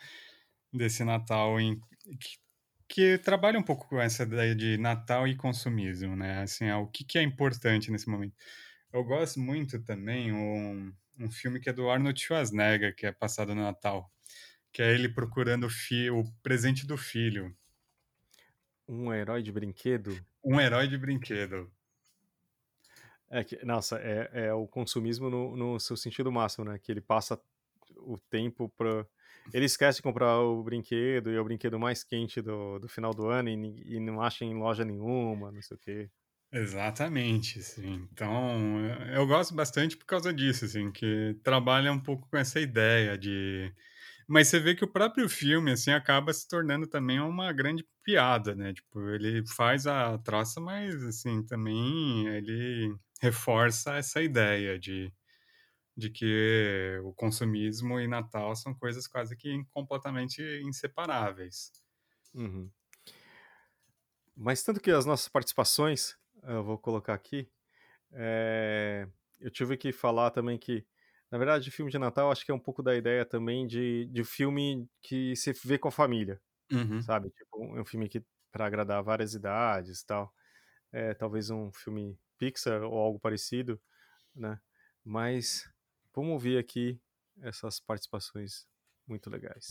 desse 0.73 1.05
Natal 1.05 1.61
em, 1.61 1.81
que, 2.21 2.39
que 2.89 3.19
trabalha 3.19 3.59
um 3.59 3.63
pouco 3.63 3.89
com 3.89 4.01
essa 4.01 4.25
ideia 4.25 4.55
de 4.55 4.79
Natal 4.79 5.27
e 5.29 5.37
consumismo, 5.37 6.17
né? 6.17 6.43
Assim, 6.43 6.71
o 6.73 6.87
que, 6.89 7.05
que 7.05 7.19
é 7.19 7.23
importante 7.23 7.91
nesse 7.91 8.09
momento. 8.09 8.35
Eu 8.93 9.05
gosto 9.05 9.41
muito 9.41 9.83
também 9.83 10.33
um, 10.33 10.93
um 11.19 11.31
filme 11.31 11.61
que 11.61 11.71
é 11.71 11.73
do 11.73 11.91
Arnold 11.91 12.21
Schwarzenegger, 12.21 12.95
que 12.95 13.07
é 13.07 13.13
passado 13.13 13.55
no 13.55 13.63
Natal, 13.63 14.11
que 14.73 14.83
é 14.83 14.93
ele 14.95 15.09
procurando 15.09 15.67
o, 15.67 16.21
o 16.21 16.33
presente 16.43 16.87
do 16.87 16.97
filho. 16.99 17.57
Um 18.93 19.13
herói 19.13 19.43
de 19.43 19.51
brinquedo? 19.51 20.23
Um 20.45 20.61
herói 20.61 20.87
de 20.87 20.99
brinquedo. 20.99 21.73
É 23.31 23.43
que, 23.43 23.65
nossa, 23.65 23.99
é, 23.99 24.31
é 24.33 24.53
o 24.53 24.67
consumismo 24.67 25.31
no, 25.31 25.57
no 25.57 25.81
seu 25.81 25.97
sentido 25.97 26.31
máximo, 26.31 26.67
né? 26.67 26.79
Que 26.79 26.93
ele 26.93 27.01
passa 27.01 27.41
o 27.97 28.19
tempo 28.19 28.69
para 28.77 29.07
ele 29.53 29.65
esquece 29.65 29.97
de 29.97 30.03
comprar 30.03 30.39
o 30.41 30.63
brinquedo 30.63 31.31
e 31.31 31.37
é 31.37 31.41
o 31.41 31.45
brinquedo 31.45 31.79
mais 31.79 32.05
quente 32.05 32.41
do, 32.41 32.79
do 32.79 32.89
final 32.89 33.13
do 33.13 33.27
ano 33.27 33.49
e, 33.49 33.97
e 33.97 34.01
não 34.01 34.21
acha 34.21 34.45
em 34.45 34.55
loja 34.55 34.85
nenhuma, 34.85 35.51
não 35.51 35.63
sei 35.63 35.77
o 35.77 35.81
quê. 35.81 36.11
Exatamente, 36.53 37.63
sim. 37.63 38.07
Então, 38.13 38.79
eu 39.15 39.27
gosto 39.27 39.55
bastante 39.55 39.97
por 39.97 40.05
causa 40.05 40.33
disso, 40.33 40.67
assim, 40.67 40.93
que 40.93 41.35
trabalha 41.43 41.91
um 41.91 41.99
pouco 41.99 42.29
com 42.29 42.37
essa 42.37 42.61
ideia 42.61 43.17
de... 43.17 43.73
Mas 44.33 44.49
você 44.49 44.59
vê 44.59 44.75
que 44.75 44.83
o 44.83 44.89
próprio 44.91 45.29
filme, 45.29 45.73
assim, 45.73 45.91
acaba 45.91 46.33
se 46.33 46.49
tornando 46.49 46.87
também 46.87 47.21
uma 47.21 47.53
grande 47.53 47.87
piada, 48.03 48.55
né? 48.55 48.73
Tipo, 48.73 49.11
ele 49.11 49.47
faz 49.47 49.87
a 49.87 50.17
traça, 50.17 50.59
mas, 50.59 50.95
assim, 51.05 51.45
também 51.45 52.27
ele 52.29 52.97
reforça 53.21 53.97
essa 53.97 54.23
ideia 54.23 54.79
de 54.79 55.13
de 55.95 56.09
que 56.09 56.99
o 57.05 57.13
consumismo 57.13 58.01
e 58.01 58.09
Natal 58.09 58.57
são 58.57 58.75
coisas 58.75 59.07
quase 59.07 59.37
que 59.37 59.63
completamente 59.71 60.43
inseparáveis. 60.65 61.71
Uhum. 62.33 62.71
Mas 64.35 64.63
tanto 64.63 64.81
que 64.81 64.91
as 64.91 65.05
nossas 65.05 65.29
participações, 65.29 66.17
eu 66.45 66.65
vou 66.65 66.79
colocar 66.79 67.13
aqui, 67.13 67.47
é... 68.13 69.07
eu 69.39 69.51
tive 69.51 69.77
que 69.77 69.93
falar 69.93 70.31
também 70.31 70.59
que, 70.59 70.87
na 71.33 71.39
verdade, 71.39 71.71
filme 71.71 71.91
de 71.91 71.99
Natal 71.99 72.31
acho 72.31 72.45
que 72.45 72.53
é 72.53 72.55
um 72.55 72.61
pouco 72.61 72.83
da 72.83 72.95
ideia 72.95 73.25
também 73.25 73.67
de, 73.67 74.07
de 74.13 74.23
filme 74.23 74.89
que 75.01 75.35
se 75.35 75.53
vê 75.65 75.79
com 75.79 75.89
a 75.89 75.93
família, 75.93 76.41
uhum. 76.71 77.03
sabe? 77.03 77.31
Tipo, 77.31 77.77
é 77.77 77.81
um 77.81 77.85
filme 77.85 78.09
que 78.09 78.23
para 78.53 78.67
agradar 78.67 79.03
várias 79.03 79.35
idades 79.35 80.01
e 80.01 80.07
tal. 80.07 80.33
É, 80.93 81.15
talvez 81.15 81.51
um 81.51 81.73
filme 81.73 82.17
Pixar 82.39 82.83
ou 82.83 82.97
algo 82.99 83.19
parecido, 83.19 83.81
né? 84.37 84.61
Mas 85.03 85.65
Vamos 86.15 86.33
ouvir 86.33 86.59
aqui 86.59 87.01
essas 87.41 87.81
participações 87.81 88.67
muito 89.09 89.31
legais. 89.31 89.71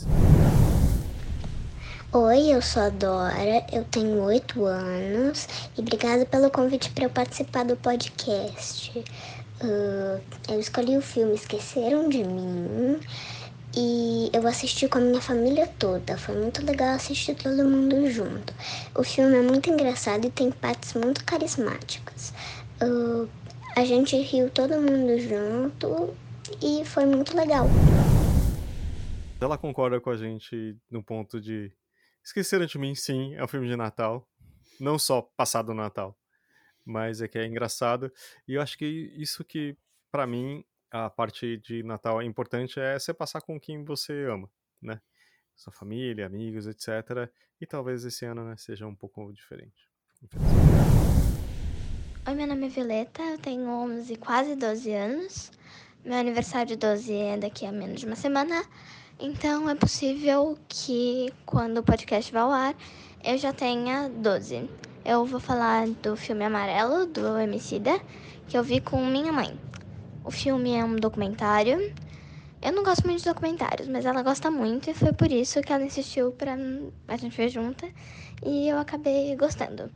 Oi, 2.11 2.51
eu 2.51 2.61
sou 2.63 2.81
a 2.81 2.89
Dora, 2.89 3.65
eu 3.71 3.85
tenho 3.85 4.23
oito 4.23 4.65
anos 4.65 5.47
e 5.77 5.81
obrigada 5.81 6.25
pelo 6.25 6.49
convite 6.49 6.91
para 6.91 7.03
eu 7.03 7.09
participar 7.11 7.63
do 7.63 7.77
podcast. 7.77 9.03
Uh, 9.63 10.19
eu 10.49 10.59
escolhi 10.59 10.97
o 10.97 11.01
filme 11.01 11.35
Esqueceram 11.35 12.09
de 12.09 12.23
Mim 12.23 12.99
e 13.77 14.29
eu 14.33 14.47
assisti 14.47 14.87
com 14.87 14.97
a 14.97 15.01
minha 15.01 15.21
família 15.21 15.67
toda. 15.79 16.17
Foi 16.17 16.35
muito 16.35 16.65
legal 16.65 16.95
assistir 16.95 17.35
todo 17.35 17.63
mundo 17.63 18.09
junto. 18.09 18.53
O 18.95 19.03
filme 19.03 19.37
é 19.37 19.41
muito 19.41 19.69
engraçado 19.69 20.25
e 20.25 20.31
tem 20.31 20.51
partes 20.51 20.95
muito 20.95 21.23
carismáticas. 21.23 22.33
Uh, 22.81 23.29
a 23.75 23.85
gente 23.85 24.17
riu 24.17 24.49
todo 24.49 24.81
mundo 24.81 25.17
junto 25.19 26.13
e 26.61 26.83
foi 26.83 27.05
muito 27.05 27.37
legal. 27.37 27.67
Ela 29.39 29.57
concorda 29.57 30.01
com 30.01 30.09
a 30.09 30.17
gente 30.17 30.75
no 30.89 31.03
ponto 31.03 31.39
de 31.39 31.71
Esqueceram 32.23 32.65
de 32.65 32.77
Mim, 32.77 32.93
sim, 32.93 33.35
é 33.35 33.43
um 33.43 33.47
filme 33.47 33.67
de 33.67 33.75
Natal. 33.75 34.27
Não 34.79 34.97
só 34.99 35.21
passado 35.37 35.73
Natal, 35.73 36.15
mas 36.85 37.21
é 37.21 37.27
que 37.27 37.37
é 37.37 37.45
engraçado. 37.45 38.11
E 38.47 38.55
eu 38.55 38.61
acho 38.61 38.77
que 38.77 38.85
isso 39.15 39.43
que, 39.43 39.75
para 40.11 40.25
mim, 40.25 40.63
a 40.89 41.09
parte 41.09 41.57
de 41.57 41.83
Natal 41.83 42.21
é 42.21 42.25
importante 42.25 42.79
é 42.79 42.99
você 42.99 43.13
passar 43.13 43.41
com 43.41 43.59
quem 43.59 43.83
você 43.83 44.25
ama, 44.25 44.49
né? 44.81 45.01
Sua 45.55 45.71
família, 45.71 46.25
amigos, 46.25 46.67
etc. 46.67 47.29
E 47.59 47.65
talvez 47.65 48.03
esse 48.03 48.25
ano 48.25 48.43
né, 48.43 48.55
seja 48.57 48.87
um 48.87 48.95
pouco 48.95 49.31
diferente. 49.31 49.89
Oi, 52.27 52.35
meu 52.35 52.47
nome 52.47 52.67
é 52.67 52.69
Violeta, 52.69 53.21
eu 53.23 53.37
tenho 53.37 53.67
11, 53.67 54.15
quase 54.17 54.55
12 54.55 54.93
anos. 54.93 55.51
Meu 56.03 56.17
aniversário 56.17 56.67
de 56.67 56.75
12 56.75 57.13
é 57.13 57.37
daqui 57.37 57.65
a 57.65 57.71
menos 57.71 57.99
de 57.99 58.05
uma 58.07 58.15
semana, 58.15 58.65
então 59.19 59.69
é 59.69 59.75
possível 59.75 60.57
que 60.67 61.31
quando 61.45 61.77
o 61.77 61.83
podcast 61.83 62.31
vá 62.31 62.41
ao 62.41 62.51
ar 62.51 62.75
eu 63.23 63.37
já 63.37 63.53
tenha 63.53 64.09
12. 64.09 64.67
Eu 65.03 65.25
vou 65.25 65.39
falar 65.39 65.87
do 65.87 66.15
filme 66.15 66.45
Amarelo, 66.45 67.07
do 67.07 67.35
Emicida, 67.39 67.99
que 68.47 68.55
eu 68.55 68.63
vi 68.63 68.79
com 68.79 69.03
minha 69.03 69.33
mãe. 69.33 69.59
O 70.23 70.29
filme 70.29 70.75
é 70.75 70.85
um 70.85 70.95
documentário. 70.95 71.79
Eu 72.61 72.71
não 72.71 72.83
gosto 72.83 73.07
muito 73.07 73.23
de 73.23 73.25
documentários, 73.29 73.87
mas 73.87 74.05
ela 74.05 74.21
gosta 74.21 74.51
muito 74.51 74.91
e 74.91 74.93
foi 74.93 75.11
por 75.11 75.31
isso 75.31 75.59
que 75.61 75.73
ela 75.73 75.83
insistiu 75.83 76.31
pra 76.33 76.55
a 77.07 77.17
gente 77.17 77.35
ver 77.35 77.49
junta 77.49 77.89
e 78.45 78.69
eu 78.69 78.77
acabei 78.77 79.35
gostando. 79.35 79.91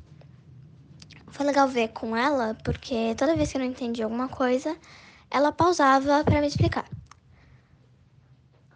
Foi 1.28 1.46
legal 1.46 1.68
ver 1.68 1.90
com 1.90 2.18
ela, 2.18 2.58
porque 2.64 3.14
toda 3.16 3.36
vez 3.36 3.52
que 3.52 3.58
eu 3.58 3.62
não 3.62 3.68
entendi 3.68 4.02
alguma 4.02 4.28
coisa, 4.28 4.76
ela 5.30 5.52
pausava 5.52 6.24
para 6.24 6.42
me 6.42 6.48
explicar. 6.48 6.95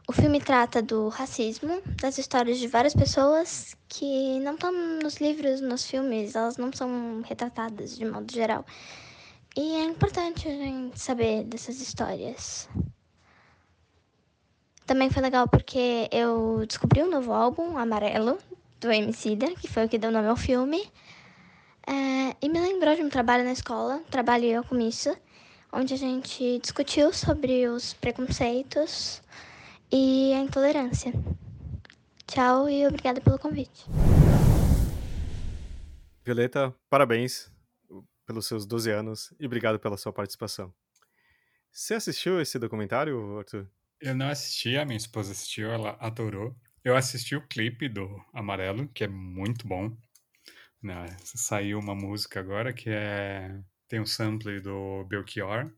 O 0.10 0.12
filme 0.12 0.42
trata 0.42 0.82
do 0.82 1.08
racismo, 1.08 1.84
das 2.02 2.18
histórias 2.18 2.58
de 2.58 2.68
várias 2.68 2.96
pessoas 2.96 3.78
que 3.88 4.40
não 4.40 4.56
estão 4.56 4.72
nos 4.72 5.18
livros, 5.18 5.62
nos 5.62 5.86
filmes, 5.86 6.34
elas 6.34 6.58
não 6.58 6.74
são 6.74 7.22
retratadas 7.22 7.96
de 7.96 8.06
modo 8.06 8.34
geral. 8.34 8.66
E 9.56 9.76
é 9.76 9.84
importante 9.84 10.48
a 10.48 10.52
gente 10.52 11.00
saber 11.00 11.44
dessas 11.44 11.80
histórias. 11.80 12.68
Também 14.84 15.12
foi 15.12 15.22
legal 15.22 15.48
porque 15.48 16.10
eu 16.12 16.66
descobri 16.66 17.04
um 17.04 17.12
novo 17.12 17.32
álbum, 17.32 17.78
Amarelo, 17.78 18.40
do 18.82 18.92
Emicida, 18.92 19.54
que 19.58 19.68
foi 19.68 19.86
o 19.86 19.90
que 19.90 20.00
deu 20.00 20.10
nome 20.10 20.28
ao 20.28 20.36
filme. 20.36 20.92
É, 21.86 22.36
e 22.42 22.50
me 22.50 22.60
lembrou 22.60 22.96
de 22.96 23.04
um 23.04 23.10
trabalho 23.10 23.44
na 23.44 23.52
escola, 23.52 24.02
trabalho 24.10 24.46
eu 24.46 24.64
com 24.64 24.80
isso, 24.80 25.16
onde 25.72 25.94
a 25.94 25.98
gente 25.98 26.58
discutiu 26.58 27.14
sobre 27.14 27.68
os 27.68 27.94
preconceitos 27.94 29.22
e 29.92 30.34
a 30.34 30.40
intolerância. 30.40 31.12
Tchau 32.28 32.70
e 32.70 32.86
obrigada 32.86 33.20
pelo 33.22 33.40
convite. 33.40 33.86
Violeta, 36.24 36.76
parabéns 36.90 37.52
pelos 38.26 38.46
seus 38.46 38.66
12 38.66 38.92
anos 38.92 39.34
e 39.40 39.46
obrigado 39.46 39.80
pela 39.80 39.98
sua 39.98 40.14
participação. 40.14 40.74
Você 41.72 41.96
assistiu 41.96 42.40
esse 42.40 42.60
documentário, 42.60 43.38
Arthur? 43.40 43.68
Eu 44.00 44.16
não 44.16 44.30
assisti, 44.30 44.78
a 44.78 44.86
minha 44.86 44.98
esposa 44.98 45.32
assistiu, 45.32 45.72
ela 45.72 45.98
adorou. 46.00 46.56
Eu 46.84 46.96
assisti 46.96 47.36
o 47.36 47.48
clipe 47.48 47.90
do 47.90 48.24
Amarelo, 48.34 48.88
que 48.90 49.04
é 49.04 49.08
muito 49.08 49.68
bom. 49.68 49.96
Né? 50.82 51.08
Saiu 51.24 51.80
uma 51.80 51.94
música 51.96 52.40
agora 52.40 52.72
que 52.72 52.90
é 52.90 53.60
tem 53.90 54.00
um 54.00 54.06
sample 54.06 54.62
do 54.62 55.04
Belchior. 55.06 55.74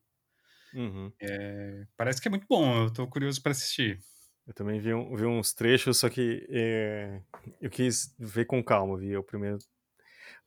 Uhum. 0.73 1.11
É, 1.21 1.85
parece 1.97 2.21
que 2.21 2.27
é 2.27 2.31
muito 2.31 2.45
bom, 2.49 2.85
eu 2.85 2.93
tô 2.93 3.07
curioso 3.07 3.41
para 3.41 3.51
assistir. 3.51 3.99
Eu 4.47 4.53
também 4.53 4.79
vi, 4.79 4.93
um, 4.93 5.15
vi 5.15 5.25
uns 5.25 5.53
trechos, 5.53 5.97
só 5.97 6.09
que 6.09 6.45
é, 6.49 7.21
eu 7.61 7.69
quis 7.69 8.13
ver 8.17 8.45
com 8.45 8.63
calma, 8.63 8.97
vi 8.97 9.15
o 9.15 9.23
primeiro. 9.23 9.59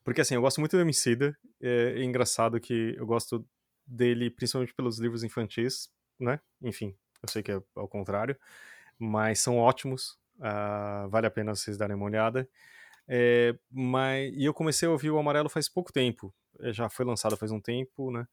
Porque 0.03 0.21
assim, 0.21 0.35
eu 0.35 0.41
gosto 0.41 0.61
muito 0.61 0.77
do 0.77 0.83
Emicida, 0.83 1.37
é, 1.61 1.95
é 1.97 2.05
engraçado 2.05 2.61
que 2.61 2.95
eu 2.97 3.07
gosto 3.07 3.47
dele 3.87 4.31
principalmente 4.31 4.75
pelos 4.75 4.99
livros 4.99 5.23
infantis, 5.23 5.89
né? 6.19 6.41
Enfim, 6.63 6.95
eu 7.23 7.29
sei 7.29 7.43
que 7.43 7.53
é 7.53 7.63
ao 7.75 7.89
contrário, 7.89 8.37
mas 8.99 9.41
são 9.41 9.59
ótimos, 9.59 10.19
uh, 10.39 11.09
vale 11.09 11.27
a 11.27 11.31
pena 11.31 11.55
vocês 11.55 11.77
darem 11.77 11.97
uma 11.97 12.07
olhada. 12.07 12.49
É, 13.07 13.55
mas, 13.71 14.33
e 14.35 14.45
eu 14.45 14.55
comecei 14.55 14.89
a 14.89 14.91
ouvir 14.91 15.11
o 15.11 15.19
Amarelo 15.19 15.49
faz 15.49 15.69
pouco 15.69 15.93
tempo, 15.93 16.35
é, 16.61 16.73
já 16.73 16.89
foi 16.89 17.05
lançado 17.05 17.37
faz 17.37 17.53
um 17.53 17.61
tempo, 17.61 18.11
né? 18.11 18.27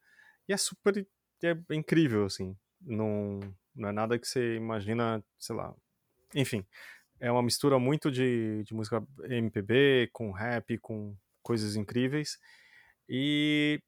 E 0.47 0.53
é 0.53 0.57
super 0.57 1.05
é 1.47 1.75
incrível, 1.75 2.25
assim. 2.25 2.55
Não, 2.81 3.39
não 3.75 3.89
é 3.89 3.91
nada 3.91 4.17
que 4.19 4.27
você 4.27 4.55
imagina, 4.55 5.23
sei 5.37 5.55
lá. 5.55 5.73
Enfim, 6.35 6.65
é 7.19 7.31
uma 7.31 7.43
mistura 7.43 7.77
muito 7.79 8.11
de, 8.11 8.63
de 8.63 8.73
música 8.73 9.05
MPB 9.23 10.09
com 10.13 10.31
rap, 10.31 10.77
com 10.79 11.15
coisas 11.43 11.75
incríveis. 11.75 12.39
E, 13.07 13.81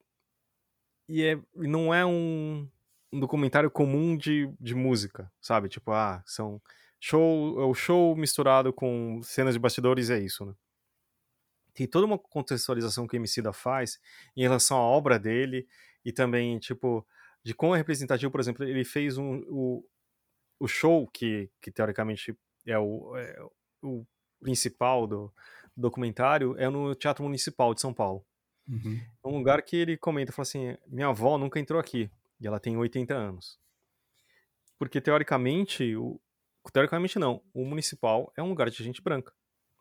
e 1.08 1.24
é, 1.24 1.40
não 1.56 1.94
é 1.94 2.06
um, 2.06 2.68
um 3.12 3.20
documentário 3.20 3.72
comum 3.72 4.18
de, 4.18 4.52
de 4.60 4.76
música, 4.76 5.32
sabe? 5.42 5.70
Tipo, 5.70 5.92
ah, 5.92 6.24
são 6.26 6.62
show, 7.00 7.60
é 7.62 7.66
o 7.66 7.74
show 7.74 8.16
misturado 8.16 8.74
com 8.74 9.22
cenas 9.24 9.54
de 9.54 9.60
bastidores, 9.60 10.10
é 10.10 10.20
isso, 10.20 10.46
né? 10.46 10.54
tem 11.74 11.88
toda 11.88 12.06
uma 12.06 12.18
contextualização 12.18 13.08
que 13.08 13.16
o 13.16 13.18
Emicida 13.18 13.52
faz 13.52 14.00
em 14.36 14.44
relação 14.44 14.78
à 14.78 14.82
obra 14.82 15.18
dele 15.18 15.68
e 16.06 16.12
também, 16.12 16.60
tipo, 16.60 17.06
de 17.44 17.54
como 17.54 17.76
é 17.76 17.78
representativo, 17.78 18.32
por 18.32 18.40
exemplo, 18.40 18.64
ele 18.64 18.86
fez 18.86 19.18
um, 19.18 19.44
o, 19.50 19.86
o 20.60 20.68
show 20.68 21.08
que, 21.08 21.50
que 21.62 21.72
teoricamente 21.72 22.38
é 22.66 22.78
o, 22.80 23.18
é 23.18 23.46
o, 23.82 24.06
principal 24.40 25.08
do 25.08 25.34
documentário 25.76 26.56
é 26.58 26.70
no 26.70 26.94
Teatro 26.96 27.24
Municipal 27.24 27.74
de 27.74 27.82
São 27.82 27.94
Paulo. 27.94 28.26
Uhum. 28.68 29.00
É 29.24 29.28
um 29.28 29.38
lugar 29.38 29.62
que 29.62 29.76
ele 29.76 29.98
comenta, 29.98 30.32
fala 30.32 30.44
assim, 30.44 30.78
minha 30.88 31.08
avó 31.08 31.38
nunca 31.38 31.60
entrou 31.60 31.80
aqui, 31.80 32.10
e 32.40 32.48
ela 32.48 32.60
tem 32.60 32.78
80 32.78 33.14
anos. 33.14 33.60
Porque, 34.78 35.02
teoricamente, 35.02 35.96
o, 35.96 36.20
teoricamente 36.72 37.18
não, 37.18 37.42
o 37.54 37.66
municipal 37.66 38.32
é 38.38 38.44
um 38.44 38.50
lugar 38.50 38.70
de 38.70 38.84
gente 38.84 39.02
branca, 39.02 39.34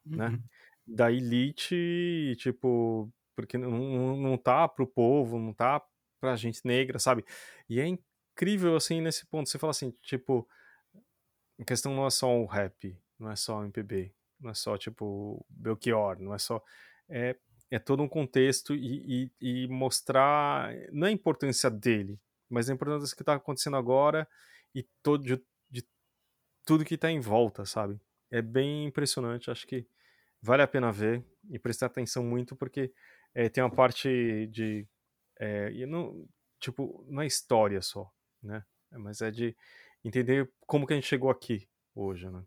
né? 0.04 0.28
Uhum. 0.28 0.42
Da 0.86 1.12
elite, 1.12 2.36
tipo, 2.38 3.12
porque 3.36 3.56
não, 3.56 4.16
não 4.16 4.36
tá 4.36 4.68
pro 4.68 4.86
povo, 4.86 5.38
não 5.38 5.52
tá 5.52 5.82
pra 6.22 6.36
gente 6.36 6.60
negra, 6.64 7.00
sabe? 7.00 7.24
E 7.68 7.80
é 7.80 7.86
incrível, 7.86 8.76
assim, 8.76 9.00
nesse 9.00 9.26
ponto, 9.26 9.48
você 9.50 9.58
fala 9.58 9.72
assim, 9.72 9.90
tipo, 10.00 10.48
a 11.58 11.64
questão 11.64 11.92
não 11.92 12.06
é 12.06 12.10
só 12.10 12.32
o 12.32 12.46
rap, 12.46 12.96
não 13.18 13.28
é 13.28 13.34
só 13.34 13.58
o 13.58 13.64
MPB, 13.64 14.14
não 14.40 14.52
é 14.52 14.54
só, 14.54 14.78
tipo, 14.78 15.44
Belchior, 15.50 16.20
não 16.20 16.32
é 16.32 16.38
só... 16.38 16.62
É, 17.08 17.36
é 17.72 17.78
todo 17.78 18.04
um 18.04 18.08
contexto 18.08 18.72
e, 18.72 19.30
e, 19.40 19.64
e 19.64 19.68
mostrar, 19.68 20.72
não 20.92 21.08
a 21.08 21.10
importância 21.10 21.68
dele, 21.68 22.20
mas 22.48 22.70
a 22.70 22.72
importância 22.72 23.16
que 23.16 23.22
está 23.22 23.34
acontecendo 23.34 23.76
agora 23.76 24.28
e 24.72 24.86
todo, 25.02 25.24
de, 25.24 25.42
de 25.68 25.84
tudo 26.64 26.84
que 26.84 26.94
está 26.94 27.10
em 27.10 27.18
volta, 27.18 27.64
sabe? 27.64 28.00
É 28.30 28.40
bem 28.40 28.86
impressionante, 28.86 29.50
acho 29.50 29.66
que 29.66 29.86
vale 30.40 30.62
a 30.62 30.68
pena 30.68 30.92
ver 30.92 31.24
e 31.50 31.58
prestar 31.58 31.86
atenção 31.86 32.22
muito, 32.22 32.54
porque 32.54 32.92
é, 33.34 33.48
tem 33.48 33.64
uma 33.64 33.74
parte 33.74 34.46
de. 34.52 34.86
É, 35.38 35.70
e 35.72 35.86
não, 35.86 36.26
tipo, 36.58 37.04
não 37.08 37.22
é 37.22 37.26
história 37.26 37.80
só, 37.82 38.10
né? 38.42 38.64
Mas 38.90 39.20
é 39.20 39.30
de 39.30 39.56
entender 40.04 40.50
como 40.66 40.86
que 40.86 40.92
a 40.92 40.96
gente 40.96 41.08
chegou 41.08 41.30
aqui 41.30 41.68
hoje, 41.94 42.28
né? 42.30 42.44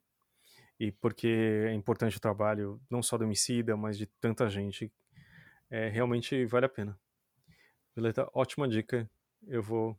E 0.80 0.92
porque 0.92 1.28
é 1.68 1.74
importante 1.74 2.18
o 2.18 2.22
trabalho, 2.22 2.82
não 2.90 3.02
só 3.02 3.18
do 3.18 3.24
homicida, 3.24 3.78
mas 3.78 3.98
de 3.98 4.06
tanta 4.06 4.50
gente. 4.50 4.92
É, 5.70 5.90
realmente 5.90 6.46
vale 6.46 6.66
a 6.66 6.70
pena. 6.70 7.00
Violeta, 7.96 8.30
ótima 8.34 8.68
dica. 8.68 9.10
Eu 9.48 9.64
vou 9.64 9.98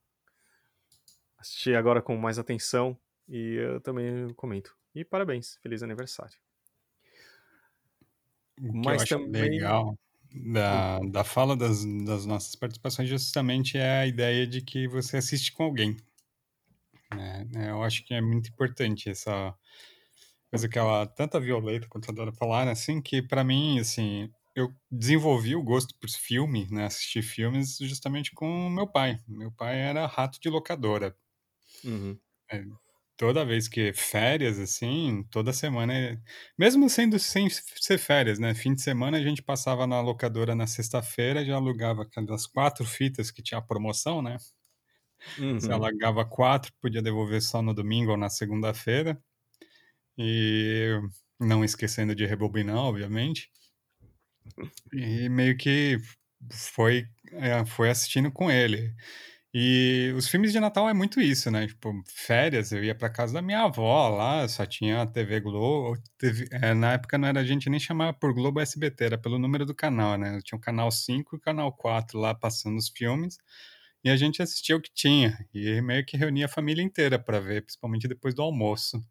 assistir 1.38 1.74
agora 1.74 2.02
com 2.02 2.16
mais 2.16 2.38
atenção 2.38 2.98
e 3.28 3.54
eu 3.54 3.80
também 3.80 4.32
comento. 4.34 4.76
E 4.94 5.04
parabéns, 5.04 5.56
feliz 5.62 5.82
aniversário. 5.82 6.38
O 8.58 8.72
que 8.72 8.78
Mas 8.84 9.10
eu 9.10 9.18
acho 9.18 9.18
também... 9.18 9.50
legal 9.50 9.98
da, 10.36 10.98
da 11.00 11.24
fala 11.24 11.56
das, 11.56 11.84
das 12.04 12.26
nossas 12.26 12.54
participações 12.54 13.08
justamente 13.08 13.78
é 13.78 14.00
a 14.00 14.06
ideia 14.06 14.46
de 14.46 14.60
que 14.60 14.86
você 14.88 15.16
assiste 15.16 15.52
com 15.52 15.64
alguém. 15.64 15.96
Né? 17.14 17.70
Eu 17.70 17.82
acho 17.82 18.04
que 18.04 18.14
é 18.14 18.20
muito 18.20 18.50
importante 18.50 19.08
essa 19.08 19.54
coisa 20.50 20.68
que 20.68 20.78
ela, 20.78 21.06
tanto 21.06 21.36
a 21.36 21.40
Violeta 21.40 21.88
quanto 21.88 22.10
a 22.10 22.14
Dora 22.14 22.32
falaram, 22.32 22.70
assim, 22.70 23.00
que 23.00 23.22
para 23.22 23.44
mim, 23.44 23.78
assim, 23.78 24.30
eu 24.54 24.74
desenvolvi 24.90 25.54
o 25.54 25.62
gosto 25.62 25.94
por 25.98 26.08
filme, 26.08 26.66
né, 26.70 26.86
assistir 26.86 27.22
filmes 27.22 27.78
justamente 27.78 28.32
com 28.32 28.70
meu 28.70 28.86
pai. 28.86 29.20
Meu 29.28 29.52
pai 29.52 29.78
era 29.80 30.06
rato 30.06 30.40
de 30.40 30.48
locadora. 30.48 31.14
Uhum. 31.84 32.18
É, 32.50 32.64
toda 33.16 33.44
vez 33.44 33.68
que 33.68 33.92
férias, 33.92 34.58
assim, 34.58 35.24
toda 35.30 35.52
semana, 35.52 36.20
mesmo 36.58 36.88
sendo 36.90 37.18
sem 37.18 37.48
ser 37.50 37.98
férias, 37.98 38.38
né, 38.38 38.54
fim 38.54 38.74
de 38.74 38.82
semana 38.82 39.18
a 39.18 39.22
gente 39.22 39.42
passava 39.42 39.86
na 39.86 40.00
locadora 40.00 40.54
na 40.54 40.66
sexta-feira, 40.66 41.44
já 41.44 41.56
alugava 41.56 42.02
aquelas 42.02 42.46
quatro 42.46 42.84
fitas 42.84 43.30
que 43.30 43.42
tinha 43.42 43.58
a 43.58 43.62
promoção, 43.62 44.22
né? 44.22 44.36
Uhum. 45.38 45.58
Você 45.58 45.72
alugava 45.72 46.24
quatro, 46.24 46.72
podia 46.80 47.02
devolver 47.02 47.42
só 47.42 47.62
no 47.62 47.74
domingo 47.74 48.12
ou 48.12 48.16
na 48.16 48.28
segunda-feira. 48.28 49.18
E 50.18 50.98
não 51.38 51.64
esquecendo 51.64 52.14
de 52.14 52.24
rebobinar, 52.26 52.78
obviamente. 52.78 53.50
E 54.92 55.28
meio 55.28 55.56
que 55.56 55.98
foi, 56.50 57.06
é, 57.32 57.64
foi 57.66 57.90
assistindo 57.90 58.30
com 58.30 58.50
ele. 58.50 58.94
E 59.54 60.12
os 60.16 60.28
filmes 60.28 60.52
de 60.52 60.60
Natal 60.60 60.88
é 60.88 60.92
muito 60.92 61.20
isso, 61.20 61.50
né? 61.50 61.66
Tipo, 61.66 61.92
férias, 62.06 62.72
eu 62.72 62.84
ia 62.84 62.94
para 62.94 63.08
casa 63.08 63.34
da 63.34 63.42
minha 63.42 63.62
avó 63.62 64.08
lá, 64.08 64.46
só 64.48 64.66
tinha 64.66 65.02
a 65.02 65.06
TV 65.06 65.40
Globo. 65.40 65.98
TV, 66.18 66.46
é, 66.52 66.74
na 66.74 66.92
época 66.94 67.16
não 67.16 67.28
era 67.28 67.40
a 67.40 67.44
gente 67.44 67.70
nem 67.70 67.80
chamava 67.80 68.12
por 68.12 68.34
Globo 68.34 68.60
SBT, 68.60 69.04
era 69.04 69.18
pelo 69.18 69.38
número 69.38 69.64
do 69.64 69.74
canal, 69.74 70.18
né? 70.18 70.40
Tinha 70.44 70.58
o 70.58 70.60
canal 70.60 70.90
5 70.90 71.36
e 71.36 71.38
o 71.38 71.40
canal 71.40 71.72
4 71.72 72.18
lá 72.18 72.34
passando 72.34 72.76
os 72.76 72.88
filmes. 72.90 73.38
E 74.04 74.10
a 74.10 74.16
gente 74.16 74.42
assistia 74.42 74.76
o 74.76 74.80
que 74.80 74.90
tinha. 74.92 75.38
E 75.54 75.80
meio 75.82 76.04
que 76.04 76.16
reunia 76.16 76.46
a 76.46 76.48
família 76.48 76.82
inteira 76.82 77.18
para 77.18 77.40
ver, 77.40 77.62
principalmente 77.62 78.06
depois 78.08 78.34
do 78.34 78.42
almoço. 78.42 79.02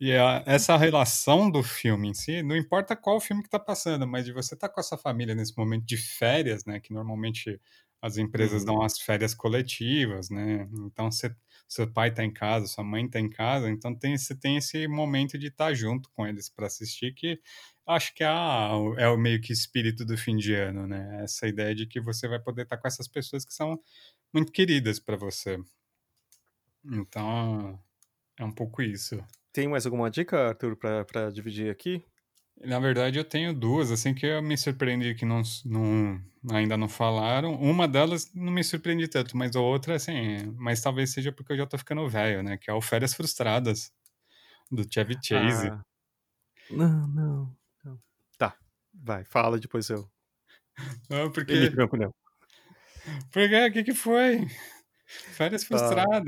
E 0.00 0.12
a, 0.12 0.42
essa 0.46 0.76
relação 0.76 1.50
do 1.50 1.62
filme 1.62 2.08
em 2.08 2.14
si, 2.14 2.42
não 2.42 2.56
importa 2.56 2.96
qual 2.96 3.20
filme 3.20 3.42
que 3.42 3.48
está 3.48 3.58
passando, 3.58 4.06
mas 4.06 4.24
de 4.24 4.32
você 4.32 4.54
estar 4.54 4.68
tá 4.68 4.74
com 4.74 4.80
a 4.80 4.82
sua 4.82 4.98
família 4.98 5.34
nesse 5.34 5.56
momento 5.56 5.84
de 5.86 5.96
férias, 5.96 6.64
né? 6.64 6.80
Que 6.80 6.92
normalmente 6.92 7.60
as 8.04 8.18
empresas 8.18 8.60
uhum. 8.60 8.66
dão 8.66 8.82
as 8.82 8.98
férias 8.98 9.32
coletivas, 9.32 10.28
né? 10.28 10.68
Então 10.74 11.10
você, 11.10 11.34
seu 11.66 11.90
pai 11.90 12.10
está 12.10 12.22
em 12.22 12.30
casa, 12.30 12.66
sua 12.66 12.84
mãe 12.84 13.06
está 13.06 13.18
em 13.18 13.30
casa, 13.30 13.70
então 13.70 13.94
tem, 13.94 14.18
você 14.18 14.34
tem 14.36 14.58
esse 14.58 14.86
momento 14.86 15.38
de 15.38 15.46
estar 15.46 15.68
tá 15.68 15.74
junto 15.74 16.10
com 16.10 16.26
eles 16.26 16.50
para 16.50 16.66
assistir 16.66 17.14
que 17.14 17.40
acho 17.86 18.14
que 18.14 18.22
é, 18.22 18.26
a, 18.26 18.72
é 18.98 19.08
o 19.08 19.16
meio 19.16 19.40
que 19.40 19.54
espírito 19.54 20.04
do 20.04 20.18
fim 20.18 20.36
de 20.36 20.52
ano, 20.52 20.86
né? 20.86 21.22
Essa 21.24 21.48
ideia 21.48 21.74
de 21.74 21.86
que 21.86 21.98
você 21.98 22.28
vai 22.28 22.38
poder 22.38 22.64
estar 22.64 22.76
tá 22.76 22.82
com 22.82 22.86
essas 22.86 23.08
pessoas 23.08 23.42
que 23.42 23.54
são 23.54 23.80
muito 24.34 24.52
queridas 24.52 24.98
para 25.00 25.16
você. 25.16 25.58
Então, 26.84 27.80
é 28.38 28.44
um 28.44 28.52
pouco 28.52 28.82
isso. 28.82 29.18
Tem 29.50 29.66
mais 29.66 29.86
alguma 29.86 30.10
dica, 30.10 30.48
Arthur, 30.48 30.76
para 30.76 31.30
dividir 31.30 31.70
aqui? 31.70 32.04
Na 32.60 32.78
verdade, 32.78 33.18
eu 33.18 33.24
tenho 33.24 33.52
duas, 33.52 33.90
assim, 33.90 34.14
que 34.14 34.24
eu 34.24 34.42
me 34.42 34.56
surpreendi 34.56 35.14
que 35.14 35.24
não, 35.24 35.42
não, 35.64 36.20
ainda 36.50 36.76
não 36.76 36.88
falaram. 36.88 37.54
Uma 37.54 37.86
delas 37.86 38.32
não 38.34 38.52
me 38.52 38.64
surpreendi 38.64 39.08
tanto, 39.08 39.36
mas 39.36 39.54
a 39.54 39.60
outra, 39.60 39.96
assim, 39.96 40.38
mas 40.56 40.80
talvez 40.80 41.12
seja 41.12 41.32
porque 41.32 41.52
eu 41.52 41.56
já 41.58 41.66
tô 41.66 41.76
ficando 41.76 42.08
velho, 42.08 42.42
né? 42.42 42.56
Que 42.56 42.70
é 42.70 42.74
o 42.74 42.80
Férias 42.80 43.12
Frustradas, 43.12 43.92
do 44.70 44.86
Chevy 44.90 45.16
Chase. 45.22 45.68
Ah, 45.68 45.84
não, 46.70 47.08
não, 47.08 47.56
não. 47.84 48.00
Tá, 48.38 48.56
vai, 48.94 49.24
fala, 49.24 49.58
depois 49.58 49.90
eu. 49.90 50.08
Não, 51.10 51.30
porque... 51.30 51.70
Branco, 51.70 51.96
não. 51.96 52.14
Porque, 53.30 53.66
o 53.66 53.72
que 53.72 53.84
que 53.84 53.94
foi? 53.94 54.46
Férias 55.06 55.64
tá. 55.68 56.22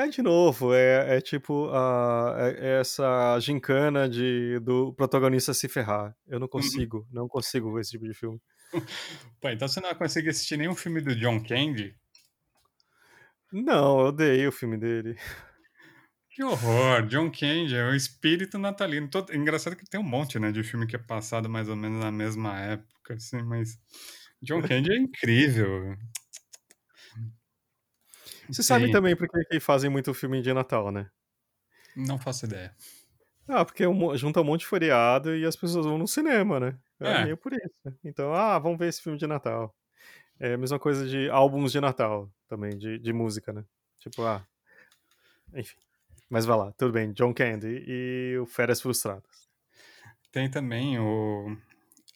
É 0.00 0.08
de 0.08 0.22
novo, 0.22 0.72
é, 0.72 1.18
é 1.18 1.20
tipo 1.20 1.66
uh, 1.66 2.34
é, 2.38 2.80
essa 2.80 3.38
gincana 3.38 4.08
de, 4.08 4.58
do 4.60 4.94
protagonista 4.94 5.52
se 5.52 5.68
ferrar. 5.68 6.16
Eu 6.26 6.38
não 6.40 6.46
uhum. 6.46 6.52
consigo, 6.52 7.06
não 7.12 7.28
consigo 7.28 7.70
ver 7.74 7.82
esse 7.82 7.90
tipo 7.90 8.06
de 8.06 8.14
filme. 8.14 8.40
Pô, 9.42 9.50
então 9.50 9.68
você 9.68 9.78
não 9.78 9.94
consegue 9.94 10.30
assistir 10.30 10.56
nenhum 10.56 10.74
filme 10.74 11.02
do 11.02 11.14
John 11.14 11.38
Candy? 11.44 11.94
Não, 13.52 14.00
eu 14.00 14.06
odeio 14.06 14.48
o 14.48 14.52
filme 14.52 14.78
dele. 14.78 15.16
Que 16.32 16.44
horror! 16.44 17.06
John 17.08 17.28
Candy 17.28 17.74
é 17.74 17.84
o 17.84 17.94
espírito 17.94 18.56
natalino. 18.56 19.10
Todo... 19.10 19.34
Engraçado 19.34 19.74
que 19.74 19.84
tem 19.84 20.00
um 20.00 20.04
monte 20.04 20.38
né, 20.38 20.52
de 20.52 20.62
filme 20.62 20.86
que 20.86 20.94
é 20.94 20.98
passado 20.98 21.50
mais 21.50 21.68
ou 21.68 21.74
menos 21.74 22.00
na 22.00 22.12
mesma 22.12 22.58
época, 22.58 23.14
assim, 23.14 23.42
mas 23.42 23.76
John 24.40 24.62
Candy 24.62 24.92
é 24.92 24.96
incrível. 24.96 25.96
Você 28.52 28.62
sabe 28.62 28.90
também 28.90 29.16
por 29.16 29.28
que 29.28 29.60
fazem 29.60 29.90
muito 29.90 30.12
filme 30.14 30.42
de 30.42 30.52
Natal, 30.52 30.90
né? 30.90 31.10
Não 31.96 32.18
faço 32.18 32.46
ideia. 32.46 32.74
Ah, 33.48 33.64
porque 33.64 33.84
junta 34.14 34.40
um 34.40 34.44
monte 34.44 34.60
de 34.60 34.66
feriado 34.66 35.34
e 35.34 35.44
as 35.44 35.56
pessoas 35.56 35.84
vão 35.84 35.98
no 35.98 36.06
cinema, 36.06 36.60
né? 36.60 36.78
É, 37.00 37.12
é 37.12 37.24
meio 37.24 37.36
por 37.36 37.52
isso. 37.52 37.98
Então, 38.04 38.32
ah, 38.32 38.58
vamos 38.58 38.78
ver 38.78 38.88
esse 38.88 39.02
filme 39.02 39.18
de 39.18 39.26
Natal. 39.26 39.74
É 40.38 40.54
a 40.54 40.58
mesma 40.58 40.78
coisa 40.78 41.06
de 41.06 41.28
álbuns 41.28 41.72
de 41.72 41.80
Natal 41.80 42.32
também, 42.48 42.76
de, 42.78 42.98
de 42.98 43.12
música, 43.12 43.52
né? 43.52 43.64
Tipo, 43.98 44.22
ah. 44.22 44.46
Enfim. 45.54 45.76
Mas 46.28 46.46
vai 46.46 46.56
lá, 46.56 46.72
tudo 46.72 46.92
bem. 46.92 47.12
John 47.12 47.34
Candy 47.34 47.84
e 47.86 48.38
o 48.38 48.46
Férias 48.46 48.80
Frustradas. 48.80 49.48
Tem 50.30 50.48
também 50.48 50.98
o. 50.98 51.56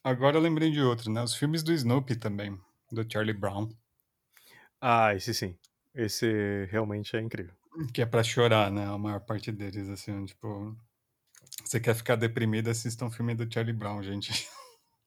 Agora 0.04 0.36
eu 0.36 0.40
lembrei 0.40 0.70
de 0.70 0.80
outro, 0.80 1.10
né? 1.10 1.22
Os 1.22 1.34
filmes 1.34 1.64
do 1.64 1.72
Snoopy 1.72 2.14
também, 2.14 2.56
do 2.92 3.04
Charlie 3.10 3.36
Brown. 3.36 3.68
Ah, 4.80 5.14
esse 5.14 5.34
sim. 5.34 5.58
Esse 5.94 6.66
realmente 6.70 7.16
é 7.16 7.20
incrível. 7.20 7.54
Que 7.92 8.02
é 8.02 8.06
pra 8.06 8.22
chorar, 8.22 8.70
né? 8.70 8.86
A 8.86 8.98
maior 8.98 9.20
parte 9.20 9.52
deles, 9.52 9.88
assim, 9.88 10.24
tipo. 10.24 10.76
Você 11.64 11.78
quer 11.78 11.94
ficar 11.94 12.16
deprimido, 12.16 12.68
assista 12.68 13.04
um 13.04 13.10
filme 13.10 13.34
do 13.34 13.52
Charlie 13.52 13.72
Brown, 13.72 14.02
gente. 14.02 14.48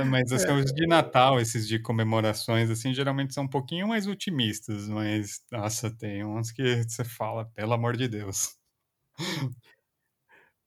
mas 0.06 0.30
assim, 0.30 0.52
os 0.52 0.72
de 0.72 0.86
Natal, 0.86 1.40
esses 1.40 1.66
de 1.66 1.78
comemorações, 1.78 2.70
assim, 2.70 2.92
geralmente 2.92 3.32
são 3.32 3.44
um 3.44 3.48
pouquinho 3.48 3.88
mais 3.88 4.06
otimistas, 4.06 4.88
mas, 4.88 5.42
nossa, 5.50 5.90
tem 5.90 6.24
uns 6.24 6.52
que 6.52 6.82
você 6.82 7.02
fala, 7.02 7.46
pelo 7.54 7.72
amor 7.72 7.96
de 7.96 8.08
Deus. 8.08 8.56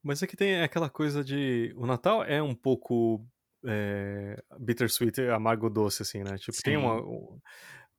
Mas 0.03 0.23
aqui 0.23 0.35
tem 0.37 0.61
aquela 0.61 0.89
coisa 0.89 1.23
de. 1.23 1.73
O 1.75 1.85
Natal 1.85 2.23
é 2.23 2.41
um 2.41 2.55
pouco 2.55 3.27
é, 3.65 4.41
bittersweet, 4.59 5.21
amargo 5.21 5.69
doce, 5.69 6.01
assim, 6.01 6.23
né? 6.23 6.37
Tipo, 6.37 6.55
Sim. 6.55 6.63
tem 6.63 6.77
uma. 6.77 7.01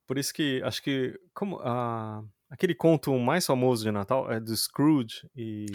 Por 0.09 0.17
isso 0.17 0.33
que 0.33 0.63
acho 0.65 0.83
que 0.83 1.21
como 1.35 1.61
a, 1.61 2.25
aquele 2.49 2.75
conto 2.75 3.17
mais 3.19 3.45
famoso 3.45 3.85
de 3.85 3.93
Natal 3.93 4.33
é 4.33 4.41
do 4.41 4.57
Scrooge 4.57 5.29
e 5.37 5.67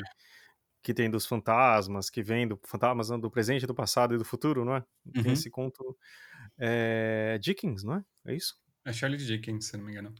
que 0.81 0.91
tem 0.91 1.07
dos 1.07 1.27
fantasmas, 1.27 2.09
que 2.09 2.23
vem 2.23 2.47
do 2.47 2.59
fantasmas 2.65 3.09
do 3.09 3.29
presente, 3.29 3.67
do 3.67 3.75
passado 3.75 4.15
e 4.15 4.17
do 4.17 4.25
futuro, 4.25 4.65
não 4.65 4.75
é? 4.75 4.83
Tem 5.21 5.27
Uhum. 5.27 5.33
esse 5.33 5.51
conto 5.51 5.95
é, 6.57 7.37
Dickens, 7.39 7.83
não 7.83 7.97
é? 7.97 8.05
É 8.25 8.35
isso? 8.35 8.57
É 8.83 8.91
Charlie 8.91 9.23
Dickens, 9.23 9.67
se 9.67 9.77
não 9.77 9.85
me 9.85 9.91
engano. 9.91 10.15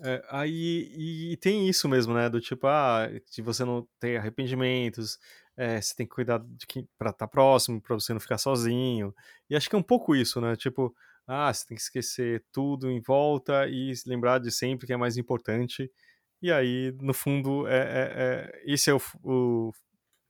É, 0.00 0.24
aí 0.30 1.30
e, 1.32 1.36
tem 1.36 1.68
isso 1.68 1.86
mesmo, 1.90 2.14
né? 2.14 2.30
Do 2.30 2.40
tipo, 2.40 2.66
ah, 2.66 3.06
se 3.26 3.42
você 3.42 3.66
não 3.66 3.86
tem 4.00 4.16
arrependimentos, 4.16 5.18
é, 5.56 5.78
você 5.78 5.94
tem 5.94 6.06
que 6.06 6.14
cuidar 6.14 6.42
de 6.42 6.66
quem 6.66 6.88
para 6.98 7.10
estar 7.10 7.28
próximo, 7.28 7.82
para 7.82 7.94
você 7.94 8.14
não 8.14 8.20
ficar 8.20 8.38
sozinho. 8.38 9.14
E 9.50 9.54
acho 9.54 9.68
que 9.68 9.76
é 9.76 9.78
um 9.78 9.82
pouco 9.82 10.16
isso, 10.16 10.40
né? 10.40 10.56
Tipo, 10.56 10.94
ah, 11.32 11.52
você 11.52 11.66
tem 11.66 11.76
que 11.76 11.82
esquecer 11.82 12.44
tudo 12.52 12.90
em 12.90 13.00
volta 13.00 13.66
e 13.68 13.94
se 13.96 14.08
lembrar 14.08 14.38
de 14.40 14.50
sempre 14.50 14.86
que 14.86 14.92
é 14.92 14.96
mais 14.96 15.16
importante. 15.16 15.90
E 16.42 16.52
aí, 16.52 16.92
no 17.00 17.14
fundo, 17.14 17.66
é, 17.68 17.76
é- 17.78 18.52
é- 18.66 18.72
esse 18.72 18.90
é 18.90 18.94
o, 18.94 19.00
o, 19.24 19.72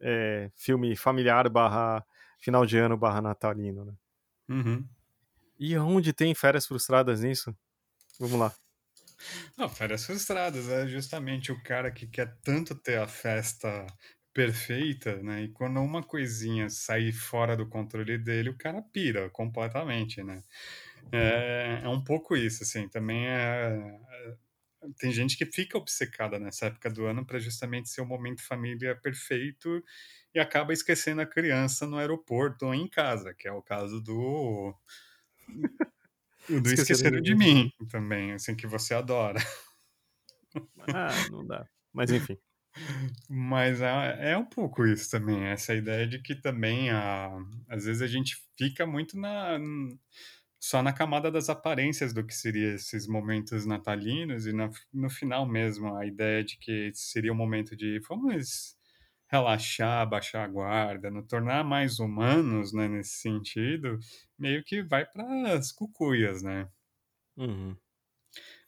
é, 0.00 0.50
filme 0.56 0.96
familiar 0.96 1.48
barra 1.50 2.04
final 2.40 2.66
de 2.66 2.78
ano 2.78 2.96
barra 2.98 3.22
natalino, 3.22 3.84
né? 3.86 3.94
Uhum. 4.48 4.88
E 5.58 5.74
onde 5.78 6.12
tem 6.12 6.34
férias 6.34 6.66
frustradas 6.66 7.22
nisso? 7.22 7.56
Vamos 8.20 8.38
lá. 8.40 8.56
Não, 9.56 9.68
férias 9.68 10.04
frustradas, 10.04 10.68
é 10.68 10.86
justamente 10.86 11.52
o 11.52 11.62
cara 11.62 11.90
que 11.90 12.06
quer 12.06 12.36
tanto 12.42 12.74
ter 12.74 12.98
a 12.98 13.08
festa 13.08 13.86
perfeita, 14.32 15.22
né? 15.22 15.42
E 15.44 15.48
quando 15.52 15.80
uma 15.80 16.02
coisinha 16.02 16.68
sair 16.70 17.12
fora 17.12 17.56
do 17.56 17.68
controle 17.68 18.18
dele, 18.18 18.50
o 18.50 18.56
cara 18.56 18.82
pira 18.82 19.28
completamente, 19.30 20.22
né? 20.22 20.42
É, 21.10 21.80
é 21.84 21.88
um 21.88 22.02
pouco 22.02 22.36
isso, 22.36 22.62
assim. 22.62 22.88
Também 22.88 23.26
é, 23.26 23.98
é- 24.10 24.36
tem 24.98 25.12
gente 25.12 25.36
que 25.36 25.46
fica 25.46 25.78
obcecada 25.78 26.38
nessa 26.38 26.66
época 26.66 26.90
do 26.90 27.06
ano 27.06 27.24
para 27.26 27.38
justamente 27.38 27.88
ser 27.88 28.00
o 28.00 28.06
momento 28.06 28.42
família 28.42 28.96
perfeito 28.96 29.82
e 30.34 30.40
acaba 30.40 30.72
esquecendo 30.72 31.20
a 31.22 31.26
criança 31.26 31.86
no 31.86 31.98
aeroporto 31.98 32.66
ou 32.66 32.74
em 32.74 32.88
casa, 32.88 33.34
que 33.34 33.46
é 33.48 33.52
o 33.52 33.62
caso 33.62 34.00
do 34.02 34.74
do 36.48 36.70
Esqueceram 36.72 37.10
Esqueceram 37.10 37.20
de 37.20 37.34
de 37.34 37.34
mim 37.34 37.70
também, 37.88 38.32
assim, 38.32 38.54
que 38.56 38.66
você 38.66 38.94
adora. 38.94 39.40
Ah, 40.92 41.24
não 41.28 41.46
dá. 41.46 41.68
Mas 41.92 42.12
enfim. 42.12 42.38
Mas 43.28 43.80
é, 43.80 44.32
é 44.32 44.38
um 44.38 44.44
pouco 44.44 44.86
isso 44.86 45.10
também, 45.10 45.44
essa 45.44 45.74
ideia 45.74 46.06
de 46.06 46.18
que 46.20 46.34
também, 46.34 46.90
a, 46.90 47.30
às 47.68 47.84
vezes, 47.84 48.02
a 48.02 48.06
gente 48.06 48.36
fica 48.56 48.86
muito 48.86 49.18
na, 49.18 49.58
só 50.62 50.82
na 50.82 50.92
camada 50.92 51.30
das 51.30 51.48
aparências 51.50 52.12
do 52.14 52.24
que 52.26 52.34
seria 52.34 52.74
esses 52.74 53.06
momentos 53.08 53.66
natalinos 53.66 54.46
e 54.46 54.52
no, 54.52 54.70
no 54.92 55.10
final 55.10 55.46
mesmo, 55.46 55.96
a 55.96 56.06
ideia 56.06 56.44
de 56.44 56.56
que 56.58 56.92
seria 56.94 57.32
um 57.32 57.36
momento 57.36 57.76
de 57.76 57.98
vamos 58.08 58.76
relaxar, 59.30 60.08
baixar 60.08 60.44
a 60.44 60.48
guarda, 60.48 61.10
nos 61.10 61.26
tornar 61.26 61.64
mais 61.64 61.98
humanos, 61.98 62.72
né, 62.72 62.86
nesse 62.88 63.14
sentido, 63.20 63.98
meio 64.38 64.62
que 64.64 64.82
vai 64.82 65.04
para 65.06 65.54
as 65.54 65.72
cucuias, 65.72 66.42
né? 66.42 66.68
Uhum. 67.36 67.81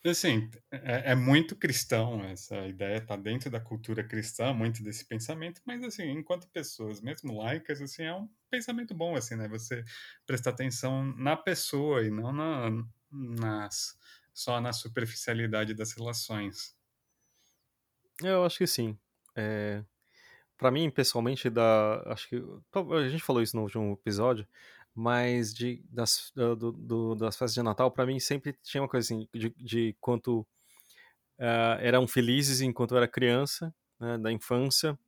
Assim, 0.06 0.50
é, 0.70 1.12
é 1.12 1.14
muito 1.14 1.56
cristão 1.56 2.22
essa 2.24 2.66
ideia, 2.66 3.00
tá 3.00 3.16
dentro 3.16 3.50
da 3.50 3.58
cultura 3.58 4.04
cristã, 4.04 4.52
muito 4.52 4.82
desse 4.82 5.06
pensamento, 5.06 5.62
mas 5.64 5.82
assim, 5.82 6.10
enquanto 6.10 6.46
pessoas, 6.48 7.00
mesmo 7.00 7.38
laicas, 7.38 7.80
assim, 7.80 8.02
é 8.02 8.14
um 8.14 8.28
pensamento 8.50 8.94
bom, 8.94 9.16
assim, 9.16 9.34
né? 9.34 9.48
Você 9.48 9.82
prestar 10.26 10.50
atenção 10.50 11.02
na 11.16 11.38
pessoa 11.38 12.04
e 12.04 12.10
não 12.10 12.32
na, 12.32 12.70
nas, 13.10 13.98
só 14.34 14.60
na 14.60 14.74
superficialidade 14.74 15.72
das 15.72 15.92
relações. 15.92 16.76
Eu 18.22 18.44
acho 18.44 18.58
que 18.58 18.66
sim. 18.66 18.98
É, 19.34 19.82
para 20.58 20.70
mim, 20.70 20.90
pessoalmente, 20.90 21.48
da, 21.48 22.02
acho 22.12 22.28
que 22.28 22.36
a 22.36 23.08
gente 23.08 23.24
falou 23.24 23.42
isso 23.42 23.56
no 23.56 23.62
último 23.62 23.94
episódio, 23.94 24.46
mas 24.94 25.54
de, 25.54 25.84
das, 25.90 26.32
do, 26.34 26.72
do, 26.72 27.14
das 27.14 27.36
festas 27.36 27.54
de 27.54 27.62
Natal, 27.62 27.90
para 27.90 28.06
mim 28.06 28.20
sempre 28.20 28.52
tinha 28.62 28.82
uma 28.82 28.88
coisa 28.88 29.06
assim 29.14 29.28
de, 29.34 29.50
de 29.56 29.96
quanto 30.00 30.40
uh, 31.38 31.78
eram 31.80 32.06
felizes 32.06 32.60
enquanto 32.60 32.92
eu 32.92 32.98
era 32.98 33.08
criança, 33.08 33.74
né, 33.98 34.18
da 34.18 34.32
infância, 34.32 34.98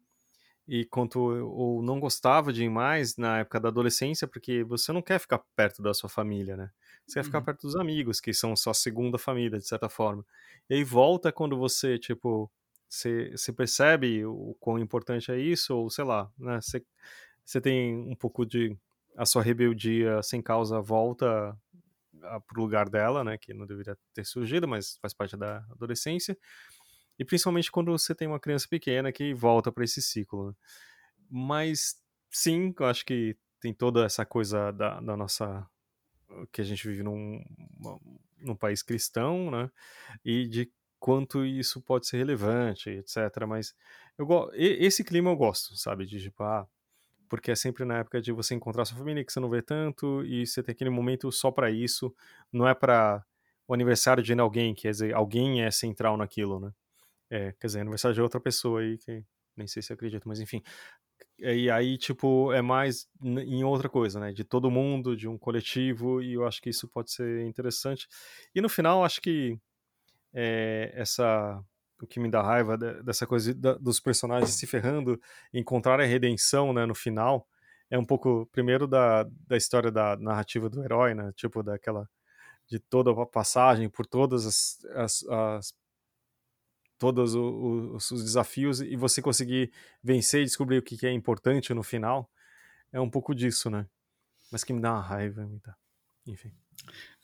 e 0.69 0.85
quanto 0.87 1.33
eu 1.33 1.81
não 1.85 2.01
gostava 2.01 2.53
de 2.53 2.65
ir 2.65 2.71
mais 2.71 3.17
na 3.17 3.39
época 3.41 3.61
da 3.61 3.69
adolescência, 3.69 4.27
porque 4.29 4.65
você 4.65 4.93
não 4.93 5.03
quer 5.03 5.21
ficar 5.21 5.41
perto 5.57 5.83
da 5.83 5.95
sua 5.95 6.09
família, 6.09 6.57
né? 6.57 6.71
Você 7.07 7.21
quer 7.21 7.25
ficar 7.25 7.41
Uhum. 7.41 7.43
perto 7.43 7.63
dos 7.63 7.77
amigos, 7.77 8.21
que 8.21 8.35
são 8.35 8.57
sua 8.57 8.75
segunda 8.75 9.19
família, 9.19 9.59
de 9.59 9.67
certa 9.69 9.89
forma. 9.89 10.25
E 10.71 10.75
aí 10.75 10.85
volta 10.85 11.33
quando 11.33 11.57
você, 11.57 11.99
tipo, 11.99 12.51
você, 12.89 13.31
você 13.33 13.53
percebe 13.53 14.25
o 14.27 14.57
quão 14.61 14.79
importante 14.79 15.31
é 15.33 15.39
isso, 15.39 15.77
ou 15.77 15.91
sei 15.91 16.05
lá, 16.05 16.31
né? 16.39 16.61
Você, 16.61 16.85
você 17.45 17.61
tem 17.61 17.97
um 17.97 18.17
pouco 18.17 18.45
de. 18.47 18.77
A 19.17 19.27
sua 19.27 19.43
rebeldia 19.43 20.23
sem 20.23 20.43
causa 20.43 20.81
volta 20.81 21.57
a- 22.23 22.41
pro 22.41 22.63
lugar 22.63 22.89
dela, 22.89 23.25
né? 23.25 23.39
Que 23.39 23.55
não 23.55 23.67
deveria 23.67 23.97
ter 24.15 24.25
surgido, 24.25 24.69
mas 24.69 24.99
faz 25.03 25.15
parte 25.15 25.37
da 25.37 25.59
adolescência. 25.71 26.39
E 27.19 27.25
principalmente 27.25 27.71
quando 27.73 27.93
você 27.93 28.15
tem 28.15 28.29
uma 28.29 28.41
criança 28.41 28.67
pequena 28.69 29.13
que 29.13 29.35
volta 29.35 29.73
para 29.73 29.85
esse 29.85 30.03
ciclo. 30.03 30.49
né? 30.51 30.55
Mas 31.31 31.97
sim, 32.31 32.75
eu 32.79 32.87
acho 32.87 33.05
que 33.07 33.37
tem 33.61 33.75
toda 33.75 34.05
essa 34.05 34.27
coisa 34.27 34.73
da, 34.73 35.01
da 35.01 35.17
nossa. 35.17 35.67
que 36.53 36.61
a 36.61 36.65
gente 36.65 36.87
vive 36.89 37.03
num, 37.03 37.43
num 38.39 38.55
país 38.57 38.83
cristão, 38.83 39.51
né? 39.51 39.71
E 40.25 40.47
de 40.49 40.73
quanto 40.99 41.45
isso 41.45 41.81
pode 41.83 42.07
ser 42.07 42.19
relevante, 42.19 42.91
etc. 42.91 43.47
Mas 43.47 43.75
eu 44.19 44.27
esse 44.55 45.05
clima 45.05 45.31
eu 45.31 45.37
gosto, 45.37 45.77
sabe? 45.77 46.07
De 46.07 46.21
tipo, 46.21 46.43
ah, 46.43 46.67
porque 47.29 47.51
é 47.51 47.55
sempre 47.55 47.85
na 47.85 47.99
época 47.99 48.21
de 48.21 48.33
você 48.33 48.55
encontrar 48.55 48.85
sua 48.85 48.99
família 48.99 49.25
que 49.25 49.33
você 49.33 49.41
não 49.41 49.49
vê 49.49 49.63
tanto 49.63 50.25
e 50.25 50.47
você 50.47 50.63
tem 50.63 50.73
aquele 50.73 50.91
momento 50.91 51.31
só 51.33 51.51
para 51.51 51.71
isso, 51.71 52.15
não 52.53 52.69
é 52.69 52.75
para 52.75 53.25
o 53.69 53.75
aniversário 53.75 54.23
de 54.23 54.33
alguém, 54.39 54.75
quer 54.75 54.91
dizer, 54.91 55.15
alguém 55.15 55.63
é 55.63 55.71
central 55.71 56.17
naquilo, 56.17 56.61
né? 56.61 56.73
É, 57.31 57.53
quer 57.61 57.67
dizer, 57.67 57.81
aniversário 57.81 58.15
de 58.15 58.23
outra 58.23 58.41
pessoa 58.41 58.81
aí 58.81 58.99
que 58.99 59.25
nem 59.57 59.67
sei 59.67 59.83
se 59.83 59.93
acredito, 59.93 60.29
mas 60.29 60.41
enfim. 60.41 60.63
E 61.39 61.71
aí, 61.71 61.99
tipo, 61.99 62.53
é 62.53 62.63
mais 62.63 63.09
em 63.23 63.65
outra 63.65 63.89
coisa, 63.89 64.21
né? 64.21 64.33
De 64.33 64.45
todo 64.45 64.71
mundo, 64.71 65.17
de 65.17 65.29
um 65.29 65.39
coletivo, 65.39 66.23
e 66.23 66.35
eu 66.35 66.47
acho 66.47 66.61
que 66.63 66.71
isso 66.71 66.89
pode 66.89 67.11
ser 67.13 67.45
interessante. 67.47 68.07
E 68.55 68.61
no 68.61 68.69
final, 68.69 69.05
acho 69.05 69.21
que 69.21 69.59
é, 70.33 70.93
essa 70.95 71.63
o 72.01 72.07
que 72.07 72.21
me 72.21 72.31
dá 72.31 72.43
raiva 72.43 72.77
de- 72.77 73.03
dessa 73.03 73.27
coisa 73.27 73.55
da- 73.55 73.75
dos 73.75 74.01
personagens 74.01 74.51
se 74.51 74.67
ferrando 74.67 75.21
encontrar 75.53 76.01
a 76.01 76.05
redenção 76.05 76.73
né, 76.73 76.85
no 76.87 76.95
final 76.95 77.49
é 77.91 77.99
um 77.99 78.05
pouco 78.05 78.47
primeiro 78.53 78.87
da, 78.87 79.25
da 79.47 79.57
história 79.57 79.91
da 79.91 80.17
narrativa 80.17 80.69
do 80.69 80.83
herói 80.85 81.15
né 81.15 81.33
tipo 81.35 81.63
daquela 81.63 82.09
de 82.69 82.79
toda 82.79 83.11
a 83.11 83.27
passagem 83.27 83.89
por 83.89 84.07
todas 84.07 84.45
as, 84.45 84.85
as, 84.95 85.25
as 85.29 85.75
todos 86.99 87.35
o- 87.35 87.43
o- 87.43 87.97
os 87.97 88.23
desafios 88.23 88.81
e 88.81 88.97
você 88.97 89.21
conseguir 89.23 89.73
vencer 90.03 90.43
e 90.43 90.45
descobrir 90.45 90.79
o 90.79 90.83
que 90.83 91.07
é 91.07 91.13
importante 91.13 91.73
no 91.75 91.83
final 91.83 92.31
é 92.93 93.01
um 93.01 93.11
pouco 93.11 93.35
disso 93.35 93.71
né 93.71 93.87
mas 94.51 94.65
que 94.65 94.73
me 94.73 94.81
dá 94.81 94.93
uma 94.93 95.03
raiva 95.03 95.47
me 95.47 95.61
dá. 95.65 95.77
enfim 96.27 96.53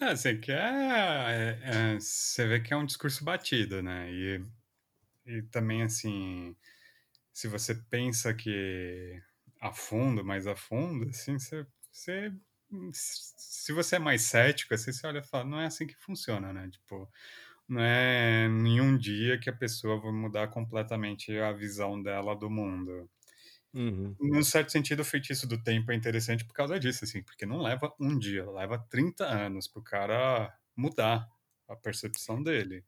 É, 0.01 0.17
você 0.17 0.37
quer. 0.37 0.57
é, 0.57 1.61
é, 1.95 2.01
você 2.01 2.47
vê 2.47 2.59
que 2.61 2.73
é 2.75 2.77
um 2.77 2.85
discurso 2.87 3.23
batido, 3.25 3.81
né? 3.83 4.11
E, 4.11 4.45
e 5.27 5.43
também, 5.45 5.83
assim, 5.83 6.57
se 7.33 7.49
você 7.49 7.75
pensa 7.75 8.35
que 8.35 9.21
a 9.61 9.73
fundo, 9.73 10.25
mais 10.25 10.47
a 10.47 10.57
fundo, 10.57 11.09
assim, 11.11 11.39
você, 11.39 11.67
você- 11.93 12.33
se 12.93 13.73
você 13.73 13.97
é 13.97 13.99
mais 13.99 14.23
cético, 14.23 14.75
assim, 14.75 14.93
você 14.93 15.07
olha 15.07 15.21
e 15.21 15.25
fala, 15.25 15.45
não 15.45 15.61
é 15.61 15.67
assim 15.67 15.87
que 15.87 15.95
funciona, 15.97 16.53
né? 16.53 16.69
Tipo, 16.71 17.11
não 17.69 17.83
é 17.83 18.47
em 18.47 18.81
um 18.81 18.97
dia 18.99 19.39
que 19.41 19.51
a 19.51 19.55
pessoa 19.57 20.01
vai 20.01 20.13
mudar 20.13 20.49
completamente 20.49 21.37
a 21.39 21.53
visão 21.53 22.03
dela 22.03 22.37
do 22.37 22.51
mundo. 22.51 23.11
Uhum. 23.75 24.19
Num 24.21 24.43
certo 24.45 24.71
sentido, 24.73 25.01
o 25.01 25.05
feitiço 25.05 25.47
do 25.49 25.63
tempo 25.63 25.91
é 25.91 25.95
interessante 25.95 26.45
por 26.47 26.55
causa 26.55 26.79
disso, 26.79 27.05
assim, 27.05 27.23
porque 27.23 27.45
não 27.45 27.61
leva 27.61 27.93
um 28.01 28.17
dia, 28.19 28.49
leva 28.51 28.79
30 28.79 29.27
anos 29.27 29.67
pro 29.69 29.83
cara 29.83 30.57
mudar 30.77 31.29
a 31.69 31.77
percepção 31.77 32.43
dele. 32.43 32.85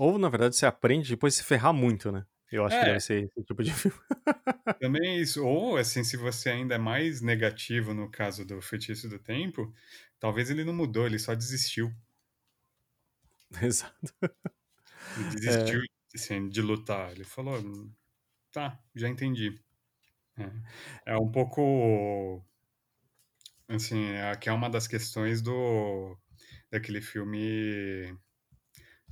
Ou 0.00 0.18
na 0.18 0.28
verdade 0.28 0.56
você 0.56 0.66
aprende 0.66 1.10
depois 1.10 1.34
de 1.34 1.40
se 1.40 1.44
ferrar 1.44 1.72
muito 1.74 2.10
né 2.12 2.24
eu 2.52 2.64
acho 2.66 2.78
que 2.78 2.84
É. 2.84 2.84
deve 2.84 3.00
ser 3.00 3.24
esse 3.24 3.44
tipo 3.44 3.62
de 3.62 3.72
filme 3.72 3.98
Também 4.80 5.08
é 5.18 5.20
isso, 5.20 5.44
ou 5.46 5.76
assim, 5.76 6.02
se 6.04 6.16
você 6.16 6.48
ainda 6.50 6.74
é 6.74 6.78
mais 6.78 7.20
negativo 7.20 7.92
no 7.94 8.10
caso 8.10 8.44
do 8.46 8.60
feitiço 8.62 9.08
do 9.08 9.18
tempo, 9.18 9.72
talvez 10.18 10.50
ele 10.50 10.64
não 10.64 10.72
mudou, 10.74 11.06
ele 11.06 11.18
só 11.18 11.34
desistiu. 11.34 11.94
exato 13.62 14.12
Ele 15.14 15.24
desistiu 15.24 15.80
assim, 16.14 16.48
de 16.48 16.60
lutar. 16.62 17.12
Ele 17.12 17.24
falou, 17.24 17.62
tá, 18.52 18.80
já 18.94 19.08
entendi. 19.08 19.60
É, 21.06 21.12
é 21.14 21.18
um 21.18 21.30
pouco. 21.30 22.44
Assim, 23.68 24.04
é, 24.10 24.34
que 24.36 24.48
é 24.48 24.52
uma 24.52 24.68
das 24.68 24.86
questões 24.88 25.40
do. 25.42 26.16
daquele 26.70 27.00
filme. 27.00 28.16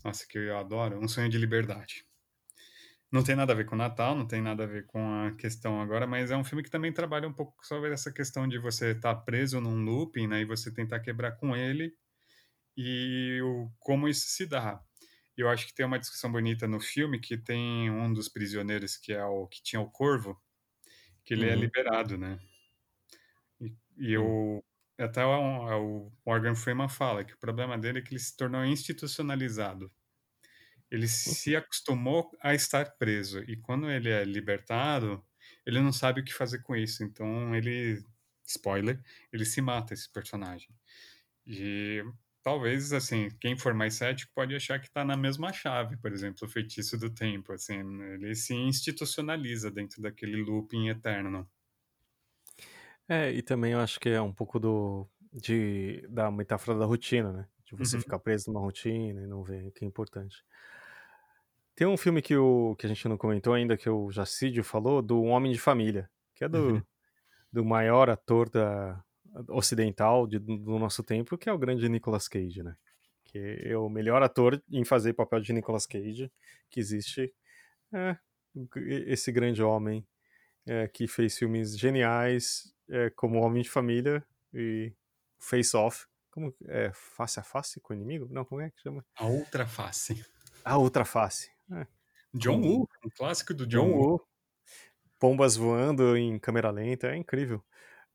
Nossa, 0.04 0.26
que 0.28 0.38
eu 0.38 0.56
adoro, 0.56 0.98
Um 0.98 1.08
Sonho 1.08 1.28
de 1.28 1.38
Liberdade. 1.38 2.04
Não 3.10 3.24
tem 3.24 3.34
nada 3.34 3.52
a 3.52 3.56
ver 3.56 3.64
com 3.64 3.74
o 3.74 3.78
Natal, 3.78 4.14
não 4.14 4.26
tem 4.26 4.42
nada 4.42 4.64
a 4.64 4.66
ver 4.66 4.86
com 4.86 4.98
a 4.98 5.32
questão 5.32 5.80
agora, 5.80 6.06
mas 6.06 6.30
é 6.30 6.36
um 6.36 6.44
filme 6.44 6.62
que 6.62 6.70
também 6.70 6.92
trabalha 6.92 7.26
um 7.26 7.32
pouco 7.32 7.54
sobre 7.64 7.90
essa 7.90 8.12
questão 8.12 8.46
de 8.46 8.58
você 8.58 8.90
estar 8.90 9.14
tá 9.14 9.20
preso 9.20 9.60
num 9.60 9.82
looping, 9.82 10.26
né, 10.26 10.42
e 10.42 10.44
você 10.44 10.72
tentar 10.72 11.00
quebrar 11.00 11.32
com 11.32 11.56
ele 11.56 11.94
e 12.76 13.40
o, 13.42 13.70
como 13.80 14.08
isso 14.08 14.26
se 14.28 14.46
dá. 14.46 14.80
Eu 15.36 15.48
acho 15.48 15.66
que 15.66 15.74
tem 15.74 15.86
uma 15.86 15.98
discussão 15.98 16.30
bonita 16.30 16.68
no 16.68 16.80
filme 16.80 17.18
que 17.18 17.38
tem 17.38 17.90
um 17.90 18.12
dos 18.12 18.28
prisioneiros 18.28 18.96
que 18.96 19.12
é 19.12 19.24
o 19.24 19.46
que 19.46 19.62
tinha 19.62 19.80
o 19.80 19.90
corvo, 19.90 20.40
que 21.24 21.34
ele 21.34 21.46
é 21.46 21.48
uhum. 21.48 21.54
é 21.54 21.56
liberado, 21.56 22.18
né? 22.18 22.38
E, 23.60 23.74
e 23.96 24.18
o 24.18 24.62
até 24.98 25.24
o, 25.24 26.06
o 26.06 26.12
Morgan 26.26 26.54
Freeman 26.54 26.88
fala 26.88 27.24
que 27.24 27.34
o 27.34 27.38
problema 27.38 27.78
dele 27.78 28.00
é 28.00 28.02
que 28.02 28.12
ele 28.12 28.20
se 28.20 28.36
tornou 28.36 28.64
institucionalizado 28.64 29.90
ele 30.90 31.06
se 31.08 31.54
acostumou 31.54 32.30
a 32.40 32.54
estar 32.54 32.96
preso 32.96 33.40
e 33.40 33.56
quando 33.56 33.90
ele 33.90 34.10
é 34.10 34.24
libertado, 34.24 35.24
ele 35.66 35.80
não 35.80 35.92
sabe 35.92 36.20
o 36.20 36.24
que 36.24 36.32
fazer 36.32 36.62
com 36.62 36.74
isso. 36.74 37.04
Então 37.04 37.54
ele, 37.54 38.02
spoiler, 38.46 39.00
ele 39.32 39.44
se 39.44 39.60
mata 39.60 39.94
esse 39.94 40.10
personagem. 40.10 40.70
E 41.46 42.02
talvez 42.42 42.92
assim, 42.92 43.28
quem 43.40 43.56
for 43.56 43.74
mais 43.74 43.94
cético 43.94 44.32
pode 44.34 44.54
achar 44.54 44.80
que 44.80 44.88
está 44.88 45.04
na 45.04 45.16
mesma 45.16 45.52
chave, 45.52 45.96
por 45.98 46.12
exemplo, 46.12 46.46
o 46.46 46.50
feitiço 46.50 46.98
do 46.98 47.10
tempo, 47.10 47.52
assim, 47.52 47.80
ele 48.14 48.34
se 48.34 48.54
institucionaliza 48.54 49.70
dentro 49.70 50.00
daquele 50.02 50.42
looping 50.42 50.88
eterno. 50.88 51.48
É, 53.08 53.32
e 53.32 53.42
também 53.42 53.72
eu 53.72 53.80
acho 53.80 53.98
que 53.98 54.08
é 54.08 54.20
um 54.20 54.32
pouco 54.32 54.58
do 54.60 55.06
de 55.32 56.06
da 56.08 56.30
metáfora 56.30 56.78
da 56.78 56.84
rotina, 56.84 57.32
né? 57.32 57.48
De 57.64 57.74
você 57.74 57.96
uhum. 57.96 58.02
ficar 58.02 58.18
preso 58.18 58.50
numa 58.50 58.60
rotina 58.60 59.22
e 59.22 59.26
não 59.26 59.42
ver 59.42 59.70
que 59.72 59.84
é 59.84 59.88
importante. 59.88 60.44
Tem 61.74 61.86
um 61.86 61.96
filme 61.96 62.20
que, 62.20 62.36
o, 62.36 62.74
que 62.76 62.86
a 62.86 62.88
gente 62.88 63.06
não 63.08 63.16
comentou 63.16 63.54
ainda, 63.54 63.76
que 63.76 63.88
o 63.88 64.10
Jacídio 64.10 64.64
falou, 64.64 65.00
do 65.00 65.22
Homem 65.22 65.52
de 65.52 65.60
Família, 65.60 66.10
que 66.34 66.42
é 66.42 66.48
do, 66.48 66.74
uhum. 66.74 66.82
do 67.52 67.64
maior 67.64 68.10
ator 68.10 68.48
da, 68.50 69.00
ocidental 69.48 70.26
de, 70.26 70.38
do 70.38 70.78
nosso 70.78 71.02
tempo, 71.02 71.38
que 71.38 71.48
é 71.48 71.52
o 71.52 71.58
grande 71.58 71.88
Nicolas 71.88 72.26
Cage, 72.26 72.62
né? 72.62 72.76
Que 73.24 73.60
é 73.62 73.76
o 73.76 73.88
melhor 73.88 74.22
ator 74.22 74.60
em 74.70 74.84
fazer 74.84 75.12
papel 75.12 75.40
de 75.40 75.52
Nicolas 75.52 75.86
Cage 75.86 76.32
que 76.70 76.80
existe. 76.80 77.32
É, 77.92 78.16
esse 79.06 79.30
grande 79.30 79.62
homem 79.62 80.06
é, 80.66 80.88
que 80.88 81.06
fez 81.06 81.38
filmes 81.38 81.78
geniais, 81.78 82.74
é, 82.88 83.10
como 83.10 83.40
Homem 83.40 83.62
de 83.62 83.70
Família 83.70 84.24
e 84.52 84.92
Face 85.38 85.76
Off. 85.76 86.06
Como 86.30 86.54
é? 86.66 86.92
Face 86.94 87.40
a 87.40 87.42
face 87.42 87.80
com 87.80 87.92
o 87.92 87.96
inimigo? 87.96 88.28
Não, 88.30 88.44
como 88.44 88.60
é 88.60 88.70
que 88.70 88.80
chama? 88.80 89.04
A 89.16 89.26
outra 89.26 89.66
face. 89.66 90.24
A 90.64 90.76
outra 90.76 91.04
face. 91.04 91.50
É. 91.72 91.86
John 92.34 92.60
Woo, 92.60 92.88
um 93.04 93.10
clássico 93.10 93.54
do 93.54 93.66
John, 93.66 93.86
John 93.86 93.92
Woo. 93.92 94.08
Woo. 94.10 94.28
Pombas 95.18 95.56
voando 95.56 96.16
em 96.16 96.38
câmera 96.38 96.70
lenta, 96.70 97.08
é 97.08 97.16
incrível. 97.16 97.64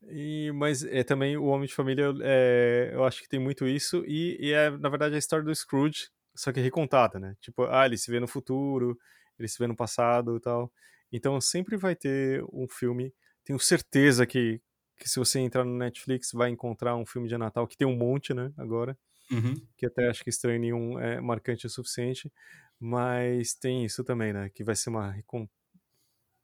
E, 0.04 0.52
mas 0.54 0.84
é 0.84 1.04
também 1.04 1.38
o 1.38 1.46
Homem 1.46 1.68
de 1.68 1.74
Família, 1.74 2.14
é, 2.22 2.92
eu 2.94 3.04
acho 3.04 3.22
que 3.22 3.30
tem 3.30 3.40
muito 3.40 3.66
isso, 3.68 4.04
e, 4.06 4.38
e, 4.40 4.54
é, 4.54 4.70
na 4.70 4.90
verdade, 4.90 5.16
a 5.16 5.18
história 5.18 5.44
do 5.44 5.56
Scrooge, 5.56 6.10
só 6.36 6.52
que 6.52 6.60
recontada, 6.60 7.20
né? 7.20 7.36
Tipo, 7.40 7.64
ah, 7.66 7.86
ele 7.86 7.98
se 7.98 8.12
vê 8.12 8.20
no 8.20 8.28
futuro, 8.28 8.98
ele 9.38 9.48
se 9.48 9.58
vê 9.60 9.68
no 9.68 9.76
passado 9.76 10.38
e 10.38 10.40
tal. 10.40 10.72
Então 11.12 11.40
sempre 11.40 11.78
vai 11.78 11.96
ter 11.96 12.44
um 12.52 12.68
filme, 12.68 13.14
tenho 13.44 13.60
certeza 13.60 14.26
que, 14.26 14.62
que 14.98 15.10
se 15.10 15.20
você 15.20 15.40
entrar 15.40 15.64
no 15.64 15.78
Netflix 15.78 16.32
vai 16.32 16.50
encontrar 16.50 16.96
um 16.96 17.06
filme 17.06 17.28
de 17.28 17.38
Natal, 17.38 17.68
que 17.68 17.78
tem 17.78 17.88
um 17.88 17.96
monte, 17.96 18.34
né, 18.34 18.52
agora, 18.58 18.98
uhum. 19.32 19.56
que 19.78 19.86
até 19.86 20.08
acho 20.10 20.24
que 20.24 20.30
estranho 20.30 20.60
nenhum 20.60 21.00
é 21.00 21.20
marcante 21.20 21.68
o 21.68 21.70
suficiente, 21.70 22.32
mas 22.80 23.54
tem 23.54 23.86
isso 23.86 24.04
também, 24.04 24.34
né? 24.34 24.50
Que 24.50 24.62
vai 24.62 24.76
ser 24.76 24.90
uma. 24.90 25.10
Recon... 25.10 25.48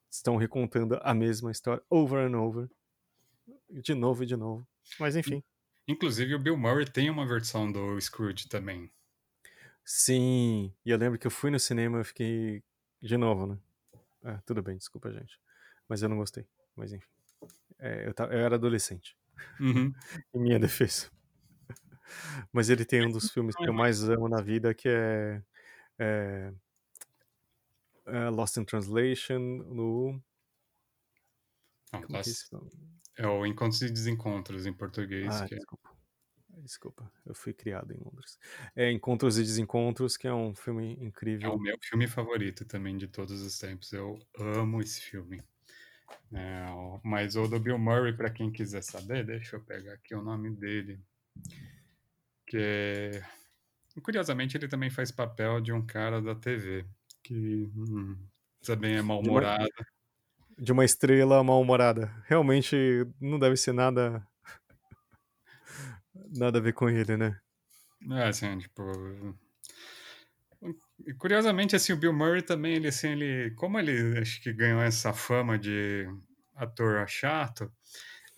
Estão 0.09 0.37
recontando 0.37 0.97
a 1.03 1.13
mesma 1.13 1.51
história 1.51 1.83
over 1.89 2.19
and 2.19 2.39
over. 2.39 2.69
De 3.69 3.93
novo 3.93 4.23
e 4.23 4.25
de 4.25 4.37
novo. 4.37 4.65
Mas 4.99 5.15
enfim. 5.15 5.43
Inclusive 5.87 6.33
o 6.35 6.39
Bill 6.39 6.57
Murray 6.57 6.85
tem 6.85 7.09
uma 7.09 7.27
versão 7.27 7.69
do 7.71 7.99
Scrooge 7.99 8.47
também. 8.47 8.89
Sim, 9.83 10.73
e 10.85 10.91
eu 10.91 10.97
lembro 10.97 11.19
que 11.19 11.27
eu 11.27 11.31
fui 11.31 11.51
no 11.51 11.59
cinema 11.59 12.01
e 12.01 12.03
fiquei. 12.03 12.63
De 13.01 13.17
novo, 13.17 13.47
né? 13.47 13.57
Ah, 14.23 14.41
tudo 14.45 14.61
bem, 14.61 14.77
desculpa, 14.77 15.11
gente. 15.11 15.39
Mas 15.87 16.01
eu 16.01 16.09
não 16.09 16.17
gostei. 16.17 16.45
Mas 16.76 16.93
enfim. 16.93 17.07
É, 17.80 18.07
eu, 18.07 18.26
eu, 18.26 18.39
era 18.39 18.55
adolescente. 18.55 19.17
Uhum. 19.59 19.93
em 20.34 20.39
minha 20.39 20.59
defesa. 20.59 21.09
Mas 22.51 22.70
ele 22.70 22.86
tem 22.86 23.05
um 23.05 23.11
dos 23.11 23.30
filmes 23.32 23.55
que 23.55 23.67
eu 23.67 23.74
mais 23.74 24.03
amo 24.09 24.28
na 24.28 24.41
vida, 24.41 24.74
que 24.74 24.89
é 24.89 25.41
é, 25.99 26.53
é 28.05 28.30
Lost 28.30 28.55
in 28.57 28.63
Translation 28.63 29.39
no. 29.39 30.22
Não, 31.91 32.01
Lost... 32.09 32.53
é, 33.17 33.24
é 33.24 33.28
o 33.28 33.45
Encontros 33.45 33.82
e 33.82 33.89
Desencontros 33.89 34.65
em 34.65 34.74
português. 34.74 35.28
Ah, 35.30 35.45
é 35.45 35.55
desculpa. 35.55 35.89
Desculpa, 36.61 37.11
eu 37.26 37.34
fui 37.34 37.53
criado 37.53 37.93
em 37.93 37.97
Londres. 37.97 38.38
É 38.76 38.91
Encontros 38.91 39.38
e 39.38 39.43
Desencontros, 39.43 40.17
que 40.17 40.28
é 40.28 40.34
um 40.34 40.53
filme 40.53 40.93
incrível. 40.99 41.51
É 41.51 41.53
o 41.53 41.57
meu 41.57 41.78
filme 41.82 42.07
favorito 42.07 42.65
também 42.65 42.97
de 42.97 43.07
todos 43.07 43.41
os 43.41 43.57
tempos. 43.57 43.93
Eu 43.93 44.20
amo 44.38 44.82
esse 44.82 44.99
filme. 45.01 45.41
É, 46.34 46.66
mas 47.03 47.36
o 47.36 47.47
do 47.47 47.60
Bill 47.60 47.78
Murray, 47.78 48.14
para 48.14 48.30
quem 48.30 48.51
quiser 48.51 48.84
saber, 48.84 49.26
deixa 49.26 49.55
eu 49.55 49.62
pegar 49.62 49.93
aqui 49.93 50.16
o 50.16 50.22
nome 50.22 50.51
dele. 50.51 50.99
Que 52.45 52.57
é 52.57 53.22
Curiosamente, 54.01 54.55
ele 54.55 54.68
também 54.68 54.89
faz 54.89 55.12
papel 55.12 55.60
de 55.60 55.74
um 55.74 55.86
cara 55.86 56.22
da 56.22 56.36
TV, 56.36 56.86
que 57.24 57.70
hum, 57.76 58.18
também 58.64 58.95
é 58.95 59.01
mal-humorada. 59.01 59.66
De, 60.57 60.66
de, 60.66 60.72
uma 60.72 60.86
estrela 60.86 61.43
mal-humorada. 61.43 62.07
Realmente 62.26 62.76
não 63.20 63.39
deve 63.39 63.57
ser 63.57 63.74
nada. 63.74 64.26
nada 66.32 66.60
a 66.60 66.62
ver 66.62 66.74
com 66.74 66.89
ele, 66.89 67.18
né? 67.18 67.38
É, 68.12 68.28
assim, 68.28 68.57
tipo. 68.60 68.84
Curiosamente, 71.18 71.76
assim, 71.76 71.93
o 71.93 71.97
Bill 71.97 72.14
Murray 72.14 72.41
também, 72.41 72.76
ele, 72.76 72.88
assim, 72.88 73.10
ele. 73.10 73.51
Como 73.51 73.80
ele 73.80 74.20
acho 74.20 74.41
que 74.41 74.53
ganhou 74.53 74.82
essa 74.82 75.14
fama 75.14 75.57
de 75.57 76.05
ator 76.55 77.07
chato, 77.07 77.72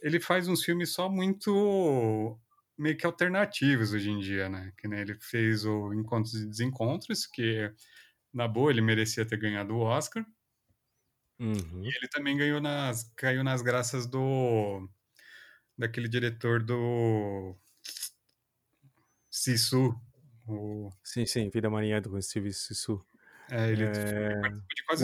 ele 0.01 0.19
faz 0.19 0.47
uns 0.47 0.63
filmes 0.63 0.93
só 0.93 1.09
muito 1.09 2.39
meio 2.77 2.97
que 2.97 3.05
alternativos 3.05 3.93
hoje 3.93 4.09
em 4.09 4.19
dia, 4.19 4.49
né? 4.49 4.71
Que 4.77 4.87
né, 4.87 5.01
ele 5.01 5.17
fez 5.19 5.65
o 5.65 5.93
Encontros 5.93 6.33
e 6.35 6.47
Desencontros, 6.47 7.27
que 7.27 7.71
na 8.33 8.47
boa 8.47 8.71
ele 8.71 8.81
merecia 8.81 9.25
ter 9.25 9.37
ganhado 9.37 9.75
o 9.75 9.81
Oscar. 9.81 10.25
Uhum. 11.39 11.83
E 11.83 11.87
ele 11.87 12.07
também 12.09 12.37
ganhou 12.37 12.61
nas, 12.61 13.11
caiu 13.15 13.43
nas 13.43 13.61
graças 13.61 14.05
do 14.05 14.87
daquele 15.77 16.07
diretor 16.07 16.63
do 16.63 17.55
Sisu. 19.29 19.95
O... 20.55 20.91
Sim, 21.03 21.25
sim, 21.25 21.49
Vida 21.49 21.69
Marinha 21.69 22.01
do 22.01 22.21
Steve 22.21 22.51
Sisu. 22.53 23.05
É, 23.49 23.71
ele 23.71 23.83
é... 23.83 24.41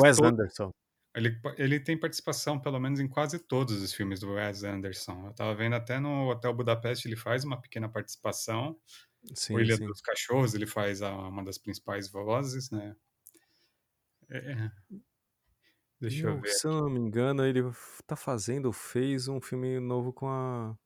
Wes 0.01 0.17
todo. 0.17 0.27
Anderson. 0.27 0.71
Ele, 1.15 1.35
ele 1.57 1.79
tem 1.79 1.99
participação, 1.99 2.59
pelo 2.59 2.79
menos, 2.79 2.99
em 2.99 3.07
quase 3.07 3.39
todos 3.39 3.81
os 3.81 3.91
filmes 3.91 4.19
do 4.19 4.33
Wes 4.33 4.63
Anderson. 4.63 5.27
Eu 5.27 5.33
tava 5.33 5.55
vendo 5.55 5.75
até 5.75 5.99
no 5.99 6.29
Hotel 6.29 6.53
Budapeste, 6.53 7.07
ele 7.07 7.15
faz 7.15 7.43
uma 7.43 7.59
pequena 7.59 7.89
participação. 7.89 8.79
Sim, 9.33 9.55
o 9.55 9.59
Ilha 9.59 9.77
sim. 9.77 9.85
dos 9.85 9.99
Cachorros, 9.99 10.53
ele 10.53 10.67
faz 10.67 11.01
a, 11.01 11.11
uma 11.11 11.43
das 11.43 11.57
principais 11.57 12.07
vozes, 12.07 12.69
né? 12.69 12.95
É. 14.29 14.37
é. 14.37 14.71
Deixa 15.99 16.27
eu, 16.27 16.35
eu 16.35 16.41
ver. 16.41 16.49
Se 16.49 16.67
eu 16.67 16.71
não 16.71 16.89
me 16.89 16.99
engano, 16.99 17.43
ele 17.43 17.61
tá 18.05 18.15
fazendo, 18.15 18.71
fez 18.71 19.27
um 19.27 19.41
filme 19.41 19.79
novo 19.79 20.13
com 20.13 20.29
a. 20.29 20.77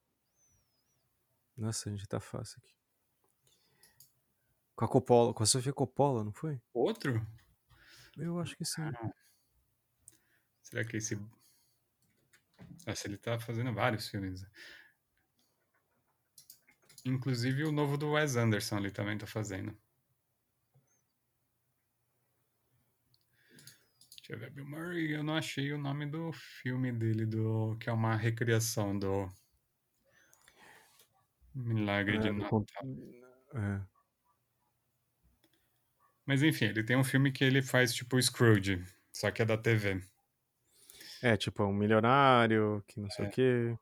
Nossa, 1.57 1.89
a 1.89 1.91
gente 1.91 2.07
tá 2.07 2.19
fácil 2.19 2.57
aqui. 2.63 2.73
Com 4.75 4.85
a 4.85 4.87
Coppola, 4.87 5.33
com 5.33 5.43
a 5.43 5.45
Sofia 5.45 5.73
Coppola, 5.73 6.23
não 6.23 6.31
foi? 6.31 6.59
Outro? 6.73 7.25
Eu 8.17 8.39
acho 8.39 8.55
que 8.55 8.65
sim. 8.65 8.81
Ah, 8.81 9.11
Será 10.61 10.85
que 10.85 10.97
esse. 10.97 11.19
Nossa, 12.87 13.07
ele 13.07 13.17
tá 13.17 13.39
fazendo 13.39 13.73
vários 13.73 14.07
filmes. 14.07 14.45
Inclusive 17.03 17.65
o 17.65 17.71
novo 17.71 17.97
do 17.97 18.11
Wes 18.11 18.35
Anderson 18.35 18.77
ele 18.77 18.91
também 18.91 19.17
tá 19.17 19.27
fazendo. 19.27 19.77
Deixa 24.17 24.33
eu 24.33 24.39
ver, 24.39 24.51
Bill 24.51 24.65
Murray, 24.65 25.11
eu 25.11 25.23
não 25.23 25.35
achei 25.35 25.73
o 25.73 25.77
nome 25.77 26.05
do 26.05 26.31
filme 26.31 26.91
dele, 26.91 27.25
do 27.25 27.75
que 27.77 27.89
é 27.89 27.93
uma 27.93 28.15
recriação 28.15 28.97
do 28.97 29.27
Milagre 31.53 32.17
é, 32.17 32.19
de 32.19 32.31
Natal. 32.31 32.65
É. 33.55 33.90
Mas 36.31 36.41
enfim, 36.41 36.67
ele 36.67 36.81
tem 36.81 36.95
um 36.95 37.03
filme 37.03 37.29
que 37.29 37.43
ele 37.43 37.61
faz 37.61 37.93
tipo 37.93 38.17
Scrooge, 38.21 38.81
só 39.11 39.29
que 39.29 39.41
é 39.41 39.45
da 39.45 39.57
TV. 39.57 40.01
É, 41.21 41.35
tipo, 41.35 41.61
um 41.61 41.73
milionário, 41.73 42.81
que 42.87 43.01
não 43.01 43.09
sei 43.09 43.25
é. 43.25 43.27
o 43.27 43.31
quê. 43.31 43.77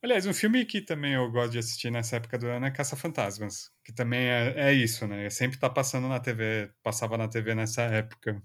Aliás, 0.00 0.24
um 0.24 0.32
filme 0.32 0.64
que 0.64 0.80
também 0.80 1.14
eu 1.14 1.28
gosto 1.32 1.50
de 1.50 1.58
assistir 1.58 1.90
nessa 1.90 2.14
época 2.14 2.38
do 2.38 2.46
ano 2.46 2.66
é 2.66 2.70
Caça-Fantasmas, 2.70 3.72
que 3.84 3.92
também 3.92 4.20
é, 4.20 4.54
é 4.68 4.72
isso, 4.72 5.04
né? 5.08 5.28
Sempre 5.30 5.58
tá 5.58 5.68
passando 5.68 6.06
na 6.06 6.20
TV, 6.20 6.70
passava 6.80 7.18
na 7.18 7.26
TV 7.26 7.56
nessa 7.56 7.82
época. 7.82 8.40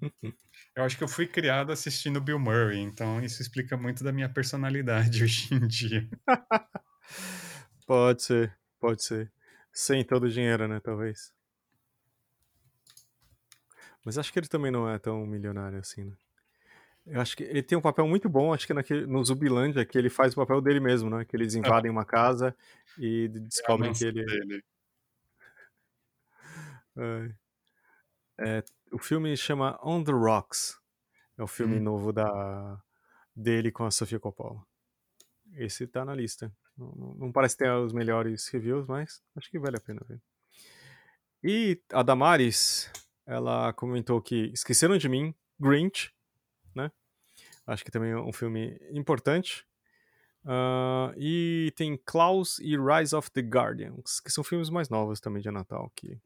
Eu 0.74 0.82
acho 0.82 0.96
que 0.96 1.04
eu 1.04 1.08
fui 1.08 1.26
criado 1.26 1.70
assistindo 1.70 2.18
Bill 2.18 2.38
Murray, 2.38 2.78
então 2.80 3.22
isso 3.22 3.42
explica 3.42 3.76
muito 3.76 4.02
da 4.02 4.10
minha 4.10 4.28
personalidade 4.28 5.22
hoje 5.22 5.54
em 5.54 5.66
dia. 5.68 6.08
pode 7.86 8.22
ser, 8.22 8.56
pode 8.80 9.04
ser. 9.04 9.30
Sem 9.72 10.04
todo 10.04 10.24
o 10.24 10.30
dinheiro, 10.30 10.68
né? 10.68 10.80
Talvez. 10.80 11.32
Mas 14.04 14.18
acho 14.18 14.32
que 14.32 14.38
ele 14.38 14.48
também 14.48 14.70
não 14.70 14.88
é 14.88 14.98
tão 14.98 15.24
milionário 15.26 15.78
assim, 15.78 16.04
né? 16.04 16.16
Eu 17.06 17.20
acho 17.20 17.36
que 17.36 17.42
ele 17.42 17.62
tem 17.62 17.76
um 17.76 17.80
papel 17.82 18.06
muito 18.06 18.28
bom, 18.28 18.52
acho 18.54 18.66
que 18.66 18.72
naquele, 18.74 19.06
no 19.06 19.24
Zubilândia, 19.24 19.84
que 19.84 19.98
ele 19.98 20.08
faz 20.08 20.32
o 20.34 20.36
papel 20.36 20.60
dele 20.60 20.78
mesmo, 20.80 21.10
né? 21.10 21.24
Que 21.24 21.36
eles 21.36 21.54
invadem 21.54 21.90
uma 21.90 22.04
casa 22.04 22.54
e 22.98 23.28
descobrem 23.28 23.90
É 23.90 23.94
que 23.94 24.04
ele. 24.04 24.24
dele. 24.24 24.64
É. 26.96 27.34
É, 28.38 28.64
o 28.92 28.98
filme 28.98 29.36
chama 29.36 29.78
On 29.82 30.02
the 30.02 30.12
Rocks. 30.12 30.78
É 31.38 31.42
o 31.42 31.46
filme 31.46 31.78
Hum. 31.78 31.82
novo 31.82 32.12
da 32.12 32.82
dele 33.34 33.72
com 33.72 33.84
a 33.84 33.90
Sofia 33.90 34.20
Coppola. 34.20 34.64
Esse 35.54 35.86
tá 35.86 36.04
na 36.04 36.14
lista. 36.14 36.52
Não, 36.76 36.92
não- 36.92 37.14
não 37.14 37.32
parece 37.32 37.56
ter 37.56 37.70
os 37.72 37.92
melhores 37.92 38.48
reviews, 38.48 38.86
mas 38.86 39.22
acho 39.36 39.50
que 39.50 39.58
vale 39.58 39.76
a 39.76 39.80
pena 39.80 40.00
ver. 40.08 40.20
E 41.42 41.80
a 41.92 42.02
Damares, 42.02 42.90
ela 43.26 43.72
comentou 43.72 44.20
que 44.22 44.50
Esqueceram 44.52 44.96
de 44.96 45.08
Mim, 45.08 45.34
Grinch, 45.58 46.12
né? 46.74 46.90
Acho 47.66 47.84
que 47.84 47.90
também 47.90 48.12
é 48.12 48.18
um 48.18 48.32
filme 48.32 48.78
importante. 48.92 49.66
Ah, 50.44 51.12
e 51.16 51.72
tem 51.76 51.96
Klaus 51.96 52.58
e 52.60 52.76
Rise 52.76 53.14
of 53.14 53.30
the 53.32 53.42
Guardians, 53.42 54.20
que 54.20 54.30
são 54.32 54.44
filmes 54.44 54.70
mais 54.70 54.88
novos 54.88 55.20
também 55.20 55.42
de 55.42 55.50
Natal. 55.50 55.90
Que 55.96 56.20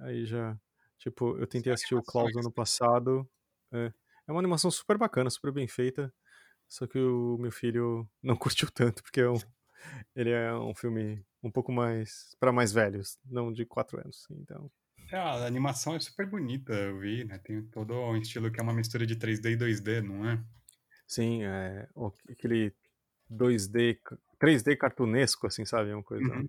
aí 0.00 0.24
já. 0.24 0.58
Tipo, 0.98 1.36
eu 1.38 1.46
tentei 1.46 1.72
assistir 1.72 1.94
o 1.94 2.02
Klaus 2.02 2.34
ano 2.36 2.52
passado. 2.52 3.28
É, 3.72 3.92
é 4.26 4.32
uma 4.32 4.40
animação 4.40 4.70
super 4.70 4.98
bacana, 4.98 5.30
super 5.30 5.52
bem 5.52 5.66
feita. 5.66 6.12
Só 6.70 6.86
que 6.86 6.98
o 6.98 7.36
meu 7.36 7.50
filho 7.52 8.08
não 8.22 8.34
curtiu 8.38 8.70
tanto, 8.70 9.02
porque 9.02 9.20
é 9.20 9.28
um- 9.28 9.36
ele 10.14 10.30
é 10.30 10.54
um 10.54 10.74
filme 10.74 11.22
um 11.42 11.50
pouco 11.50 11.72
mais. 11.72 12.34
para 12.38 12.52
mais 12.52 12.72
velhos, 12.72 13.18
não 13.26 13.52
de 13.52 13.66
4 13.66 13.98
anos. 14.00 14.26
Então. 14.30 14.70
É, 15.10 15.16
a 15.18 15.44
animação 15.46 15.96
é 15.96 15.98
super 16.00 16.24
bonita, 16.26 16.72
eu 16.72 17.00
vi, 17.00 17.24
né? 17.24 17.38
Tem 17.38 17.60
todo 17.66 17.92
um 17.94 18.16
estilo 18.16 18.50
que 18.52 18.60
é 18.60 18.62
uma 18.62 18.72
mistura 18.72 19.04
de 19.04 19.16
3D 19.16 19.50
e 19.50 19.56
2D, 19.56 20.00
não 20.00 20.30
é? 20.30 20.42
Sim, 21.08 21.42
é 21.42 21.88
aquele 22.30 22.72
2D, 23.28 23.94
ca- 23.96 24.16
3D 24.38 24.76
cartunesco, 24.76 25.48
assim, 25.48 25.64
sabe? 25.64 25.90
É 25.90 25.94
uma 25.96 26.04
coisa. 26.04 26.32
Uhum. 26.32 26.48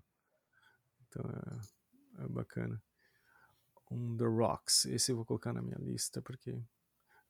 Então 1.08 1.26
é, 2.20 2.24
é 2.24 2.28
bacana. 2.28 2.80
On 3.90 4.16
the 4.16 4.26
Rocks. 4.26 4.86
Esse 4.86 5.12
eu 5.12 5.16
vou 5.16 5.26
colocar 5.26 5.52
na 5.54 5.62
minha 5.62 5.78
lista, 5.80 6.22
porque 6.22 6.62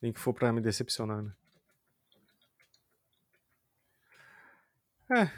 nem 0.00 0.12
que 0.12 0.20
for 0.20 0.34
pra 0.34 0.52
me 0.52 0.60
decepcionar, 0.60 1.22
né? 1.22 1.32
É, 5.16 5.30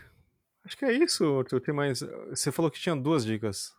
acho 0.64 0.76
que 0.76 0.84
é 0.84 0.92
isso, 0.92 1.38
Arthur. 1.38 1.60
Tem 1.60 1.74
mais. 1.74 2.00
Você 2.30 2.52
falou 2.52 2.70
que 2.70 2.80
tinha 2.80 2.96
duas 2.96 3.24
dicas. 3.24 3.72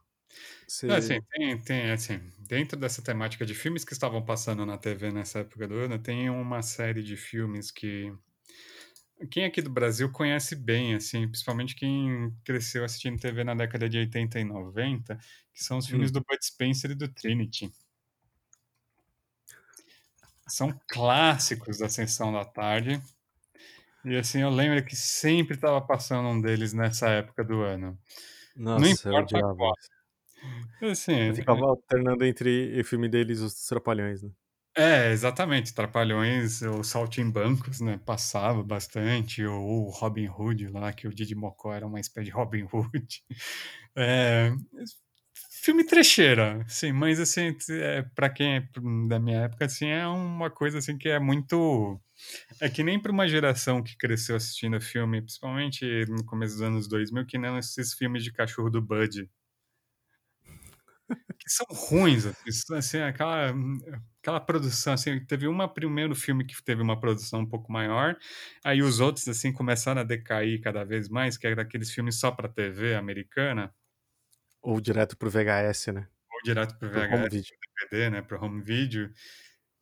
Você... 0.68 0.88
É, 0.88 0.96
assim, 0.98 1.22
tem, 1.32 1.62
tem, 1.62 1.92
assim, 1.92 2.20
dentro 2.40 2.78
dessa 2.80 3.02
temática 3.02 3.46
de 3.46 3.54
filmes 3.54 3.86
que 3.86 3.94
estavam 3.94 4.24
passando 4.24 4.66
na 4.66 4.78
TV 4.78 5.12
nessa 5.12 5.40
época 5.40 5.68
do 5.68 5.76
ano, 5.76 6.00
tem 6.00 6.30
uma 6.30 6.62
série 6.62 7.04
de 7.04 7.16
filmes 7.16 7.72
que 7.72 8.12
quem 9.32 9.46
aqui 9.46 9.62
do 9.62 9.70
Brasil 9.70 10.12
conhece 10.12 10.56
bem, 10.56 10.94
assim, 10.96 11.28
principalmente 11.28 11.76
quem 11.76 12.36
cresceu 12.44 12.84
assistindo 12.84 13.20
TV 13.20 13.44
na 13.44 13.56
década 13.56 13.88
de 13.90 13.98
80 13.98 14.40
e 14.40 14.44
90, 14.44 15.18
que 15.54 15.64
são 15.64 15.78
os 15.78 15.88
filmes 15.88 16.10
Hum. 16.10 16.14
do 16.14 16.22
Bud 16.22 16.46
Spencer 16.46 16.92
e 16.92 16.96
do 16.96 17.08
Trinity. 17.08 17.72
São 20.48 20.80
clássicos 20.88 21.80
da 21.80 21.90
Sessão 21.90 22.32
da 22.32 22.46
Tarde. 22.46 23.02
E 24.06 24.16
assim, 24.16 24.42
eu 24.42 24.50
lembro 24.50 24.84
que 24.86 24.96
sempre 24.96 25.56
estava 25.56 25.82
passando 25.82 26.28
um 26.30 26.40
deles 26.40 26.74
nessa 26.74 27.10
época 27.10 27.44
do 27.44 27.62
ano. 27.62 27.98
Nossa, 28.56 29.10
eu 29.10 29.14
importa 29.20 29.56
qual. 29.56 29.74
Assim, 30.82 31.30
Eu 31.30 31.36
ficava 31.36 31.66
alternando 31.66 32.24
entre 32.26 32.80
o 32.80 32.84
filme 32.84 33.10
deles 33.10 33.40
e 33.40 33.44
os 33.44 33.66
Trapalhões, 33.66 34.22
né? 34.22 34.30
É, 34.78 35.12
exatamente. 35.12 35.74
Trapalhões, 35.74 36.62
o 36.62 36.84
Saltimbancos, 36.84 37.80
né? 37.80 37.98
Passava 38.06 38.62
bastante. 38.62 39.44
Ou 39.46 39.88
o 39.88 39.90
Robin 39.90 40.28
Hood 40.28 40.68
lá, 40.68 40.92
que 40.92 41.08
o 41.08 41.14
Didi 41.14 41.34
Mocó 41.34 41.74
era 41.74 41.88
uma 41.88 42.00
espécie 42.00 42.26
de 42.26 42.32
Robin 42.32 42.68
Hood. 42.72 43.24
É, 43.98 44.52
filme 45.66 45.84
trecheira, 45.84 46.64
sim, 46.68 46.92
mas 46.92 47.20
assim, 47.20 47.56
é, 47.72 48.04
para 48.14 48.30
quem 48.30 48.58
é 48.58 48.70
da 49.08 49.20
minha 49.20 49.42
época, 49.46 49.66
assim, 49.66 49.88
é 49.88 50.08
uma 50.08 50.50
coisa 50.52 50.78
assim 50.78 50.96
que 50.96 51.10
é 51.10 51.20
muito. 51.20 52.00
É 52.62 52.70
que 52.70 52.84
nem 52.84 53.00
para 53.02 53.12
uma 53.12 53.28
geração 53.28 53.82
que 53.82 53.98
cresceu 53.98 54.36
assistindo 54.36 54.80
filme, 54.80 55.22
principalmente 55.22 56.06
no 56.08 56.24
começo 56.24 56.54
dos 56.54 56.62
anos 56.62 56.88
2000, 56.88 57.26
que 57.26 57.40
não 57.40 57.58
esses 57.58 57.94
filmes 57.96 58.24
de 58.24 58.32
cachorro 58.32 58.70
do 58.70 58.80
Bud. 58.82 59.28
Que 61.38 61.50
são 61.50 61.66
ruins, 61.70 62.26
assim, 62.26 62.76
assim, 62.76 62.98
aquela, 63.00 63.54
aquela 64.22 64.40
produção, 64.40 64.94
assim, 64.94 65.24
teve 65.26 65.48
um 65.48 65.68
primeiro 65.68 66.16
filme 66.16 66.46
que 66.46 66.56
teve 66.64 66.82
uma 66.82 67.00
produção 67.00 67.42
um 67.42 67.46
pouco 67.46 67.72
maior, 67.72 68.18
aí 68.64 68.82
os 68.82 69.00
outros, 69.00 69.28
assim, 69.28 69.54
começaram 69.54 70.02
a 70.02 70.04
decair 70.04 70.62
cada 70.62 70.84
vez 70.84 71.08
mais, 71.10 71.38
que 71.38 71.46
era 71.46 71.62
aqueles 71.62 71.92
filmes 71.92 72.20
só 72.20 72.32
para 72.32 72.50
TV 72.50 72.96
americana, 72.96 73.72
Ou 74.66 74.82
direto 74.82 75.16
pro 75.16 75.30
VHS, 75.30 75.94
né? 75.94 76.08
ou 76.36 76.42
direto 76.44 76.76
para 76.78 76.90
Pro 76.90 77.00
home 77.00 77.30
VHS, 77.30 77.32
video. 77.32 77.58
DVD, 77.78 78.10
né, 78.10 78.22
para 78.22 78.44
home 78.44 78.62
video, 78.62 79.12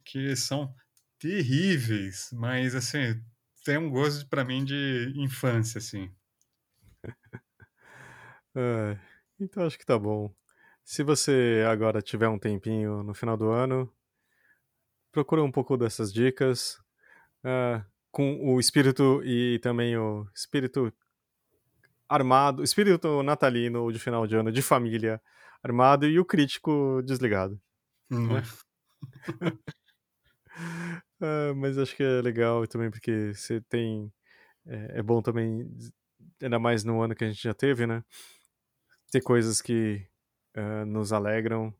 que 0.03 0.35
são 0.35 0.75
terríveis, 1.17 2.29
mas, 2.33 2.75
assim, 2.75 3.23
tem 3.63 3.77
um 3.77 3.89
gosto 3.89 4.27
para 4.27 4.43
mim 4.43 4.63
de 4.63 5.13
infância, 5.15 5.79
assim. 5.79 6.13
É, 8.55 8.99
então 9.39 9.65
acho 9.65 9.79
que 9.79 9.85
tá 9.85 9.97
bom. 9.97 10.31
Se 10.83 11.01
você 11.01 11.65
agora 11.67 12.03
tiver 12.03 12.27
um 12.27 12.37
tempinho 12.37 13.01
no 13.01 13.11
final 13.15 13.35
do 13.35 13.49
ano, 13.49 13.91
procura 15.11 15.41
um 15.41 15.51
pouco 15.51 15.75
dessas 15.75 16.13
dicas 16.13 16.79
ah, 17.43 17.83
com 18.11 18.37
o 18.45 18.59
espírito 18.59 19.23
e 19.25 19.57
também 19.57 19.97
o 19.97 20.29
espírito 20.35 20.93
armado, 22.13 22.63
espírito 22.63 23.23
natalino 23.23 23.91
de 23.91 23.99
final 23.99 24.27
de 24.27 24.35
ano, 24.35 24.51
de 24.51 24.61
família 24.61 25.21
armado 25.63 26.05
e 26.05 26.19
o 26.19 26.25
crítico 26.25 27.01
desligado. 27.03 27.59
É? 28.11 28.13
Ah, 31.25 31.53
mas 31.55 31.77
acho 31.77 31.95
que 31.95 32.03
é 32.03 32.21
legal 32.21 32.67
também 32.67 32.91
porque 32.91 33.33
você 33.33 33.61
tem. 33.61 34.11
É, 34.65 34.99
é 34.99 35.01
bom 35.01 35.21
também, 35.21 35.65
ainda 36.41 36.59
mais 36.59 36.83
no 36.83 37.01
ano 37.01 37.15
que 37.15 37.23
a 37.23 37.27
gente 37.27 37.41
já 37.41 37.53
teve, 37.53 37.87
né? 37.87 38.03
Ter 39.09 39.21
coisas 39.21 39.61
que 39.61 40.05
ah, 40.53 40.85
nos 40.85 41.13
alegram 41.13 41.73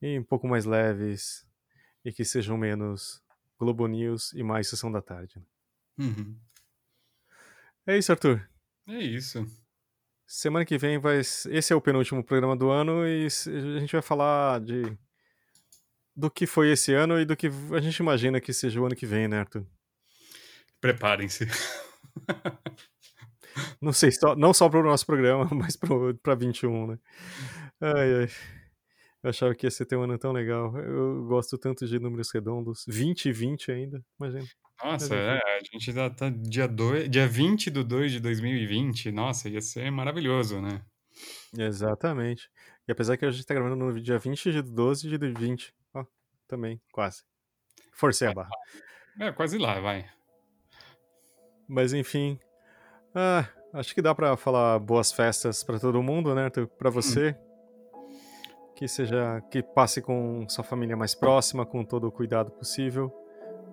e 0.00 0.18
um 0.18 0.24
pouco 0.24 0.48
mais 0.48 0.64
leves 0.64 1.46
e 2.02 2.10
que 2.10 2.24
sejam 2.24 2.56
menos 2.56 3.22
Globo 3.58 3.86
News 3.86 4.32
e 4.32 4.42
mais 4.42 4.68
Sessão 4.68 4.90
da 4.90 5.02
Tarde. 5.02 5.38
né? 5.38 5.44
Uhum. 5.98 6.40
É 7.86 7.98
isso, 7.98 8.10
Arthur. 8.10 8.48
É 8.86 8.98
isso. 8.98 9.46
Semana 10.30 10.62
que 10.62 10.76
vem 10.76 10.98
vai. 10.98 11.20
Esse 11.20 11.72
é 11.72 11.74
o 11.74 11.80
penúltimo 11.80 12.22
programa 12.22 12.54
do 12.54 12.68
ano 12.68 13.08
e 13.08 13.26
a 13.26 13.80
gente 13.80 13.92
vai 13.92 14.02
falar 14.02 14.60
de. 14.60 14.82
Do 16.14 16.30
que 16.30 16.46
foi 16.46 16.70
esse 16.70 16.92
ano 16.92 17.18
e 17.18 17.24
do 17.24 17.34
que 17.34 17.50
a 17.72 17.80
gente 17.80 17.96
imagina 17.96 18.40
que 18.40 18.52
seja 18.52 18.78
o 18.78 18.84
ano 18.84 18.94
que 18.94 19.06
vem, 19.06 19.26
né, 19.26 19.38
Arthur? 19.38 19.64
Preparem-se. 20.80 21.48
Não 23.80 23.92
sei, 23.92 24.12
só, 24.12 24.36
não 24.36 24.52
só 24.52 24.68
para 24.68 24.80
o 24.80 24.84
nosso 24.84 25.06
programa, 25.06 25.48
mas 25.54 25.76
para 26.22 26.34
21, 26.34 26.88
né? 26.88 26.98
Ai, 27.80 28.14
ai. 28.20 28.28
Eu 29.28 29.30
achava 29.30 29.54
que 29.54 29.66
ia 29.66 29.70
ser 29.70 29.84
ter 29.84 29.94
um 29.94 30.04
ano 30.04 30.18
tão 30.18 30.32
legal. 30.32 30.74
Eu 30.78 31.26
gosto 31.26 31.58
tanto 31.58 31.86
de 31.86 31.98
números 31.98 32.30
redondos. 32.32 32.84
20 32.88 33.26
e 33.26 33.32
20 33.32 33.70
ainda, 33.70 34.02
imagina. 34.18 34.46
Nossa, 34.82 35.14
é, 35.14 35.36
a 35.36 35.60
gente 35.70 35.92
já 35.92 36.08
tá 36.08 36.30
dia, 36.30 36.66
dois, 36.66 37.10
dia 37.10 37.28
20 37.28 37.70
de 37.70 37.84
2 37.84 38.12
de 38.12 38.20
2020. 38.20 39.12
Nossa, 39.12 39.50
ia 39.50 39.60
ser 39.60 39.90
maravilhoso, 39.90 40.62
né? 40.62 40.80
Exatamente. 41.58 42.48
E 42.88 42.92
apesar 42.92 43.18
que 43.18 43.26
a 43.26 43.30
gente 43.30 43.44
tá 43.44 43.52
gravando 43.52 43.76
no 43.76 44.00
dia 44.00 44.18
20 44.18 44.50
de 44.50 44.62
12 44.62 45.10
de 45.10 45.18
20. 45.18 45.74
Ó, 45.92 46.06
também, 46.46 46.80
quase. 46.90 47.22
Forcei 47.92 48.28
a 48.28 48.32
barra. 48.32 48.48
É, 49.20 49.30
quase 49.30 49.58
lá, 49.58 49.78
vai. 49.78 50.06
Mas 51.68 51.92
enfim. 51.92 52.40
Ah, 53.14 53.46
acho 53.74 53.94
que 53.94 54.00
dá 54.00 54.14
pra 54.14 54.38
falar 54.38 54.78
boas 54.78 55.12
festas 55.12 55.62
pra 55.62 55.78
todo 55.78 56.02
mundo, 56.02 56.34
né, 56.34 56.44
Arthur? 56.44 56.66
Pra 56.66 56.88
você. 56.88 57.36
Que 58.78 58.86
seja. 58.86 59.42
Que 59.50 59.60
passe 59.60 60.00
com 60.00 60.46
sua 60.48 60.62
família 60.62 60.96
mais 60.96 61.12
próxima, 61.12 61.66
com 61.66 61.84
todo 61.84 62.06
o 62.06 62.12
cuidado 62.12 62.52
possível, 62.52 63.12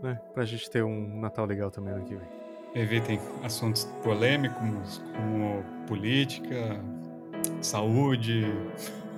né? 0.02 0.20
Pra 0.34 0.44
gente 0.46 0.68
ter 0.68 0.84
um 0.84 1.20
Natal 1.20 1.46
legal 1.46 1.70
também 1.70 1.94
ano 1.94 2.04
que 2.04 2.16
vem. 2.16 2.28
Evitem 2.74 3.20
assuntos 3.44 3.86
polêmicos 4.02 5.04
como 5.16 5.64
política, 5.88 6.82
saúde, 7.62 8.52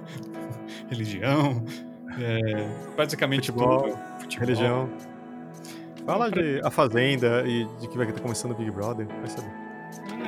religião, 0.92 1.64
é, 2.20 2.68
basicamente 2.98 3.50
Futebol. 3.50 3.84
tudo. 3.84 3.98
futebol. 4.20 4.46
religião. 4.46 4.90
Fala 6.06 6.30
de 6.30 6.60
A 6.66 6.70
Fazenda 6.70 7.48
e 7.48 7.64
de 7.80 7.88
que 7.88 7.98
vai 7.98 8.06
estar 8.10 8.22
começando 8.22 8.52
o 8.52 8.56
Big 8.56 8.72
Brother, 8.72 9.08
vai 9.08 9.28
saber. 9.30 9.67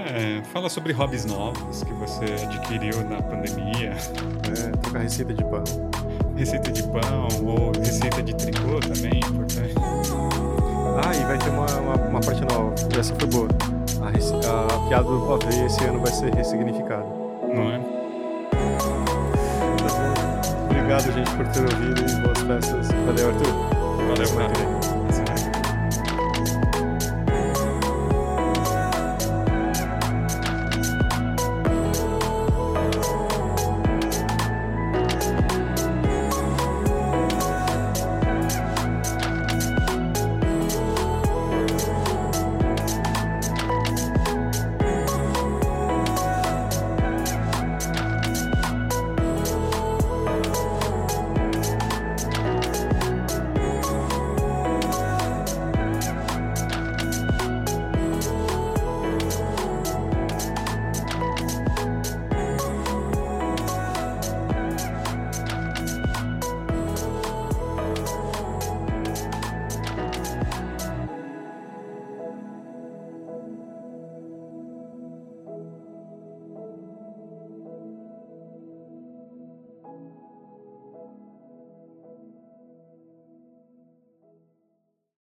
É, 0.08 0.42
fala 0.54 0.70
sobre 0.70 0.94
hobbies 0.94 1.26
novos 1.26 1.84
que 1.84 1.94
você 1.94 2.26
adquiriu 2.46 3.04
na 3.10 3.22
pandemia. 3.22 3.92
É, 3.92 4.72
trocar 4.78 5.00
receita 5.00 5.34
de 5.34 5.44
pão. 5.44 5.64
Receita 6.36 6.72
de 6.72 6.84
pão 6.84 7.28
ou 7.46 7.72
receita 7.78 8.24
de 8.24 8.34
tricô 8.34 8.80
também, 8.80 9.20
importante. 9.20 9.76
Ah, 11.06 11.16
e 11.16 11.26
vai 11.26 11.38
ter 11.38 11.50
uma, 11.50 11.66
uma, 11.66 11.96
uma 11.96 12.20
parte 12.20 12.42
nova, 12.42 12.74
essa 12.98 13.14
foi 13.16 13.28
boa. 13.28 13.48
A, 14.02 14.76
a 14.76 14.88
piada 14.88 15.04
do 15.04 15.22
pavê 15.28 15.66
esse 15.66 15.84
ano 15.84 16.00
vai 16.00 16.12
ser 16.12 16.34
ressignificada. 16.34 17.06
Não 17.54 17.72
é? 17.72 17.82
Obrigado, 20.66 21.12
gente, 21.14 21.30
por 21.36 21.48
ter 21.48 21.62
ouvido 21.62 22.02
e 22.02 22.22
boas 22.22 22.40
festas. 22.40 22.88
Valeu, 23.06 23.28
Arthur. 23.30 23.54
Valeu, 24.08 24.28
vem. 24.28 24.99